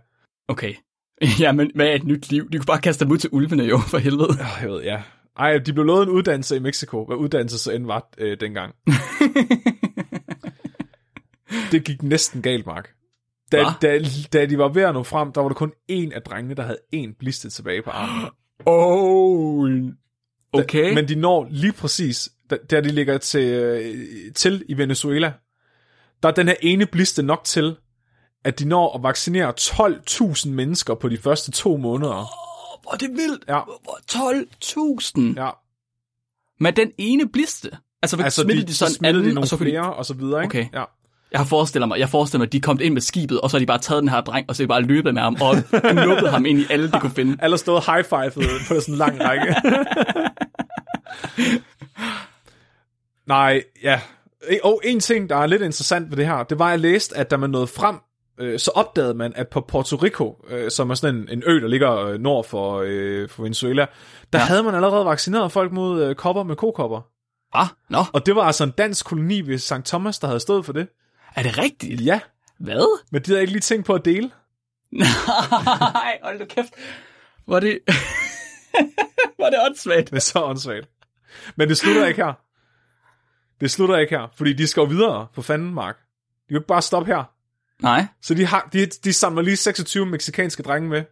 Okay. 0.47 0.73
Ja, 1.39 1.52
men 1.52 1.71
hvad 1.76 1.88
er 1.88 1.93
et 1.93 2.04
nyt 2.04 2.32
liv? 2.32 2.49
De 2.52 2.58
kunne 2.58 2.65
bare 2.65 2.82
kaste 2.82 3.06
dem 3.06 3.12
ud 3.12 3.17
til 3.17 3.30
ulvene 3.34 3.63
jo, 3.63 3.78
for 3.78 3.97
helvede. 3.97 4.30
Oh, 4.30 4.62
jeg 4.62 4.69
ved, 4.69 4.82
ja. 4.84 5.02
Ej, 5.38 5.58
de 5.58 5.74
blev 5.74 5.86
lovet 5.86 6.04
en 6.04 6.10
uddannelse 6.10 6.56
i 6.56 6.60
Mexico, 6.60 7.06
hvad 7.06 7.17
uddannelse 7.17 7.58
så 7.60 7.72
end 7.72 7.86
var 7.86 8.10
øh, 8.17 8.39
dengang. 8.39 8.76
det 11.72 11.84
gik 11.84 12.04
næsten 12.04 12.41
galt, 12.41 12.65
Mark. 12.65 12.89
Da, 13.52 13.63
Hva? 13.63 13.72
da, 13.82 14.00
da 14.34 14.46
de 14.46 14.58
var 14.58 14.69
ved 14.69 14.84
at 14.84 14.93
nå 14.93 15.04
frem, 15.04 15.32
der 15.32 15.41
var 15.41 15.48
der 15.48 15.56
kun 15.56 15.72
én 15.91 16.15
af 16.15 16.22
drengene, 16.22 16.56
der 16.56 16.63
havde 16.63 16.80
én 16.96 17.17
bliste 17.19 17.50
tilbage 17.50 17.82
på 17.82 17.89
armen. 17.89 18.30
Oh. 18.65 19.69
Okay. 20.54 20.93
Men 20.93 21.08
de 21.08 21.15
når 21.15 21.48
lige 21.52 21.74
præcis, 21.74 22.30
da, 22.50 22.58
da 22.72 22.82
de 22.82 22.89
ligger 22.89 23.17
til, 23.17 23.46
øh, 23.46 24.34
til 24.34 24.65
i 24.69 24.78
Venezuela, 24.78 25.34
der 26.24 26.30
er 26.30 26.34
den 26.34 26.48
her 26.48 26.56
ene 26.62 26.86
bliste 26.86 27.24
nok 27.24 27.43
til, 27.43 27.76
at 28.43 28.60
de 28.60 28.65
når 28.65 28.96
at 28.96 29.04
vaccinere 29.04 29.54
12.000 29.60 30.50
mennesker 30.50 30.96
på 30.96 31.10
de 31.10 31.17
første 31.17 31.52
to 31.52 31.78
måneder. 31.78 32.28
Hvor 32.84 32.93
er 32.93 32.98
det 32.98 33.10
vildt. 33.10 33.43
Ja. 33.48 33.60
Hvor 33.84 34.00
12.000. 35.32 35.41
Ja, 35.41 35.50
Med 36.60 36.74
den 36.74 36.91
ene 36.98 37.30
bliste. 37.30 37.72
Altså, 38.02 38.17
altså 38.24 38.41
smittede 38.41 38.67
de, 38.67 38.72
de, 38.72 38.76
så 38.76 38.98
en 39.00 39.06
anden, 39.06 39.24
de 39.24 39.28
nogle 39.28 39.39
og 39.39 39.48
så 39.48 39.58
kunne 39.58 39.65
de... 39.65 39.72
flere, 39.72 39.93
og 39.93 40.06
så 40.06 40.13
videre, 40.13 40.43
ikke? 40.43 40.60
Okay. 40.60 40.67
Ja. 40.74 40.84
Jeg 41.32 41.39
har 41.39 41.46
forestillet 41.46 41.88
mig, 41.88 42.00
jeg 42.00 42.10
forestiller 42.10 42.39
mig, 42.39 42.46
at 42.46 42.54
de 42.54 42.62
kom 42.62 42.80
ind 42.82 42.93
med 42.93 43.02
skibet, 43.02 43.41
og 43.41 43.50
så 43.50 43.58
har 43.58 43.60
de 43.60 43.65
bare 43.65 43.80
taget 43.80 44.02
den 44.02 44.10
her 44.10 44.22
dreng, 44.22 44.46
og 44.50 44.56
så 44.56 44.63
er 44.63 44.65
de 44.65 44.69
bare 44.69 44.82
løbet 44.82 45.13
med 45.13 45.22
ham, 45.22 45.38
og 45.41 45.56
nuppet 46.08 46.32
ham 46.32 46.46
ind 46.46 46.60
i 46.60 46.65
alle, 46.69 46.91
de 46.91 47.00
kunne 47.00 47.12
finde. 47.12 47.38
Alle 47.41 47.58
stod 47.58 47.93
high 47.93 48.04
five 48.06 48.32
på 48.67 48.80
sådan 48.82 48.93
en 48.93 48.98
lang 48.98 49.19
række. 49.22 49.56
Nej, 53.28 53.63
ja. 53.84 54.02
Og 54.63 54.82
en 54.84 55.00
ting, 55.00 55.30
der 55.30 55.36
er 55.36 55.46
lidt 55.46 55.62
interessant 55.62 56.10
ved 56.10 56.17
det 56.17 56.26
her, 56.26 56.43
det 56.43 56.60
var, 56.60 56.65
at 56.65 56.72
jeg 56.72 56.80
læste, 56.80 57.17
at 57.17 57.32
da 57.32 57.38
man 57.38 57.50
nåede 57.50 57.67
frem, 57.67 57.96
øh, 58.38 58.60
så 58.60 58.72
opdagede 58.76 59.13
man, 59.13 59.34
at 59.36 59.48
på 59.48 59.62
Puerto 59.62 59.96
Rico, 59.96 60.46
øh, 60.48 60.72
som 60.72 60.89
er 60.89 60.96
sådan 60.96 61.15
en, 61.15 61.30
en 61.30 61.43
ø, 61.46 61.62
der 61.62 61.67
ligger 61.67 61.98
øh, 61.98 62.19
nord 62.19 62.46
for, 62.46 62.84
øh, 62.86 63.30
for 63.30 63.43
Venezuela, 63.43 63.86
der 64.34 64.39
ja. 64.39 64.46
Havde 64.46 64.63
man 64.63 64.76
allerede 64.76 65.06
vaccineret 65.06 65.52
folk 65.52 65.72
mod 65.72 66.04
øh, 66.04 66.15
kopper 66.15 66.43
med 66.43 66.56
kokopper. 66.56 67.02
Ah, 67.54 67.67
nå, 67.89 68.04
Og 68.13 68.26
det 68.26 68.36
var 68.36 68.43
altså 68.43 68.63
en 68.63 68.72
dansk 68.72 69.06
koloni 69.06 69.41
ved 69.41 69.58
St. 69.58 69.74
Thomas, 69.86 70.19
der 70.19 70.28
havde 70.28 70.39
stået 70.39 70.65
for 70.65 70.74
det. 70.74 70.88
er 71.36 71.43
det 71.43 71.58
rigtigt? 71.58 72.02
Ja, 72.06 72.19
Hvad? 72.60 73.02
men 73.12 73.22
de 73.22 73.32
havde 73.32 73.41
ikke 73.41 73.54
lige 73.54 73.62
tænkt 73.62 73.86
på 73.86 73.93
at 73.93 74.06
dele. 74.06 74.32
Nej, 74.91 76.19
hold 76.24 76.39
da 76.39 76.46
kæft. 76.46 76.74
Var 77.48 77.60
det... 77.60 77.80
var 79.39 79.50
det 79.50 79.60
åndssvagt? 79.65 80.10
Det 80.10 80.15
er 80.15 80.19
så 80.19 80.43
åndssvagt. 80.43 80.89
Men 81.56 81.69
det 81.69 81.78
slutter 81.78 82.06
ikke 82.06 82.24
her. 82.26 82.34
Det 83.62 83.72
slutter 83.72 83.98
ikke 83.98 84.17
her, 84.17 84.28
fordi 84.36 84.54
de 84.54 84.67
skal 84.67 84.82
jo 84.82 84.88
videre 84.88 85.28
på 85.36 85.41
fanden, 85.41 85.74
Mark. 85.74 85.96
De 85.98 86.48
kan 86.50 86.58
ikke 86.58 86.67
bare 86.67 86.82
stoppe 86.82 87.12
her. 87.13 87.24
Nej. 87.81 88.05
Så 88.21 88.33
de, 88.33 88.45
har, 88.45 88.69
de, 88.73 88.86
de 88.86 89.13
samler 89.13 89.41
lige 89.41 89.55
26 89.57 90.05
meksikanske 90.05 90.63
drenge 90.63 90.89
med, 90.89 91.03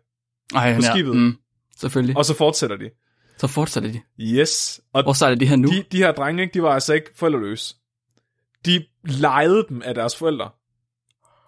Ej, 0.56 0.76
På 0.76 0.82
ja, 0.84 0.92
skibet. 0.92 1.16
Mm, 1.16 1.36
selvfølgelig. 1.78 2.18
og 2.18 2.26
så 2.26 2.34
fortsætter 2.34 2.76
de. 2.78 2.90
Så 3.38 3.48
fortsætter 3.48 3.92
de. 3.92 4.02
Yes. 4.22 4.82
Og 4.94 5.04
Hvor 5.04 5.14
sejler 5.14 5.38
de 5.38 5.46
her 5.46 5.56
nu? 5.56 5.68
de, 5.68 5.84
de 5.92 5.98
her 5.98 6.12
drenge, 6.12 6.50
de 6.54 6.64
var 6.64 6.74
altså 6.74 6.94
ikke 6.94 7.10
forældreløse. 7.16 7.76
De 8.66 8.86
lejede 9.04 9.66
dem 9.70 9.82
af 9.86 9.94
deres 9.96 10.16
forældre. 10.16 10.50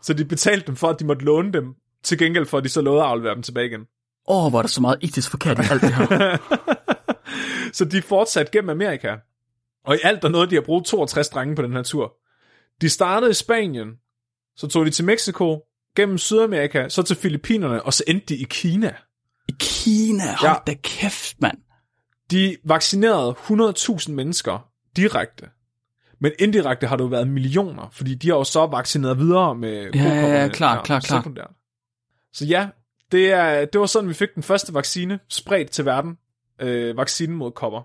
Så 0.02 0.14
de 0.14 0.26
betalte 0.26 0.68
dem 0.68 0.76
for, 0.76 0.90
at 0.90 1.00
de 1.00 1.06
måtte 1.06 1.26
låne 1.26 1.52
dem, 1.54 1.74
til 2.04 2.18
gengæld 2.18 2.46
for, 2.46 2.58
at 2.58 2.64
de 2.64 2.70
så 2.70 2.82
lovede 2.82 3.04
at 3.04 3.10
aflevere 3.10 3.36
dem 3.36 3.44
tilbage 3.44 3.68
igen. 3.68 3.82
Åh, 4.28 4.46
oh, 4.46 4.50
hvor 4.50 4.60
er 4.60 4.64
der 4.64 4.70
så 4.70 4.82
meget 4.82 4.98
etisk 5.02 5.32
forkert 5.32 5.60
i 5.60 5.62
alt 5.72 5.82
det 5.82 5.94
her. 5.94 6.38
så 7.78 7.86
de 7.86 8.02
fortsatte 8.02 8.52
gennem 8.52 8.70
Amerika. 8.70 9.16
Og 9.86 9.96
i 9.96 10.00
alt 10.04 10.22
der 10.22 10.30
nåede 10.30 10.50
de 10.50 10.58
at 10.58 10.64
bruge 10.64 10.84
62 10.84 11.30
drenge 11.30 11.56
på 11.56 11.62
den 11.62 11.74
her 11.74 11.84
tur. 11.84 12.14
De 12.82 12.90
startede 12.90 13.32
i 13.32 13.34
Spanien, 13.34 13.88
så 14.56 14.68
tog 14.68 14.86
de 14.86 14.92
til 14.92 15.06
Mexico, 15.06 15.60
gennem 15.96 16.18
Sydamerika, 16.18 16.90
så 16.90 17.04
til 17.04 17.16
Filippinerne, 17.16 17.84
og 17.84 17.94
så 17.94 18.04
endte 18.08 18.26
de 18.26 18.36
i 18.38 18.46
Kina. 18.50 18.96
I 19.50 19.54
Kina, 19.60 20.24
hold 20.26 20.38
Ja. 20.44 20.50
ja. 20.50 20.56
da 20.68 20.74
kæft, 20.84 21.42
mand. 21.42 21.58
De 22.32 22.58
vaccinerede 22.66 23.32
100.000 23.32 24.12
mennesker 24.12 24.70
direkte. 24.96 25.46
Men 26.22 26.32
indirekte 26.40 26.88
har 26.88 26.96
det 26.96 27.04
jo 27.04 27.08
været 27.08 27.28
millioner, 27.28 27.90
fordi 27.92 28.16
de 28.16 28.30
har 28.30 28.36
jo 28.36 28.44
så 28.44 28.66
vaccineret 28.68 29.18
videre 29.20 29.56
med 29.56 29.70
ja, 29.72 29.84
ja, 29.84 29.90
kokopperne, 29.90 30.50
klart, 30.50 30.86
klart, 30.86 31.04
klart. 31.04 31.24
sekundært. 31.24 31.52
Så 32.34 32.46
ja, 32.46 32.68
det, 33.12 33.32
er, 33.32 33.66
det 33.66 33.80
var 33.82 33.86
sådan, 33.86 34.10
vi 34.10 34.14
fik 34.14 34.30
den 34.36 34.44
første 34.44 34.74
vaccine 34.74 35.20
spredt 35.30 35.72
til 35.72 35.86
verden. 35.86 36.18
Øh, 36.62 36.98
vaccinen 36.98 37.38
mod 37.38 37.52
kopper. 37.52 37.82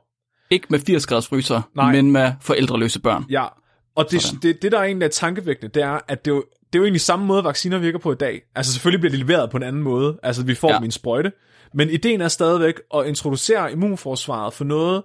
Ikke 0.50 0.66
med 0.70 0.78
80 0.78 1.07
graders 1.07 1.28
fryser, 1.28 1.62
Nej. 1.74 1.92
men 1.92 2.11
med 2.12 2.33
forældreløse 2.40 3.00
børn. 3.00 3.24
Ja, 3.31 3.46
og 3.94 4.11
det, 4.11 4.22
Sådan. 4.22 4.40
det, 4.42 4.62
det, 4.62 4.72
der 4.72 4.78
er 4.78 4.83
egentlig 4.83 5.07
er 5.07 5.11
tankevækkende, 5.11 5.74
det 5.74 5.83
er, 5.83 5.98
at 6.09 6.24
det 6.24 6.31
jo, 6.31 6.44
det 6.72 6.74
er 6.74 6.78
jo 6.78 6.85
egentlig 6.85 7.00
samme 7.00 7.26
måde, 7.26 7.44
vacciner 7.44 7.78
virker 7.78 7.98
på 7.98 8.12
i 8.12 8.16
dag. 8.16 8.42
Altså 8.54 8.72
selvfølgelig 8.72 9.00
bliver 9.00 9.11
de 9.12 9.16
leveret 9.18 9.50
på 9.50 9.57
en 9.57 9.62
anden 9.62 9.83
måde. 9.83 10.18
Altså 10.22 10.44
vi 10.44 10.54
får 10.54 10.68
ja. 10.68 10.74
Dem 10.76 10.83
i 10.83 10.87
en 10.87 10.90
sprøjte. 10.90 11.33
Men 11.74 11.90
ideen 11.90 12.20
er 12.20 12.28
stadigvæk 12.28 12.74
at 12.94 13.07
introducere 13.07 13.72
immunforsvaret 13.72 14.52
for 14.54 14.64
noget, 14.64 15.02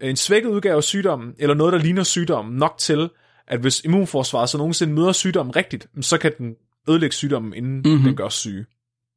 en 0.00 0.16
svækket 0.16 0.48
udgave 0.50 0.76
af 0.76 0.84
sygdommen, 0.84 1.34
eller 1.38 1.54
noget, 1.54 1.72
der 1.72 1.78
ligner 1.78 2.02
sygdommen, 2.02 2.56
nok 2.56 2.74
til, 2.78 3.10
at 3.48 3.60
hvis 3.60 3.80
immunforsvaret 3.84 4.48
så 4.48 4.58
nogensinde 4.58 4.92
møder 4.94 5.12
sygdommen 5.12 5.56
rigtigt, 5.56 5.86
så 6.00 6.18
kan 6.18 6.32
den 6.38 6.54
ødelægge 6.88 7.14
sygdommen, 7.16 7.54
inden 7.54 7.76
Mhm. 7.76 7.88
mm-hmm. 7.88 8.04
den 8.04 8.16
gør 8.16 8.28
syge. 8.28 8.64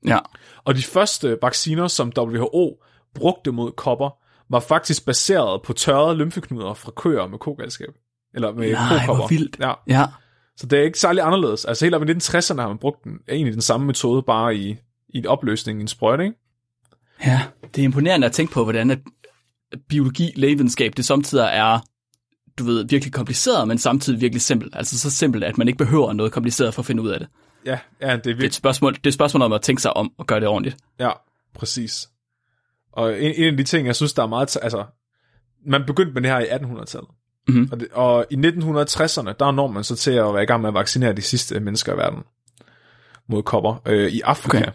Ja. 0.08 0.18
Og 0.64 0.76
de 0.76 0.84
første 0.84 1.38
vacciner, 1.42 1.88
som 1.88 2.12
WHO 2.18 2.84
brugte 3.16 3.52
mod 3.52 3.72
kopper, 3.72 4.10
var 4.50 4.60
faktisk 4.60 5.06
baseret 5.06 5.62
på 5.62 5.74
tørrede 5.74 6.16
lymfeknuder 6.16 6.74
fra 6.74 6.92
køer 6.92 7.28
med 7.28 7.38
kogalskab. 7.40 7.90
Eller 8.34 8.54
med 8.54 8.72
Nej, 8.72 9.06
kokopper. 9.06 9.28
vildt. 9.28 9.58
Ja. 9.60 9.74
Ja. 9.88 10.06
Så 10.60 10.68
det 10.68 10.80
er 10.80 10.84
ikke 10.84 11.00
særlig 11.00 11.24
anderledes. 11.24 11.66
Altså 11.66 11.86
helt 11.86 11.96
op 11.96 12.04
i 12.04 12.12
1960'erne 12.12 12.62
har 12.62 12.68
man 12.68 12.78
brugt 12.78 13.04
den, 13.04 13.20
egentlig 13.30 13.54
den 13.54 13.62
samme 13.62 13.88
metode, 13.88 14.24
bare 14.24 14.56
i, 14.56 14.70
i 15.10 15.18
en 15.18 15.26
opløsning 15.26 15.80
i 15.80 15.82
en 15.82 15.88
sprøjte, 15.88 16.24
ikke? 16.24 16.36
Ja, 17.26 17.42
det 17.76 17.82
er 17.82 17.86
imponerende 17.86 18.28
at 18.28 18.34
tænke 18.34 18.54
på, 18.54 18.64
hvordan 18.64 18.92
at 18.92 19.00
biologi, 19.90 20.32
lægevidenskab, 20.36 20.94
det 20.98 21.06
samtidig 21.06 21.50
er, 21.52 21.80
du 22.58 22.64
ved, 22.64 22.86
virkelig 22.90 23.14
kompliceret, 23.14 23.68
men 23.68 23.78
samtidig 23.78 24.22
virkelig 24.22 24.42
simpelt. 24.42 24.76
Altså 24.76 25.00
så 25.00 25.12
simpelt, 25.12 25.44
at 25.44 25.58
man 25.58 25.68
ikke 25.68 25.78
behøver 25.78 26.14
noget 26.14 26.32
kompliceret 26.32 26.74
for 26.74 26.82
at 26.82 26.86
finde 26.86 27.02
ud 27.04 27.10
af 27.10 27.20
det. 27.20 27.28
Ja, 27.66 27.80
ja 28.02 28.06
det 28.06 28.12
er 28.12 28.16
Det 28.16 28.28
er 28.28 28.32
et 28.32 28.38
virkelig, 28.38 28.54
spørgsmål, 28.54 28.94
det 28.94 29.06
er 29.06 29.10
et 29.10 29.14
spørgsmål 29.14 29.42
om 29.42 29.54
at 29.54 29.62
tænke 29.62 29.82
sig 29.82 29.98
om 29.98 30.12
og 30.18 30.28
gøre 30.28 30.40
det 30.40 30.48
ordentligt. 30.48 30.78
ja, 31.00 31.12
præcis. 31.56 32.10
Og 32.92 33.24
en, 33.24 33.34
en 33.36 33.44
af 33.44 33.58
de 33.58 33.64
ting, 33.64 33.88
jeg 33.88 33.96
synes, 33.96 34.14
der 34.14 34.24
er 34.24 34.28
meget, 34.28 34.58
altså, 34.62 34.86
man 35.66 35.86
begyndte 35.88 36.14
med 36.14 36.22
det 36.22 36.32
her 36.32 36.40
i 36.40 36.46
1800-tallet. 36.46 37.10
Mhm. 37.50 37.70
Og, 37.72 37.80
det, 37.80 37.88
og 37.92 38.26
i 38.30 38.36
1960'erne, 38.36 39.34
der 39.40 39.52
når 39.52 39.68
man 39.68 39.84
så 39.84 39.96
til 39.96 40.12
at 40.12 40.34
være 40.34 40.44
i 40.44 40.46
gang 40.46 40.62
med 40.62 40.70
at 40.70 40.74
vaccinere 40.74 41.14
de 41.14 41.22
sidste 41.22 41.60
mennesker 41.60 41.94
i 41.94 41.98
verden 41.98 42.24
mod 43.30 43.44
kopper 43.44 43.82
øh, 43.86 44.08
i 44.12 44.22
Afrika. 44.22 44.58
Okay. 44.58 44.72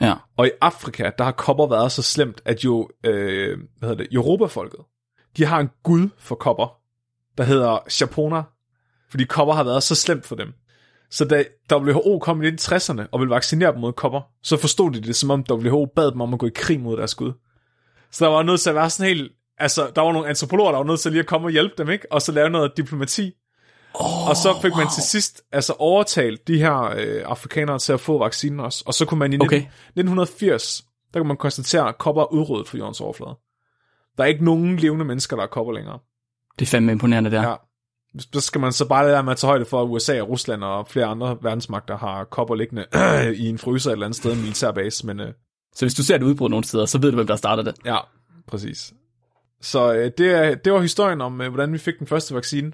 Ja. 0.00 0.14
Og 0.36 0.46
i 0.46 0.50
Afrika, 0.60 1.10
der 1.18 1.24
har 1.24 1.32
kopper 1.32 1.66
været 1.66 1.92
så 1.92 2.02
slemt, 2.02 2.42
at 2.44 2.64
jo, 2.64 2.88
øh, 3.04 3.58
hvad 3.78 3.88
hedder 3.88 4.04
det, 4.04 4.14
Europafolket, 4.14 4.80
de 5.36 5.44
har 5.44 5.60
en 5.60 5.70
gud 5.82 6.08
for 6.18 6.34
kopper, 6.34 6.76
der 7.38 7.44
hedder 7.44 7.78
Chapona, 7.90 8.42
fordi 9.10 9.24
kopper 9.24 9.54
har 9.54 9.64
været 9.64 9.82
så 9.82 9.94
slemt 9.94 10.26
for 10.26 10.36
dem. 10.36 10.52
Så 11.10 11.24
da 11.24 11.44
WHO 11.72 12.18
kom 12.18 12.42
i 12.42 12.48
1960'erne 12.48 13.02
og 13.12 13.20
ville 13.20 13.34
vaccinere 13.34 13.72
dem 13.72 13.80
mod 13.80 13.92
kopper, 13.92 14.20
så 14.42 14.56
forstod 14.56 14.90
de 14.90 15.00
det, 15.00 15.16
som 15.16 15.30
om 15.30 15.44
WHO 15.50 15.92
bad 15.96 16.10
dem 16.10 16.20
om 16.20 16.32
at 16.32 16.38
gå 16.38 16.46
i 16.46 16.50
krig 16.54 16.80
mod 16.80 16.96
deres 16.96 17.14
gud. 17.14 17.32
Så 18.10 18.24
der 18.24 18.30
var 18.30 18.42
nødt 18.42 18.60
til 18.60 18.68
at 18.70 18.74
være 18.74 18.90
sådan 18.90 19.16
helt... 19.16 19.32
Altså, 19.58 19.90
der 19.96 20.02
var 20.02 20.12
nogle 20.12 20.28
antropologer, 20.28 20.70
der 20.70 20.78
var 20.78 20.84
nødt 20.84 21.00
til 21.00 21.12
lige 21.12 21.20
at 21.20 21.26
komme 21.26 21.46
og 21.46 21.50
hjælpe 21.50 21.74
dem, 21.78 21.90
ikke? 21.90 22.12
Og 22.12 22.22
så 22.22 22.32
lave 22.32 22.50
noget 22.50 22.72
diplomati. 22.76 23.32
Oh, 23.94 24.28
Og 24.28 24.36
så 24.36 24.58
fik 24.62 24.72
man 24.76 24.86
til 24.94 25.02
sidst 25.02 25.42
altså 25.52 25.72
overtalt 25.78 26.48
de 26.48 26.58
her 26.58 26.80
øh, 26.82 27.22
afrikanere 27.26 27.78
til 27.78 27.92
at 27.92 28.00
få 28.00 28.18
vaccinen 28.18 28.60
også. 28.60 28.84
Og 28.86 28.94
så 28.94 29.04
kunne 29.04 29.18
man 29.18 29.32
i 29.32 29.36
Okay. 29.36 29.56
19, 29.56 29.68
1980, 29.86 30.84
der 31.14 31.20
kunne 31.20 31.28
man 31.28 31.36
konstatere, 31.36 31.88
at 31.88 31.98
kopper 31.98 32.22
er 32.22 32.32
udryddet 32.32 32.68
fra 32.68 32.78
jordens 32.78 33.00
overflade. 33.00 33.36
Der 34.16 34.22
er 34.22 34.26
ikke 34.28 34.44
nogen 34.44 34.76
levende 34.76 35.04
mennesker, 35.04 35.36
der 35.36 35.42
er 35.42 35.46
kopper 35.46 35.72
længere. 35.72 35.98
Det 36.58 36.66
er 36.66 36.70
fandme 36.70 36.92
imponerende 36.92 37.30
der. 37.30 37.48
Ja. 37.48 37.54
Så 38.32 38.40
skal 38.40 38.60
man 38.60 38.72
så 38.72 38.88
bare 38.88 39.02
lade 39.04 39.12
være 39.12 39.22
med 39.22 39.32
at 39.32 39.38
tage 39.38 39.48
højde 39.48 39.64
for, 39.64 39.82
at 39.82 39.88
USA 39.88 40.20
og 40.22 40.28
Rusland 40.28 40.64
og 40.64 40.88
flere 40.88 41.06
andre 41.06 41.38
verdensmagter 41.42 41.98
har 41.98 42.24
kopper 42.24 42.54
liggende 42.54 42.86
i 43.44 43.48
en 43.48 43.58
fryser 43.58 43.90
et 43.90 43.92
eller 43.92 44.06
andet 44.06 44.16
sted, 44.16 44.32
en 44.32 44.40
militærbase. 44.40 45.06
Men 45.06 45.20
øh, 45.20 45.32
Så 45.74 45.84
hvis 45.84 45.94
du 45.94 46.02
ser 46.02 46.14
et 46.16 46.22
udbrud 46.22 46.48
nogle 46.50 46.64
steder, 46.64 46.86
så 46.86 46.98
ved 46.98 47.10
du, 47.10 47.14
hvem 47.14 47.26
der 47.26 47.36
starter 47.36 47.62
det. 47.62 47.74
ja, 47.84 47.98
præcis. 48.48 48.92
Så 49.62 49.94
øh, 49.94 50.10
det, 50.18 50.64
det 50.64 50.72
var 50.72 50.80
historien 50.80 51.20
om, 51.20 51.40
øh, 51.40 51.48
hvordan 51.48 51.72
vi 51.72 51.78
fik 51.78 51.98
den 51.98 52.06
første 52.06 52.34
vaccine. 52.34 52.72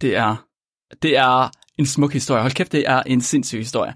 Det 0.00 0.16
er, 0.16 0.46
det 1.02 1.16
er 1.16 1.50
en 1.78 1.86
smuk 1.86 2.12
historie. 2.12 2.40
Hold 2.40 2.52
kæft, 2.52 2.72
det 2.72 2.88
er 2.88 3.02
en 3.02 3.20
sindssyg 3.20 3.58
historie. 3.58 3.94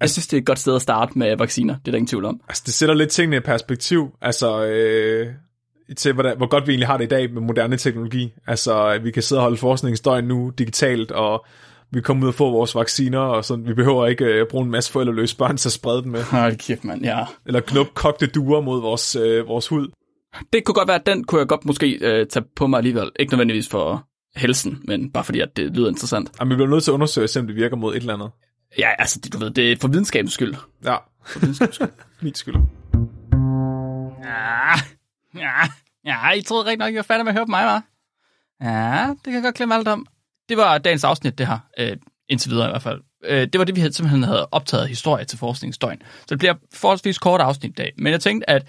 Jeg 0.00 0.10
synes, 0.10 0.26
det 0.26 0.36
er 0.36 0.40
et 0.40 0.46
godt 0.46 0.58
sted 0.58 0.76
at 0.76 0.82
starte 0.82 1.18
med 1.18 1.36
vacciner. 1.36 1.74
Det 1.74 1.88
er 1.88 1.92
der 1.92 1.98
ingen 1.98 2.06
tvivl 2.06 2.24
om. 2.24 2.40
Altså, 2.48 2.62
det 2.66 2.74
sætter 2.74 2.94
lidt 2.94 3.10
tingene 3.10 3.36
i 3.36 3.40
perspektiv. 3.40 4.10
Altså, 4.20 4.64
øh, 4.64 5.32
til 5.96 6.12
hvordan, 6.12 6.36
hvor 6.36 6.46
godt 6.46 6.66
vi 6.66 6.72
egentlig 6.72 6.86
har 6.86 6.96
det 6.96 7.04
i 7.04 7.08
dag 7.08 7.32
med 7.32 7.42
moderne 7.42 7.76
teknologi. 7.76 8.32
Altså, 8.46 8.98
vi 9.02 9.10
kan 9.10 9.22
sidde 9.22 9.38
og 9.38 9.42
holde 9.42 9.56
forskningsdøgn 9.56 10.24
nu 10.24 10.52
digitalt, 10.58 11.10
og 11.10 11.46
vi 11.90 12.00
kommer 12.00 12.22
ud 12.24 12.28
og 12.28 12.34
få 12.34 12.50
vores 12.50 12.74
vacciner, 12.74 13.18
og 13.18 13.44
sådan. 13.44 13.66
Vi 13.66 13.74
behøver 13.74 14.06
ikke 14.06 14.24
øh, 14.24 14.46
bruge 14.50 14.64
en 14.64 14.70
masse 14.70 14.92
forældreløse 14.92 15.36
børn 15.36 15.56
til 15.56 15.68
at 15.68 15.72
sprede 15.72 16.02
dem 16.02 16.12
med. 16.12 16.22
Hold 16.22 16.56
kæft, 16.56 16.84
mand, 16.84 17.04
ja. 17.04 17.24
Eller 17.46 17.60
knup 17.60 17.86
kogte 17.94 18.26
duer 18.26 18.60
mod 18.60 18.80
vores, 18.80 19.16
øh, 19.16 19.48
vores 19.48 19.68
hud. 19.68 19.88
Det 20.52 20.64
kunne 20.64 20.74
godt 20.74 20.88
være, 20.88 20.96
at 20.98 21.06
den 21.06 21.24
kunne 21.24 21.38
jeg 21.38 21.48
godt 21.48 21.64
måske 21.64 21.98
øh, 22.00 22.26
tage 22.26 22.44
på 22.56 22.66
mig 22.66 22.78
alligevel. 22.78 23.10
Ikke 23.18 23.32
nødvendigvis 23.32 23.68
for 23.68 24.06
helsen, 24.36 24.82
men 24.84 25.10
bare 25.10 25.24
fordi, 25.24 25.40
at 25.40 25.56
det 25.56 25.76
lyder 25.76 25.88
interessant. 25.88 26.30
Jamen, 26.40 26.50
vi 26.50 26.56
bliver 26.56 26.70
nødt 26.70 26.84
til 26.84 26.90
at 26.90 26.94
undersøge, 26.94 27.28
om 27.40 27.46
det 27.46 27.56
virker 27.56 27.76
mod 27.76 27.94
et 27.94 28.00
eller 28.00 28.14
andet. 28.14 28.30
Ja, 28.78 28.88
altså, 28.98 29.20
du 29.32 29.38
ved, 29.38 29.50
det 29.50 29.72
er 29.72 29.76
for 29.80 29.88
videnskabens 29.88 30.32
skyld. 30.32 30.54
Ja, 30.84 30.96
For 31.26 31.40
videnskabens 31.40 31.74
skyld. 31.74 31.88
min 32.22 32.34
skyld. 32.34 32.56
Ja, 34.24 34.74
ja, 35.34 35.68
ja, 36.04 36.30
I 36.32 36.42
troede 36.42 36.64
rigtig 36.64 36.78
nok, 36.78 36.92
I 36.92 36.96
var 36.96 37.02
færdige 37.02 37.24
med 37.24 37.32
at 37.32 37.36
høre 37.36 37.46
på 37.46 37.50
mig, 37.50 37.64
var? 37.64 37.82
Ja, 38.62 39.08
det 39.08 39.24
kan 39.24 39.34
jeg 39.34 39.42
godt 39.42 39.54
glemme 39.54 39.74
alt 39.74 39.88
om. 39.88 40.06
Det 40.48 40.56
var 40.56 40.78
dagens 40.78 41.04
afsnit, 41.04 41.38
det 41.38 41.46
her. 41.46 41.58
Øh, 41.78 41.96
indtil 42.28 42.50
videre 42.50 42.66
i 42.68 42.70
hvert 42.70 42.82
fald. 42.82 43.00
Øh, 43.24 43.40
det 43.40 43.58
var 43.58 43.64
det, 43.64 43.76
vi 43.76 43.80
havde, 43.80 43.92
simpelthen 43.92 44.22
havde 44.22 44.48
optaget 44.52 44.88
historie 44.88 45.24
til 45.24 45.38
forskningsdøgn. 45.38 46.02
Så 46.20 46.26
det 46.28 46.38
bliver 46.38 46.54
forholdsvis 46.74 47.18
kort 47.18 47.40
afsnit 47.40 47.70
i 47.70 47.74
dag. 47.74 47.92
Men 47.98 48.12
jeg 48.12 48.20
tænkte, 48.20 48.50
at 48.50 48.66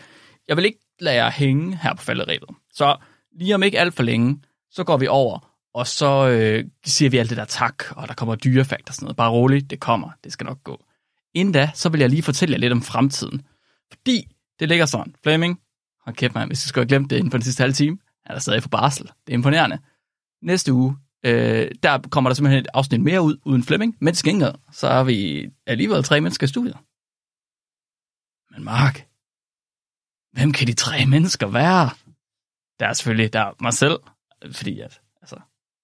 jeg 0.48 0.58
vil 0.58 0.66
ikke 0.66 0.80
lader 1.00 1.24
jeg 1.24 1.32
hænge 1.32 1.78
her 1.78 1.94
på 1.94 2.04
falderæbet. 2.04 2.50
Så 2.72 2.98
lige 3.32 3.56
om 3.56 3.64
ikke 3.64 3.80
alt 3.80 3.94
for 3.94 4.04
længe, 4.04 4.42
så 4.72 4.84
går 4.84 4.98
vi 4.98 5.08
over, 5.08 5.54
og 5.74 5.88
så 5.88 6.30
øh, 6.30 6.66
siger 6.86 7.10
vi 7.10 7.18
alt 7.18 7.30
det 7.30 7.38
der 7.38 7.46
tak, 7.46 7.84
og 7.92 8.08
der 8.08 8.14
kommer 8.14 8.36
dyrefakt 8.36 8.90
og 8.90 8.96
sådan 8.96 9.06
noget. 9.06 9.18
Bare 9.18 9.32
roligt, 9.32 9.70
det 9.70 9.80
kommer, 9.80 10.12
det 10.24 10.34
skal 10.34 10.46
nok 10.46 10.64
gå. 10.64 10.86
Inden 11.34 11.54
da, 11.54 11.72
så 11.74 11.90
vil 11.90 12.00
jeg 12.00 12.10
lige 12.10 12.24
fortælle 12.24 12.54
jer 12.54 12.60
lidt 12.60 12.72
om 12.72 12.82
fremtiden. 12.82 13.42
Fordi 13.92 14.28
det 14.60 14.70
ligger 14.70 14.86
sådan. 14.86 15.16
Fleming, 15.24 15.60
hold 16.06 16.16
kæft 16.16 16.36
mig, 16.36 16.46
hvis 16.46 16.66
jeg 16.66 16.68
skulle 16.68 16.84
have 16.84 16.88
glemt 16.88 17.10
det 17.10 17.16
inden 17.18 17.32
for 17.32 17.38
den 17.38 17.44
sidste 17.44 17.62
halve 17.62 17.74
time, 17.74 17.98
er 18.26 18.34
der 18.34 18.40
stadig 18.40 18.64
på 18.64 18.70
barsel. 18.70 19.06
Det 19.06 19.34
er 19.34 19.38
imponerende. 19.38 19.80
Næste 20.42 20.74
uge, 20.74 20.98
øh, 21.26 21.72
der 21.84 21.98
kommer 22.12 22.30
der 22.30 22.36
simpelthen 22.36 22.60
et 22.60 22.68
afsnit 22.74 23.02
mere 23.02 23.22
ud 23.22 23.38
uden 23.46 23.64
Flemming, 23.64 23.98
men 24.02 24.14
til 24.14 24.26
gengæld, 24.26 24.56
så 24.72 24.88
er 24.88 25.04
vi 25.04 25.50
alligevel 25.68 26.04
tre 26.04 26.22
mennesker 26.22 26.46
i 26.46 26.48
studiet. 26.48 26.78
Men 28.52 28.64
Mark, 28.64 29.08
hvem 30.34 30.52
kan 30.52 30.68
de 30.68 30.74
tre 30.74 31.06
mennesker 31.06 31.48
være? 31.48 31.90
Der 32.80 32.88
er 32.88 32.94
selvfølgelig, 32.94 33.34
der 33.34 33.40
er 33.40 33.52
mig 33.62 33.74
selv, 33.74 34.00
fordi 34.52 34.80
at, 34.80 35.02
altså, 35.22 35.36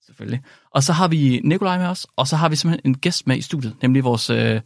selvfølgelig. 0.05 0.43
Og 0.71 0.83
så 0.83 0.93
har 0.93 1.07
vi 1.07 1.41
Nikolaj 1.43 1.77
med 1.77 1.85
os, 1.85 2.07
og 2.15 2.27
så 2.27 2.35
har 2.35 2.49
vi 2.49 2.55
simpelthen 2.55 2.91
en 2.91 2.97
gæst 2.97 3.27
med 3.27 3.37
i 3.37 3.41
studiet, 3.41 3.75
nemlig 3.81 4.03
vores, 4.03 4.29
øh, 4.29 4.61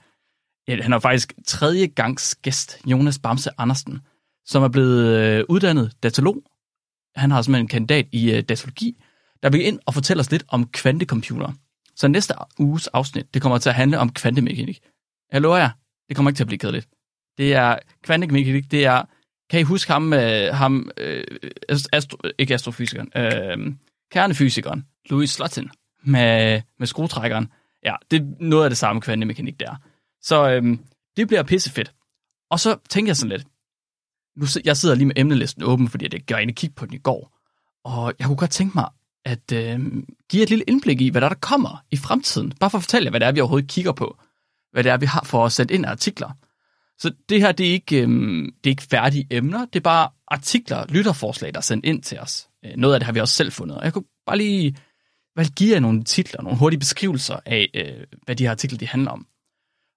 ja, 0.67 0.81
han 0.81 0.93
er 0.93 0.99
faktisk 0.99 1.34
tredje 1.45 1.88
gangs 1.88 2.36
gæst, 2.36 2.77
Jonas 2.86 3.19
Bamse 3.19 3.49
Andersen, 3.57 3.99
som 4.45 4.63
er 4.63 4.67
blevet 4.67 5.19
øh, 5.19 5.43
uddannet 5.49 6.03
datolog. 6.03 6.43
Han 7.15 7.31
har 7.31 7.41
simpelthen 7.41 7.65
en 7.65 7.67
kandidat 7.67 8.07
i 8.11 8.31
øh, 8.31 8.43
datologi, 8.43 9.03
der 9.43 9.49
vil 9.49 9.65
ind 9.65 9.79
og 9.86 9.93
fortælle 9.93 10.21
os 10.21 10.31
lidt 10.31 10.43
om 10.47 10.67
kvantecomputer. 10.67 11.51
Så 11.95 12.07
næste 12.07 12.34
uges 12.59 12.88
afsnit, 12.88 13.34
det 13.34 13.41
kommer 13.41 13.57
til 13.57 13.69
at 13.69 13.75
handle 13.75 13.99
om 13.99 14.13
kvantemekanik. 14.13 14.79
Jeg 15.31 15.41
lover 15.41 15.57
jer, 15.57 15.69
det 16.07 16.15
kommer 16.15 16.29
ikke 16.29 16.38
til 16.38 16.43
at 16.43 16.47
blive 16.47 16.59
kedeligt. 16.59 16.89
Det 17.38 17.53
er 17.53 17.79
kvantemekanik, 18.03 18.71
det 18.71 18.86
er, 18.86 19.03
kan 19.53 19.59
I 19.59 19.63
huske 19.63 19.91
ham, 19.91 20.13
øh, 20.13 20.55
ham 20.55 20.89
øh, 20.97 21.23
astro, 21.93 22.17
ikke 22.37 22.53
astrofysikeren, 22.53 23.11
øh, 23.15 23.73
kernefysikeren, 24.11 24.85
Louis 25.09 25.29
Slotin, 25.29 25.69
med, 26.03 26.61
med 26.79 26.87
skruetrækkeren. 26.87 27.51
Ja, 27.85 27.95
det 28.11 28.21
er 28.21 28.25
noget 28.39 28.63
af 28.63 28.69
det 28.69 28.77
samme 28.77 29.01
kvantemekanik 29.01 29.59
der. 29.59 29.75
Så 30.21 30.49
øh, 30.49 30.77
det 31.17 31.27
bliver 31.27 31.43
pissefedt. 31.43 31.93
Og 32.49 32.59
så 32.59 32.77
tænker 32.89 33.09
jeg 33.09 33.17
sådan 33.17 33.29
lidt, 33.29 33.47
nu, 34.35 34.45
jeg 34.65 34.77
sidder 34.77 34.95
lige 34.95 35.05
med 35.05 35.17
emnelisten 35.17 35.63
åben, 35.63 35.87
fordi 35.87 36.07
jeg 36.11 36.21
gør 36.21 36.35
en 36.35 36.53
kig 36.53 36.75
på 36.75 36.85
den 36.85 36.93
i 36.93 36.97
går, 36.97 37.37
og 37.83 38.13
jeg 38.19 38.27
kunne 38.27 38.37
godt 38.37 38.51
tænke 38.51 38.77
mig 38.77 38.89
at 39.25 39.51
øh, 39.53 39.79
give 40.29 40.43
et 40.43 40.49
lille 40.49 40.63
indblik 40.67 41.01
i, 41.01 41.09
hvad 41.09 41.21
der, 41.21 41.29
der 41.29 41.35
kommer 41.35 41.83
i 41.91 41.97
fremtiden. 41.97 42.53
Bare 42.59 42.69
for 42.69 42.77
at 42.77 42.83
fortælle 42.83 43.05
jer, 43.05 43.09
hvad 43.09 43.19
det 43.19 43.27
er, 43.27 43.31
vi 43.31 43.39
overhovedet 43.39 43.69
kigger 43.69 43.91
på. 43.91 44.17
Hvad 44.71 44.83
det 44.83 44.91
er, 44.91 44.97
vi 44.97 45.05
har 45.05 45.23
for 45.25 45.45
at 45.45 45.51
sætte 45.51 45.73
ind 45.73 45.85
af 45.85 45.91
artikler. 45.91 46.29
Så 46.99 47.11
det 47.29 47.41
her, 47.41 47.51
det 47.51 47.67
er 47.67 47.71
ikke, 47.71 48.01
øh, 48.01 48.07
det 48.45 48.65
er 48.65 48.69
ikke 48.69 48.83
færdige 48.83 49.27
emner, 49.29 49.65
det 49.65 49.75
er 49.75 49.83
bare 49.83 50.09
artikler, 50.27 50.85
lytterforslag, 50.89 51.53
der 51.53 51.57
er 51.57 51.61
sendt 51.61 51.85
ind 51.85 52.03
til 52.03 52.19
os. 52.19 52.49
Øh, 52.65 52.71
noget 52.75 52.93
af 52.93 52.99
det 52.99 53.05
har 53.05 53.13
vi 53.13 53.19
også 53.19 53.33
selv 53.33 53.51
fundet. 53.51 53.77
Og 53.77 53.83
jeg 53.83 53.93
kunne 53.93 54.05
bare 54.25 54.37
lige 54.37 54.77
hvad, 55.33 55.45
give 55.45 55.73
jer 55.73 55.79
nogle 55.79 56.03
titler, 56.03 56.41
nogle 56.41 56.59
hurtige 56.59 56.79
beskrivelser 56.79 57.39
af, 57.45 57.69
øh, 57.73 58.05
hvad 58.25 58.35
de 58.35 58.43
her 58.43 58.51
artikler 58.51 58.77
de 58.77 58.87
handler 58.87 59.11
om. 59.11 59.27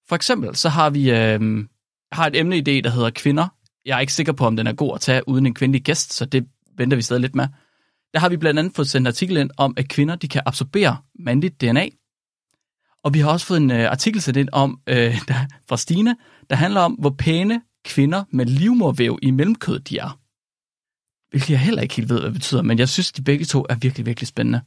For 0.09 0.16
eksempel, 0.16 0.57
så 0.57 0.68
har 0.68 0.90
vi 0.90 1.11
øh, 1.11 1.64
har 2.12 2.26
et 2.26 2.36
emneidé, 2.36 2.80
der 2.84 2.90
hedder 2.90 3.11
kvinder. 3.11 3.49
Jeg 3.84 3.97
er 3.97 4.01
ikke 4.01 4.12
sikker 4.12 4.32
på, 4.32 4.47
om 4.47 4.57
den 4.57 4.66
er 4.66 4.72
god 4.72 4.94
at 4.94 5.01
tage 5.01 5.28
uden 5.28 5.47
en 5.47 5.55
kvindelig 5.55 5.82
gæst, 5.82 6.12
så 6.12 6.24
det 6.24 6.47
venter 6.76 6.97
vi 6.97 7.03
stadig 7.03 7.20
lidt 7.20 7.34
med. 7.34 7.49
Der 8.14 8.20
har 8.20 8.28
vi 8.28 8.36
blandt 8.36 8.59
andet 8.59 8.76
fået 8.76 8.88
sendt 8.88 9.03
en 9.03 9.07
artikel 9.07 9.36
ind 9.36 9.51
om, 9.57 9.74
at 9.76 9.88
kvinder 9.88 10.16
de 10.16 10.28
kan 10.28 10.42
absorbere 10.47 10.97
mandligt 11.18 11.61
DNA. 11.61 11.88
Og 13.05 13.14
vi 13.14 13.18
har 13.18 13.30
også 13.30 13.47
fået 13.47 13.61
en 13.61 13.70
øh, 13.70 13.90
artikel 13.90 14.22
sendt 14.22 14.36
ind 14.36 14.49
om, 14.53 14.80
uh, 14.90 14.97
der, 15.28 15.47
fra 15.68 15.76
Stine, 15.76 16.16
der 16.51 16.57
handler 16.57 16.80
om, 16.80 16.92
hvor 16.92 17.11
pæne 17.11 17.62
kvinder 17.84 18.24
med 18.30 18.47
livmorvæv 18.47 19.18
i 19.22 19.30
mellemkød 19.30 19.78
de 19.78 19.99
er. 19.99 20.18
Hvilket 21.30 21.51
jeg 21.51 21.61
heller 21.61 21.82
ikke 21.82 21.94
helt 21.94 22.09
ved, 22.09 22.18
hvad 22.20 22.26
det 22.26 22.34
betyder, 22.34 22.62
men 22.62 22.78
jeg 22.78 22.88
synes, 22.88 23.12
de 23.12 23.22
begge 23.22 23.44
to 23.44 23.66
er 23.68 23.74
virkelig, 23.74 24.07
virkelig 24.07 24.28
spændende. 24.28 24.61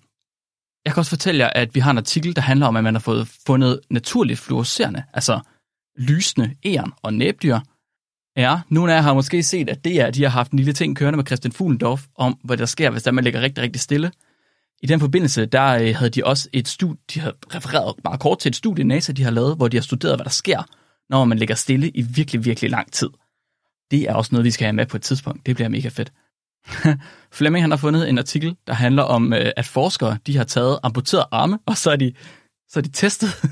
Jeg 0.86 0.93
kan 0.93 1.01
også 1.01 1.09
fortælle 1.09 1.39
jer, 1.39 1.49
at 1.55 1.75
vi 1.75 1.80
har 1.80 1.91
en 1.91 1.97
artikel, 1.97 2.36
der 2.36 2.41
handler 2.41 2.67
om, 2.67 2.75
at 2.75 2.84
man 2.84 2.93
har 2.93 2.99
fået 2.99 3.27
fundet 3.47 3.80
naturligt 3.89 4.39
fluorescerende, 4.39 5.03
altså 5.13 5.39
lysende 5.97 6.55
æren 6.65 6.93
og 7.01 7.13
næbdyr, 7.13 7.59
Ja, 8.39 8.59
nogle 8.69 8.91
af 8.91 8.95
jer 8.95 9.01
har 9.01 9.13
måske 9.13 9.43
set, 9.43 9.69
at 9.69 9.84
det 9.84 10.01
er, 10.01 10.05
at 10.05 10.15
de 10.15 10.23
har 10.23 10.30
haft 10.30 10.51
en 10.51 10.59
lille 10.59 10.73
ting 10.73 10.97
kørende 10.97 11.17
med 11.17 11.25
Christian 11.25 11.51
Fuglendorf 11.51 12.05
om, 12.15 12.39
hvad 12.43 12.57
der 12.57 12.65
sker, 12.65 12.89
hvis 12.89 13.03
der 13.03 13.11
man 13.11 13.23
ligger 13.23 13.41
rigtig, 13.41 13.63
rigtig 13.63 13.82
stille. 13.82 14.11
I 14.82 14.88
den 14.88 14.99
forbindelse, 14.99 15.45
der 15.45 15.65
øh, 15.65 15.95
havde 15.95 16.09
de 16.09 16.25
også 16.25 16.49
et 16.53 16.67
studie, 16.67 16.97
de 17.13 17.19
har 17.19 17.34
refereret 17.55 17.95
meget 18.03 18.19
kort 18.19 18.39
til 18.39 18.49
et 18.49 18.55
studie, 18.55 18.84
NASA 18.84 19.11
de 19.11 19.23
har 19.23 19.32
lavet, 19.32 19.55
hvor 19.55 19.67
de 19.67 19.77
har 19.77 19.82
studeret, 19.82 20.17
hvad 20.17 20.23
der 20.23 20.30
sker, 20.30 20.63
når 21.10 21.26
man 21.26 21.38
ligger 21.38 21.55
stille 21.55 21.89
i 21.89 22.01
virkelig, 22.01 22.45
virkelig 22.45 22.70
lang 22.70 22.91
tid. 22.91 23.10
Det 23.91 24.01
er 24.03 24.14
også 24.14 24.30
noget, 24.32 24.45
vi 24.45 24.51
skal 24.51 24.66
have 24.66 24.74
med 24.74 24.86
på 24.86 24.97
et 24.97 25.03
tidspunkt. 25.03 25.45
Det 25.45 25.55
bliver 25.55 25.70
mega 25.70 25.89
fedt. 25.89 26.14
Fleming 27.38 27.64
han 27.64 27.72
har 27.72 27.78
fundet 27.78 28.10
en 28.10 28.18
artikel, 28.18 28.57
der 28.68 28.74
handler 28.74 29.03
om, 29.03 29.34
øh, 29.34 29.51
at 29.57 29.66
forskere 29.66 30.18
de 30.28 30.38
har 30.38 30.43
taget 30.43 30.80
amputeret 30.84 31.26
arme, 31.32 31.60
og 31.66 31.78
så 31.78 31.91
er 31.91 31.95
de, 31.95 32.14
så 32.70 32.80
er 32.80 32.84
de 32.84 32.91
testet. 32.91 33.30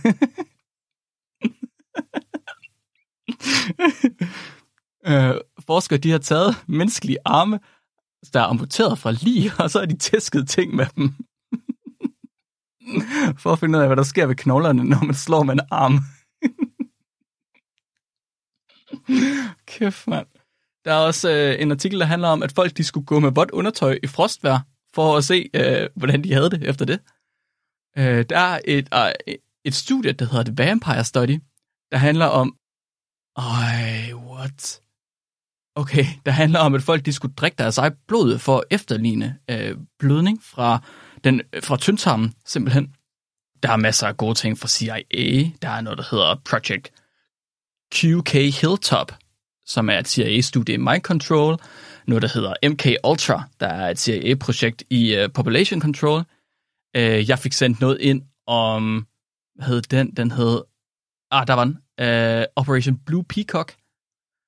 øh, 5.08 5.36
forskere 5.66 5.99
de 5.99 6.12
har 6.12 6.18
taget 6.18 6.55
menneskelige 6.68 7.18
arme, 7.26 7.60
der 8.34 8.39
er 8.39 8.45
amputeret 8.45 8.99
fra 8.99 9.12
lige, 9.12 9.51
og 9.60 9.70
så 9.70 9.80
har 9.80 9.86
de 9.86 9.97
tæsket 9.97 10.49
ting 10.49 10.76
med 10.76 10.86
dem. 10.95 11.14
For 13.38 13.51
at 13.51 13.60
finde 13.60 13.78
ud 13.78 13.84
af, 13.84 13.89
hvad 13.89 13.97
der 13.97 14.03
sker 14.03 14.26
ved 14.26 14.36
knoglerne, 14.36 14.84
når 14.84 15.03
man 15.03 15.16
slår 15.16 15.43
med 15.43 15.53
en 15.53 15.60
arm. 15.72 15.99
Kæft, 19.67 20.07
mand. 20.07 20.27
Der 20.85 20.93
er 20.93 20.97
også 20.97 21.29
øh, 21.31 21.61
en 21.61 21.71
artikel, 21.71 21.99
der 21.99 22.05
handler 22.05 22.27
om, 22.27 22.43
at 22.43 22.51
folk 22.51 22.77
de 22.77 22.83
skulle 22.83 23.05
gå 23.05 23.19
med 23.19 23.31
vådt 23.31 23.51
undertøj 23.51 23.99
i 24.03 24.07
frostvær, 24.07 24.65
for 24.93 25.17
at 25.17 25.23
se, 25.23 25.49
øh, 25.53 25.89
hvordan 25.95 26.23
de 26.23 26.33
havde 26.33 26.49
det 26.49 26.63
efter 26.63 26.85
det. 26.85 26.99
Øh, 27.97 28.25
der 28.29 28.39
er 28.39 28.59
et, 28.65 28.89
øh, 28.93 29.35
et 29.65 29.75
studie, 29.75 30.11
der 30.11 30.25
hedder 30.25 30.43
The 30.43 30.53
Vampire 30.57 31.03
Study, 31.03 31.39
der 31.91 31.97
handler 31.97 32.25
om... 32.25 32.55
Ej, 33.38 34.13
what? 34.13 34.81
Okay, 35.75 36.05
der 36.25 36.31
handler 36.31 36.59
om, 36.59 36.75
at 36.75 36.81
folk 36.81 37.05
de 37.05 37.13
skulle 37.13 37.33
drikke 37.35 37.55
deres 37.57 37.77
eget 37.77 37.93
blod 38.07 38.39
for 38.39 38.57
at 38.57 38.63
efterligne 38.71 39.39
øh, 39.49 39.77
blødning 39.99 40.43
fra, 40.43 40.81
den, 41.23 41.41
øh, 41.53 41.63
fra 41.63 41.77
tyndtarmen, 41.77 42.33
simpelthen. 42.45 42.95
Der 43.63 43.71
er 43.71 43.77
masser 43.77 44.07
af 44.07 44.17
gode 44.17 44.35
ting 44.35 44.57
fra 44.57 44.67
CIA. 44.67 45.51
Der 45.61 45.69
er 45.69 45.81
noget, 45.81 45.97
der 45.97 46.05
hedder 46.11 46.35
Project 46.49 46.91
QK 47.95 48.31
Hilltop, 48.31 49.11
som 49.65 49.89
er 49.89 49.99
et 49.99 50.07
CIA-studie 50.07 50.75
i 50.75 50.77
mind 50.77 51.01
control. 51.01 51.57
Noget, 52.07 52.21
der 52.21 52.29
hedder 52.33 52.53
MK 52.69 52.85
Ultra, 53.09 53.43
der 53.59 53.67
er 53.67 53.89
et 53.89 53.99
CIA-projekt 53.99 54.83
i 54.89 55.23
uh, 55.23 55.31
population 55.33 55.81
control. 55.81 56.19
Uh, 56.97 57.29
jeg 57.29 57.39
fik 57.39 57.53
sendt 57.53 57.81
noget 57.81 58.01
ind 58.01 58.21
om, 58.47 59.07
hvad 59.55 59.67
hed 59.67 59.81
den? 59.81 60.11
Den 60.11 60.31
hed, 60.31 60.61
ah, 61.31 61.47
der 61.47 61.53
var 61.53 61.63
den, 61.63 61.77
uh, 62.01 62.45
Operation 62.55 62.97
Blue 63.05 63.23
Peacock, 63.23 63.75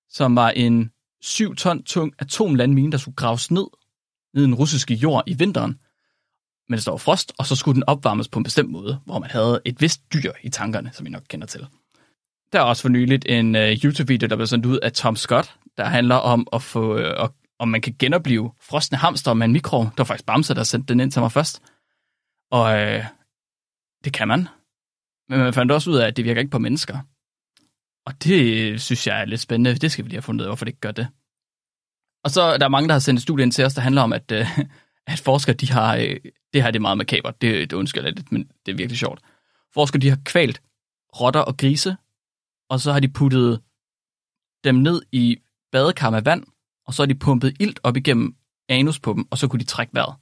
som 0.09 0.35
var 0.35 0.49
en 0.49 0.91
7 1.21 1.55
ton 1.55 1.83
tung 1.83 2.13
atomlandmine, 2.19 2.91
der 2.91 2.97
skulle 2.97 3.15
graves 3.15 3.51
ned 3.51 3.65
ned 4.33 4.43
i 4.43 4.45
den 4.45 4.55
russiske 4.55 4.93
jord 4.93 5.23
i 5.27 5.33
vinteren, 5.33 5.79
mens 6.69 6.85
der 6.85 6.91
var 6.91 6.97
frost, 6.97 7.33
og 7.37 7.45
så 7.45 7.55
skulle 7.55 7.75
den 7.75 7.83
opvarmes 7.83 8.27
på 8.27 8.39
en 8.39 8.43
bestemt 8.43 8.69
måde, 8.69 8.99
hvor 9.05 9.19
man 9.19 9.29
havde 9.29 9.61
et 9.65 9.81
vist 9.81 10.13
dyr 10.13 10.31
i 10.43 10.49
tankerne, 10.49 10.91
som 10.93 11.05
I 11.05 11.09
nok 11.09 11.23
kender 11.27 11.47
til. 11.47 11.67
Der 12.51 12.59
er 12.59 12.63
også 12.63 12.81
for 12.81 12.89
nyligt 12.89 13.25
en 13.29 13.55
uh, 13.55 13.61
YouTube-video, 13.61 14.27
der 14.27 14.35
blev 14.35 14.47
sendt 14.47 14.65
ud 14.65 14.79
af 14.79 14.91
Tom 14.91 15.15
Scott, 15.15 15.55
der 15.77 15.85
handler 15.85 16.15
om 16.15 16.47
at 16.53 16.61
få 16.61 16.97
uh, 17.23 17.29
om 17.59 17.67
man 17.67 17.81
kan 17.81 17.95
genopleve 17.99 18.51
frosne 18.61 18.97
hamster 18.97 19.33
med 19.33 19.45
en 19.45 19.53
mikro. 19.53 19.83
Det 19.83 19.97
var 19.97 20.03
faktisk 20.03 20.25
Bamse, 20.25 20.53
der 20.53 20.63
sendte 20.63 20.93
den 20.93 20.99
ind 20.99 21.11
til 21.11 21.21
mig 21.21 21.31
først. 21.31 21.61
Og 22.51 22.63
uh, 22.63 23.05
det 24.03 24.13
kan 24.13 24.27
man. 24.27 24.47
Men 25.29 25.39
man 25.39 25.53
fandt 25.53 25.71
også 25.71 25.89
ud 25.89 25.95
af, 25.95 26.07
at 26.07 26.17
det 26.17 26.25
virker 26.25 26.41
ikke 26.41 26.51
på 26.51 26.59
mennesker. 26.59 26.99
Og 28.05 28.23
det 28.23 28.81
synes 28.81 29.07
jeg 29.07 29.21
er 29.21 29.25
lidt 29.25 29.41
spændende. 29.41 29.75
Det 29.75 29.91
skal 29.91 30.05
vi 30.05 30.09
lige 30.09 30.17
have 30.17 30.21
fundet 30.21 30.41
ud 30.41 30.45
af, 30.45 30.49
hvorfor 30.49 30.65
det 30.65 30.69
ikke 30.69 30.79
gør 30.79 30.91
det. 30.91 31.07
Og 32.23 32.31
så 32.31 32.41
der 32.41 32.53
er 32.53 32.57
der 32.57 32.67
mange, 32.67 32.87
der 32.87 32.93
har 32.93 32.99
sendt 32.99 33.17
et 33.17 33.23
studie 33.23 33.43
ind 33.43 33.51
til 33.51 33.65
os, 33.65 33.73
der 33.73 33.81
handler 33.81 34.01
om, 34.01 34.13
at, 34.13 34.31
øh, 34.31 34.59
at 35.07 35.19
forskere, 35.19 35.55
de 35.55 35.71
har, 35.71 35.95
øh, 35.95 36.17
det 36.53 36.63
her 36.63 36.71
det 36.71 36.79
er 36.79 36.81
meget 36.81 36.97
makabert, 36.97 37.41
det, 37.41 37.69
det 37.69 37.77
undskylder 37.77 38.11
lidt, 38.11 38.31
men 38.31 38.51
det 38.65 38.71
er 38.71 38.75
virkelig 38.75 38.99
sjovt. 38.99 39.21
Forskere, 39.73 39.99
de 39.99 40.09
har 40.09 40.17
kvalt 40.25 40.61
rotter 41.19 41.39
og 41.39 41.57
grise, 41.57 41.97
og 42.69 42.79
så 42.79 42.91
har 42.91 42.99
de 42.99 43.07
puttet 43.07 43.61
dem 44.63 44.75
ned 44.75 45.01
i 45.11 45.37
badekar 45.71 46.09
med 46.09 46.21
vand, 46.21 46.43
og 46.85 46.93
så 46.93 47.01
har 47.01 47.07
de 47.07 47.15
pumpet 47.15 47.55
ilt 47.59 47.79
op 47.83 47.97
igennem 47.97 48.35
anus 48.69 48.99
på 48.99 49.13
dem, 49.13 49.27
og 49.31 49.37
så 49.37 49.47
kunne 49.47 49.59
de 49.59 49.65
trække 49.65 49.93
vejret. 49.93 50.15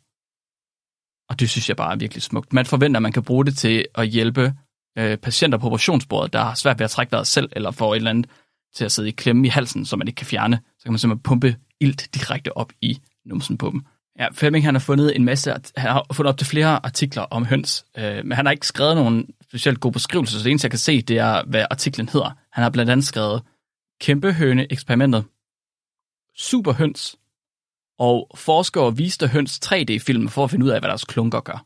Og 1.29 1.39
det 1.39 1.49
synes 1.49 1.69
jeg 1.69 1.77
bare 1.77 1.91
er 1.91 1.97
virkelig 1.97 2.23
smukt. 2.23 2.53
Man 2.53 2.65
forventer, 2.65 2.97
at 2.97 3.01
man 3.01 3.11
kan 3.11 3.23
bruge 3.23 3.45
det 3.45 3.57
til 3.57 3.85
at 3.95 4.07
hjælpe 4.07 4.53
øh, 4.97 5.17
patienter 5.17 5.57
på 5.57 5.67
operationsbordet, 5.67 6.33
der 6.33 6.43
har 6.43 6.55
svært 6.55 6.79
ved 6.79 6.83
at 6.83 6.91
trække 6.91 7.11
vejret 7.11 7.27
selv, 7.27 7.49
eller 7.51 7.71
får 7.71 7.93
et 7.93 7.97
eller 7.97 8.09
andet 8.09 8.29
til 8.75 8.85
at 8.85 8.91
sidde 8.91 9.09
i 9.09 9.11
klemme 9.11 9.47
i 9.47 9.49
halsen, 9.49 9.85
som 9.85 9.99
man 9.99 10.07
ikke 10.07 10.17
kan 10.17 10.27
fjerne. 10.27 10.59
Så 10.77 10.83
kan 10.83 10.91
man 10.91 10.99
simpelthen 10.99 11.23
pumpe 11.23 11.55
ilt 11.79 12.15
direkte 12.15 12.57
op 12.57 12.73
i 12.81 13.01
numsen 13.25 13.57
på 13.57 13.69
dem. 13.69 13.85
Ja, 14.19 14.27
Fleming 14.31 14.65
han 14.65 14.75
har 14.75 14.79
fundet 14.79 15.15
en 15.15 15.25
masse, 15.25 15.51
han 15.77 15.91
har 15.91 16.05
fundet 16.13 16.29
op 16.29 16.37
til 16.37 16.47
flere 16.47 16.85
artikler 16.85 17.21
om 17.21 17.45
høns, 17.45 17.85
øh, 17.97 18.25
men 18.25 18.31
han 18.31 18.45
har 18.45 18.51
ikke 18.51 18.67
skrevet 18.67 18.95
nogen 18.95 19.29
specielt 19.43 19.79
god 19.79 19.91
beskrivelse, 19.91 20.33
så 20.39 20.43
det 20.43 20.49
eneste 20.49 20.65
jeg 20.65 20.71
kan 20.71 20.79
se, 20.79 21.01
det 21.01 21.17
er, 21.17 21.43
hvad 21.47 21.65
artiklen 21.71 22.09
hedder. 22.09 22.31
Han 22.51 22.63
har 22.63 22.69
blandt 22.69 22.91
andet 22.91 23.05
skrevet 23.05 23.41
Kæmpehøne-eksperimentet, 24.01 25.25
Superhøns, 26.35 27.15
og 27.99 28.31
forskere 28.35 28.97
viste 28.97 29.27
høns 29.27 29.59
3D-film 29.65 30.29
for 30.29 30.43
at 30.43 30.51
finde 30.51 30.65
ud 30.65 30.69
af, 30.69 30.81
hvad 30.81 30.89
deres 30.89 31.03
klunker 31.03 31.39
gør. 31.39 31.65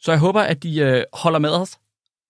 Så 0.00 0.12
jeg 0.12 0.18
håber, 0.18 0.40
at 0.40 0.62
de 0.62 0.78
øh, 0.78 1.04
holder 1.12 1.38
med 1.38 1.50
os 1.50 1.78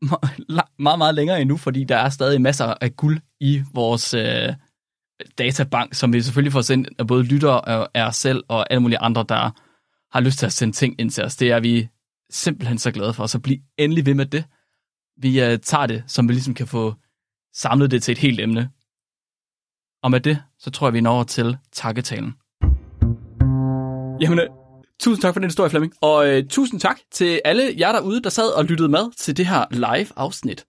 meget, 0.79 0.99
meget 0.99 1.15
længere 1.15 1.41
endnu, 1.41 1.57
fordi 1.57 1.85
der 1.85 1.97
er 1.97 2.09
stadig 2.09 2.41
masser 2.41 2.75
af 2.81 2.97
guld 2.97 3.21
i 3.41 3.63
vores 3.75 4.15
øh, 4.15 4.55
databank, 5.39 5.95
som 5.95 6.13
vi 6.13 6.21
selvfølgelig 6.21 6.53
får 6.53 6.61
sendt 6.61 6.89
af 6.99 7.07
både 7.07 7.23
lyttere 7.23 7.61
og 7.61 7.89
er 7.95 8.11
selv 8.11 8.45
og 8.49 8.73
alle 8.73 8.81
mulige 8.81 8.99
andre, 8.99 9.25
der 9.29 9.51
har 10.17 10.21
lyst 10.21 10.39
til 10.39 10.47
at 10.47 10.53
sende 10.53 10.75
ting 10.75 11.01
ind 11.01 11.11
til 11.11 11.25
os. 11.25 11.37
Det 11.37 11.51
er 11.51 11.61
vi 11.61 11.89
simpelthen 12.31 12.79
så 12.79 12.91
glade 12.91 13.15
for, 13.15 13.27
så 13.27 13.39
bliv 13.39 13.59
endelig 13.79 14.07
ved 14.07 14.15
med 14.15 14.27
det. 14.27 14.45
Vi 15.17 15.43
uh, 15.43 15.59
tager 15.63 15.87
det, 15.87 16.05
som 16.07 16.29
vi 16.29 16.33
ligesom 16.33 16.55
kan 16.55 16.67
få 16.67 16.95
samlet 17.55 17.91
det 17.91 18.03
til 18.03 18.13
et 18.13 18.19
helt 18.19 18.41
emne. 18.41 18.71
Og 20.03 20.11
med 20.11 20.21
det, 20.21 20.43
så 20.59 20.71
tror 20.71 20.87
jeg, 20.87 20.95
vi 20.95 21.01
når 21.01 21.23
til 21.23 21.57
takketalen. 21.73 22.33
Jamen, 24.21 24.39
øh, 24.39 24.47
tusind 25.01 25.23
tak 25.23 25.35
for 25.35 25.41
den 25.41 25.49
historie, 25.49 25.71
Flemming. 25.71 25.93
Og 26.01 26.29
uh, 26.29 26.49
tusind 26.51 26.81
tak 26.81 26.99
til 27.13 27.41
alle 27.45 27.75
jer 27.79 27.93
derude, 27.93 28.23
der 28.23 28.31
sad 28.31 28.57
og 28.57 28.65
lyttede 28.65 28.89
med 28.89 29.17
til 29.17 29.37
det 29.37 29.47
her 29.47 29.65
live-afsnit. 29.71 30.67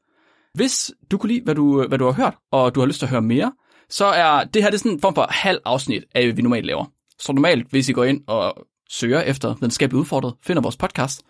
Hvis 0.53 0.91
du 1.11 1.17
kunne 1.17 1.31
lide, 1.31 1.43
hvad 1.43 1.55
du, 1.55 1.87
hvad 1.87 1.97
du 1.97 2.05
har 2.05 2.11
hørt, 2.11 2.35
og 2.51 2.75
du 2.75 2.79
har 2.79 2.87
lyst 2.87 2.99
til 2.99 3.05
at 3.05 3.09
høre 3.09 3.21
mere, 3.21 3.51
så 3.89 4.05
er 4.05 4.43
det 4.43 4.63
her 4.63 4.69
det 4.69 4.75
er 4.75 4.79
sådan 4.79 4.91
en 4.91 5.01
form 5.01 5.15
for 5.15 5.27
halv 5.29 5.59
afsnit 5.65 6.03
af, 6.15 6.25
hvad 6.25 6.33
vi 6.33 6.41
normalt 6.41 6.65
laver. 6.65 6.85
Så 7.19 7.33
normalt, 7.33 7.67
hvis 7.69 7.89
I 7.89 7.93
går 7.93 8.03
ind 8.03 8.21
og 8.27 8.65
søger 8.89 9.21
efter 9.21 9.53
videnskabeligt 9.53 9.99
udfordret, 9.99 10.33
finder 10.43 10.61
vores 10.61 10.77
podcast, 10.77 11.21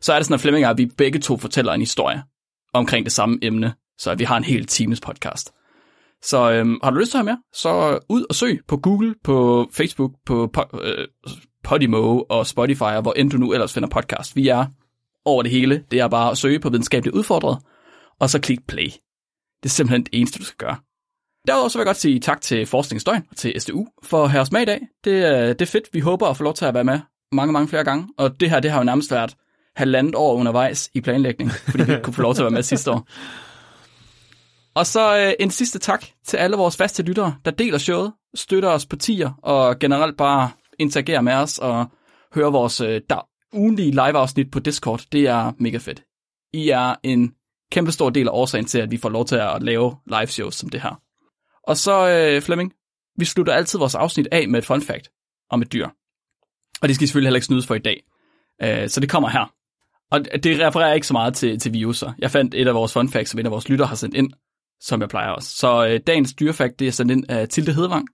så 0.00 0.12
er 0.12 0.16
det 0.16 0.26
sådan, 0.26 0.34
at 0.34 0.40
Flemming 0.40 0.66
og 0.66 0.78
vi 0.78 0.86
begge 0.86 1.18
to 1.18 1.36
fortæller 1.36 1.72
en 1.72 1.80
historie 1.80 2.22
omkring 2.72 3.04
det 3.04 3.12
samme 3.12 3.38
emne, 3.42 3.74
så 3.98 4.14
vi 4.14 4.24
har 4.24 4.36
en 4.36 4.44
hel 4.44 4.66
times 4.66 5.00
podcast. 5.00 5.52
Så 6.22 6.52
øhm, 6.52 6.78
har 6.82 6.90
du 6.90 6.96
lyst 6.96 7.10
til 7.10 7.18
at 7.18 7.24
have 7.24 7.24
mere, 7.24 7.42
så 7.54 7.98
ud 8.08 8.24
og 8.28 8.34
søg 8.34 8.60
på 8.68 8.76
Google, 8.76 9.14
på 9.24 9.68
Facebook, 9.72 10.12
på 10.26 10.50
øh, 10.82 11.08
Podimo 11.64 12.20
og 12.28 12.46
Spotify, 12.46 13.00
hvor 13.02 13.12
end 13.12 13.30
du 13.30 13.36
nu 13.36 13.52
ellers 13.52 13.72
finder 13.72 13.88
podcast. 13.88 14.36
Vi 14.36 14.48
er 14.48 14.66
over 15.24 15.42
det 15.42 15.50
hele. 15.50 15.84
Det 15.90 16.00
er 16.00 16.08
bare 16.08 16.30
at 16.30 16.38
søge 16.38 16.60
på 16.60 16.70
videnskabeligt 16.70 17.16
udfordret, 17.16 17.58
og 18.20 18.30
så 18.30 18.40
klik 18.40 18.66
play. 18.66 18.86
Det 19.62 19.64
er 19.64 19.68
simpelthen 19.68 20.02
det 20.02 20.10
eneste, 20.12 20.38
du 20.38 20.44
skal 20.44 20.56
gøre. 20.66 20.76
Derudover 21.48 21.68
så 21.68 21.78
vil 21.78 21.80
jeg 21.80 21.86
godt 21.86 21.96
sige 21.96 22.20
tak 22.20 22.40
til 22.40 22.66
Forskningsdøgn 22.66 23.26
og 23.30 23.36
til 23.36 23.60
SDU 23.60 23.86
for 24.02 24.24
at 24.24 24.30
have 24.30 24.40
os 24.40 24.52
med 24.52 24.62
i 24.62 24.64
dag. 24.64 24.80
Det, 25.04 25.14
det 25.58 25.62
er 25.62 25.70
fedt. 25.70 25.88
Vi 25.92 26.00
håber 26.00 26.26
at 26.26 26.36
få 26.36 26.44
lov 26.44 26.54
til 26.54 26.64
at 26.64 26.74
være 26.74 26.84
med 26.84 27.00
mange, 27.32 27.52
mange 27.52 27.68
flere 27.68 27.84
gange. 27.84 28.08
Og 28.18 28.40
det 28.40 28.50
her, 28.50 28.60
det 28.60 28.70
har 28.70 28.78
jo 28.78 28.84
nærmest 28.84 29.10
været 29.10 29.36
halvandet 29.76 30.14
år 30.14 30.34
undervejs 30.34 30.90
i 30.94 31.00
planlægning, 31.00 31.50
fordi 31.50 31.84
vi 31.84 31.92
ikke 31.92 32.02
kunne 32.02 32.14
få 32.14 32.22
lov 32.22 32.34
til 32.34 32.42
at 32.42 32.44
være 32.44 32.54
med 32.54 32.62
sidste 32.62 32.90
år. 32.90 33.08
Og 34.74 34.86
så 34.86 35.18
øh, 35.18 35.32
en 35.40 35.50
sidste 35.50 35.78
tak 35.78 36.04
til 36.26 36.36
alle 36.36 36.56
vores 36.56 36.76
faste 36.76 37.02
lyttere, 37.02 37.34
der 37.44 37.50
deler 37.50 37.78
showet, 37.78 38.12
støtter 38.34 38.68
os 38.68 38.86
på 38.86 38.96
tier 38.96 39.30
og 39.42 39.78
generelt 39.78 40.16
bare 40.16 40.50
interagerer 40.78 41.20
med 41.20 41.32
os 41.32 41.58
og 41.58 41.86
hører 42.34 42.50
vores 42.50 42.80
øh, 42.80 43.00
der, 43.10 43.28
ugenlige 43.52 43.90
live-afsnit 43.90 44.50
på 44.50 44.60
Discord. 44.60 45.04
Det 45.12 45.26
er 45.28 45.52
mega 45.58 45.78
fedt. 45.78 46.02
I 46.52 46.68
er 46.68 46.94
en 47.02 47.32
kæmpe 47.72 47.92
stor 47.92 48.10
del 48.10 48.28
af 48.28 48.32
årsagen 48.32 48.64
til, 48.64 48.78
at 48.78 48.90
vi 48.90 48.96
får 48.96 49.08
lov 49.08 49.24
til 49.24 49.36
at 49.36 49.62
lave 49.62 49.96
live 50.06 50.26
shows 50.26 50.54
som 50.54 50.68
det 50.68 50.80
her. 50.80 51.00
Og 51.66 51.76
så, 51.76 52.08
øh, 52.08 52.42
Flemming, 52.42 52.72
vi 53.18 53.24
slutter 53.24 53.52
altid 53.52 53.78
vores 53.78 53.94
afsnit 53.94 54.28
af 54.32 54.48
med 54.48 54.58
et 54.58 54.66
fun 54.66 54.82
fact 54.82 55.10
om 55.50 55.62
et 55.62 55.72
dyr. 55.72 55.88
Og 56.82 56.88
det 56.88 56.94
skal 56.94 57.04
I 57.04 57.06
selvfølgelig 57.06 57.28
heller 57.28 57.36
ikke 57.36 57.46
snydes 57.46 57.66
for 57.66 57.74
i 57.74 57.78
dag. 57.78 58.04
Øh, 58.62 58.88
så 58.88 59.00
det 59.00 59.10
kommer 59.10 59.28
her. 59.28 59.54
Og 60.10 60.24
det 60.44 60.60
refererer 60.60 60.94
ikke 60.94 61.06
så 61.06 61.12
meget 61.12 61.34
til, 61.34 61.58
til 61.58 61.72
viruser. 61.72 62.12
Jeg 62.18 62.30
fandt 62.30 62.54
et 62.54 62.68
af 62.68 62.74
vores 62.74 62.92
fun 62.92 63.08
facts, 63.08 63.30
som 63.30 63.40
en 63.40 63.46
af 63.46 63.52
vores 63.52 63.68
lytter 63.68 63.86
har 63.86 63.94
sendt 63.94 64.14
ind, 64.14 64.30
som 64.80 65.00
jeg 65.00 65.08
plejer 65.08 65.30
også. 65.30 65.56
Så 65.56 65.86
øh, 65.86 66.00
dagens 66.06 66.34
dyrefakt, 66.34 66.78
det 66.78 66.88
er 66.88 66.92
sendt 66.92 67.12
ind 67.12 67.24
af 67.28 67.48
Tilde 67.48 67.72
Hedvang. 67.72 68.08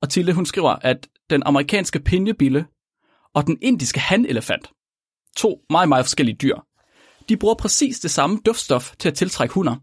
Og 0.00 0.10
Tilde, 0.10 0.32
hun 0.32 0.46
skriver, 0.46 0.70
at 0.70 1.08
den 1.30 1.42
amerikanske 1.46 2.00
pinjebille 2.00 2.66
og 3.34 3.46
den 3.46 3.58
indiske 3.62 4.00
hanelefant, 4.00 4.70
to 5.36 5.60
meget, 5.70 5.88
meget 5.88 6.04
forskellige 6.04 6.36
dyr, 6.36 6.56
de 7.28 7.36
bruger 7.36 7.54
præcis 7.54 8.00
det 8.00 8.10
samme 8.10 8.40
duftstof 8.46 8.92
til 8.98 9.08
at 9.08 9.14
tiltrække 9.14 9.54
hunder. 9.54 9.76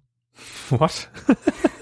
What? 0.72 1.10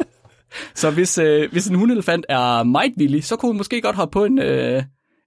så 0.75 0.91
hvis, 0.91 1.17
øh, 1.17 1.51
hvis 1.51 1.67
en 1.67 1.75
hundelefant 1.75 2.25
er 2.29 2.63
meget 2.63 2.93
villig, 2.97 3.23
så 3.23 3.35
kunne 3.35 3.49
hun 3.49 3.57
måske 3.57 3.81
godt 3.81 3.95
have 3.95 4.07
på 4.11 4.25
en, 4.25 4.39
øh, 4.39 4.83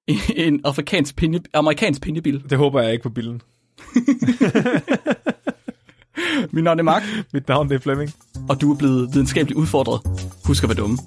en 0.46 0.60
afrikansk 0.64 1.16
pinje, 1.16 1.40
amerikansk 1.54 2.02
pinjebil. 2.02 2.42
Det 2.50 2.58
håber 2.58 2.82
jeg 2.82 2.92
ikke 2.92 3.02
på 3.02 3.10
billen. 3.10 3.42
Mit 6.52 6.64
navn 6.64 6.78
er 6.78 6.82
Mark. 6.82 7.02
Mit 7.32 7.48
navn 7.48 7.72
er 7.72 7.78
Flemming. 7.78 8.10
Og 8.48 8.60
du 8.60 8.72
er 8.72 8.76
blevet 8.78 9.08
videnskabeligt 9.14 9.58
udfordret. 9.58 10.00
Husk 10.44 10.62
at 10.62 10.68
være 10.68 10.76
dumme. 10.78 10.98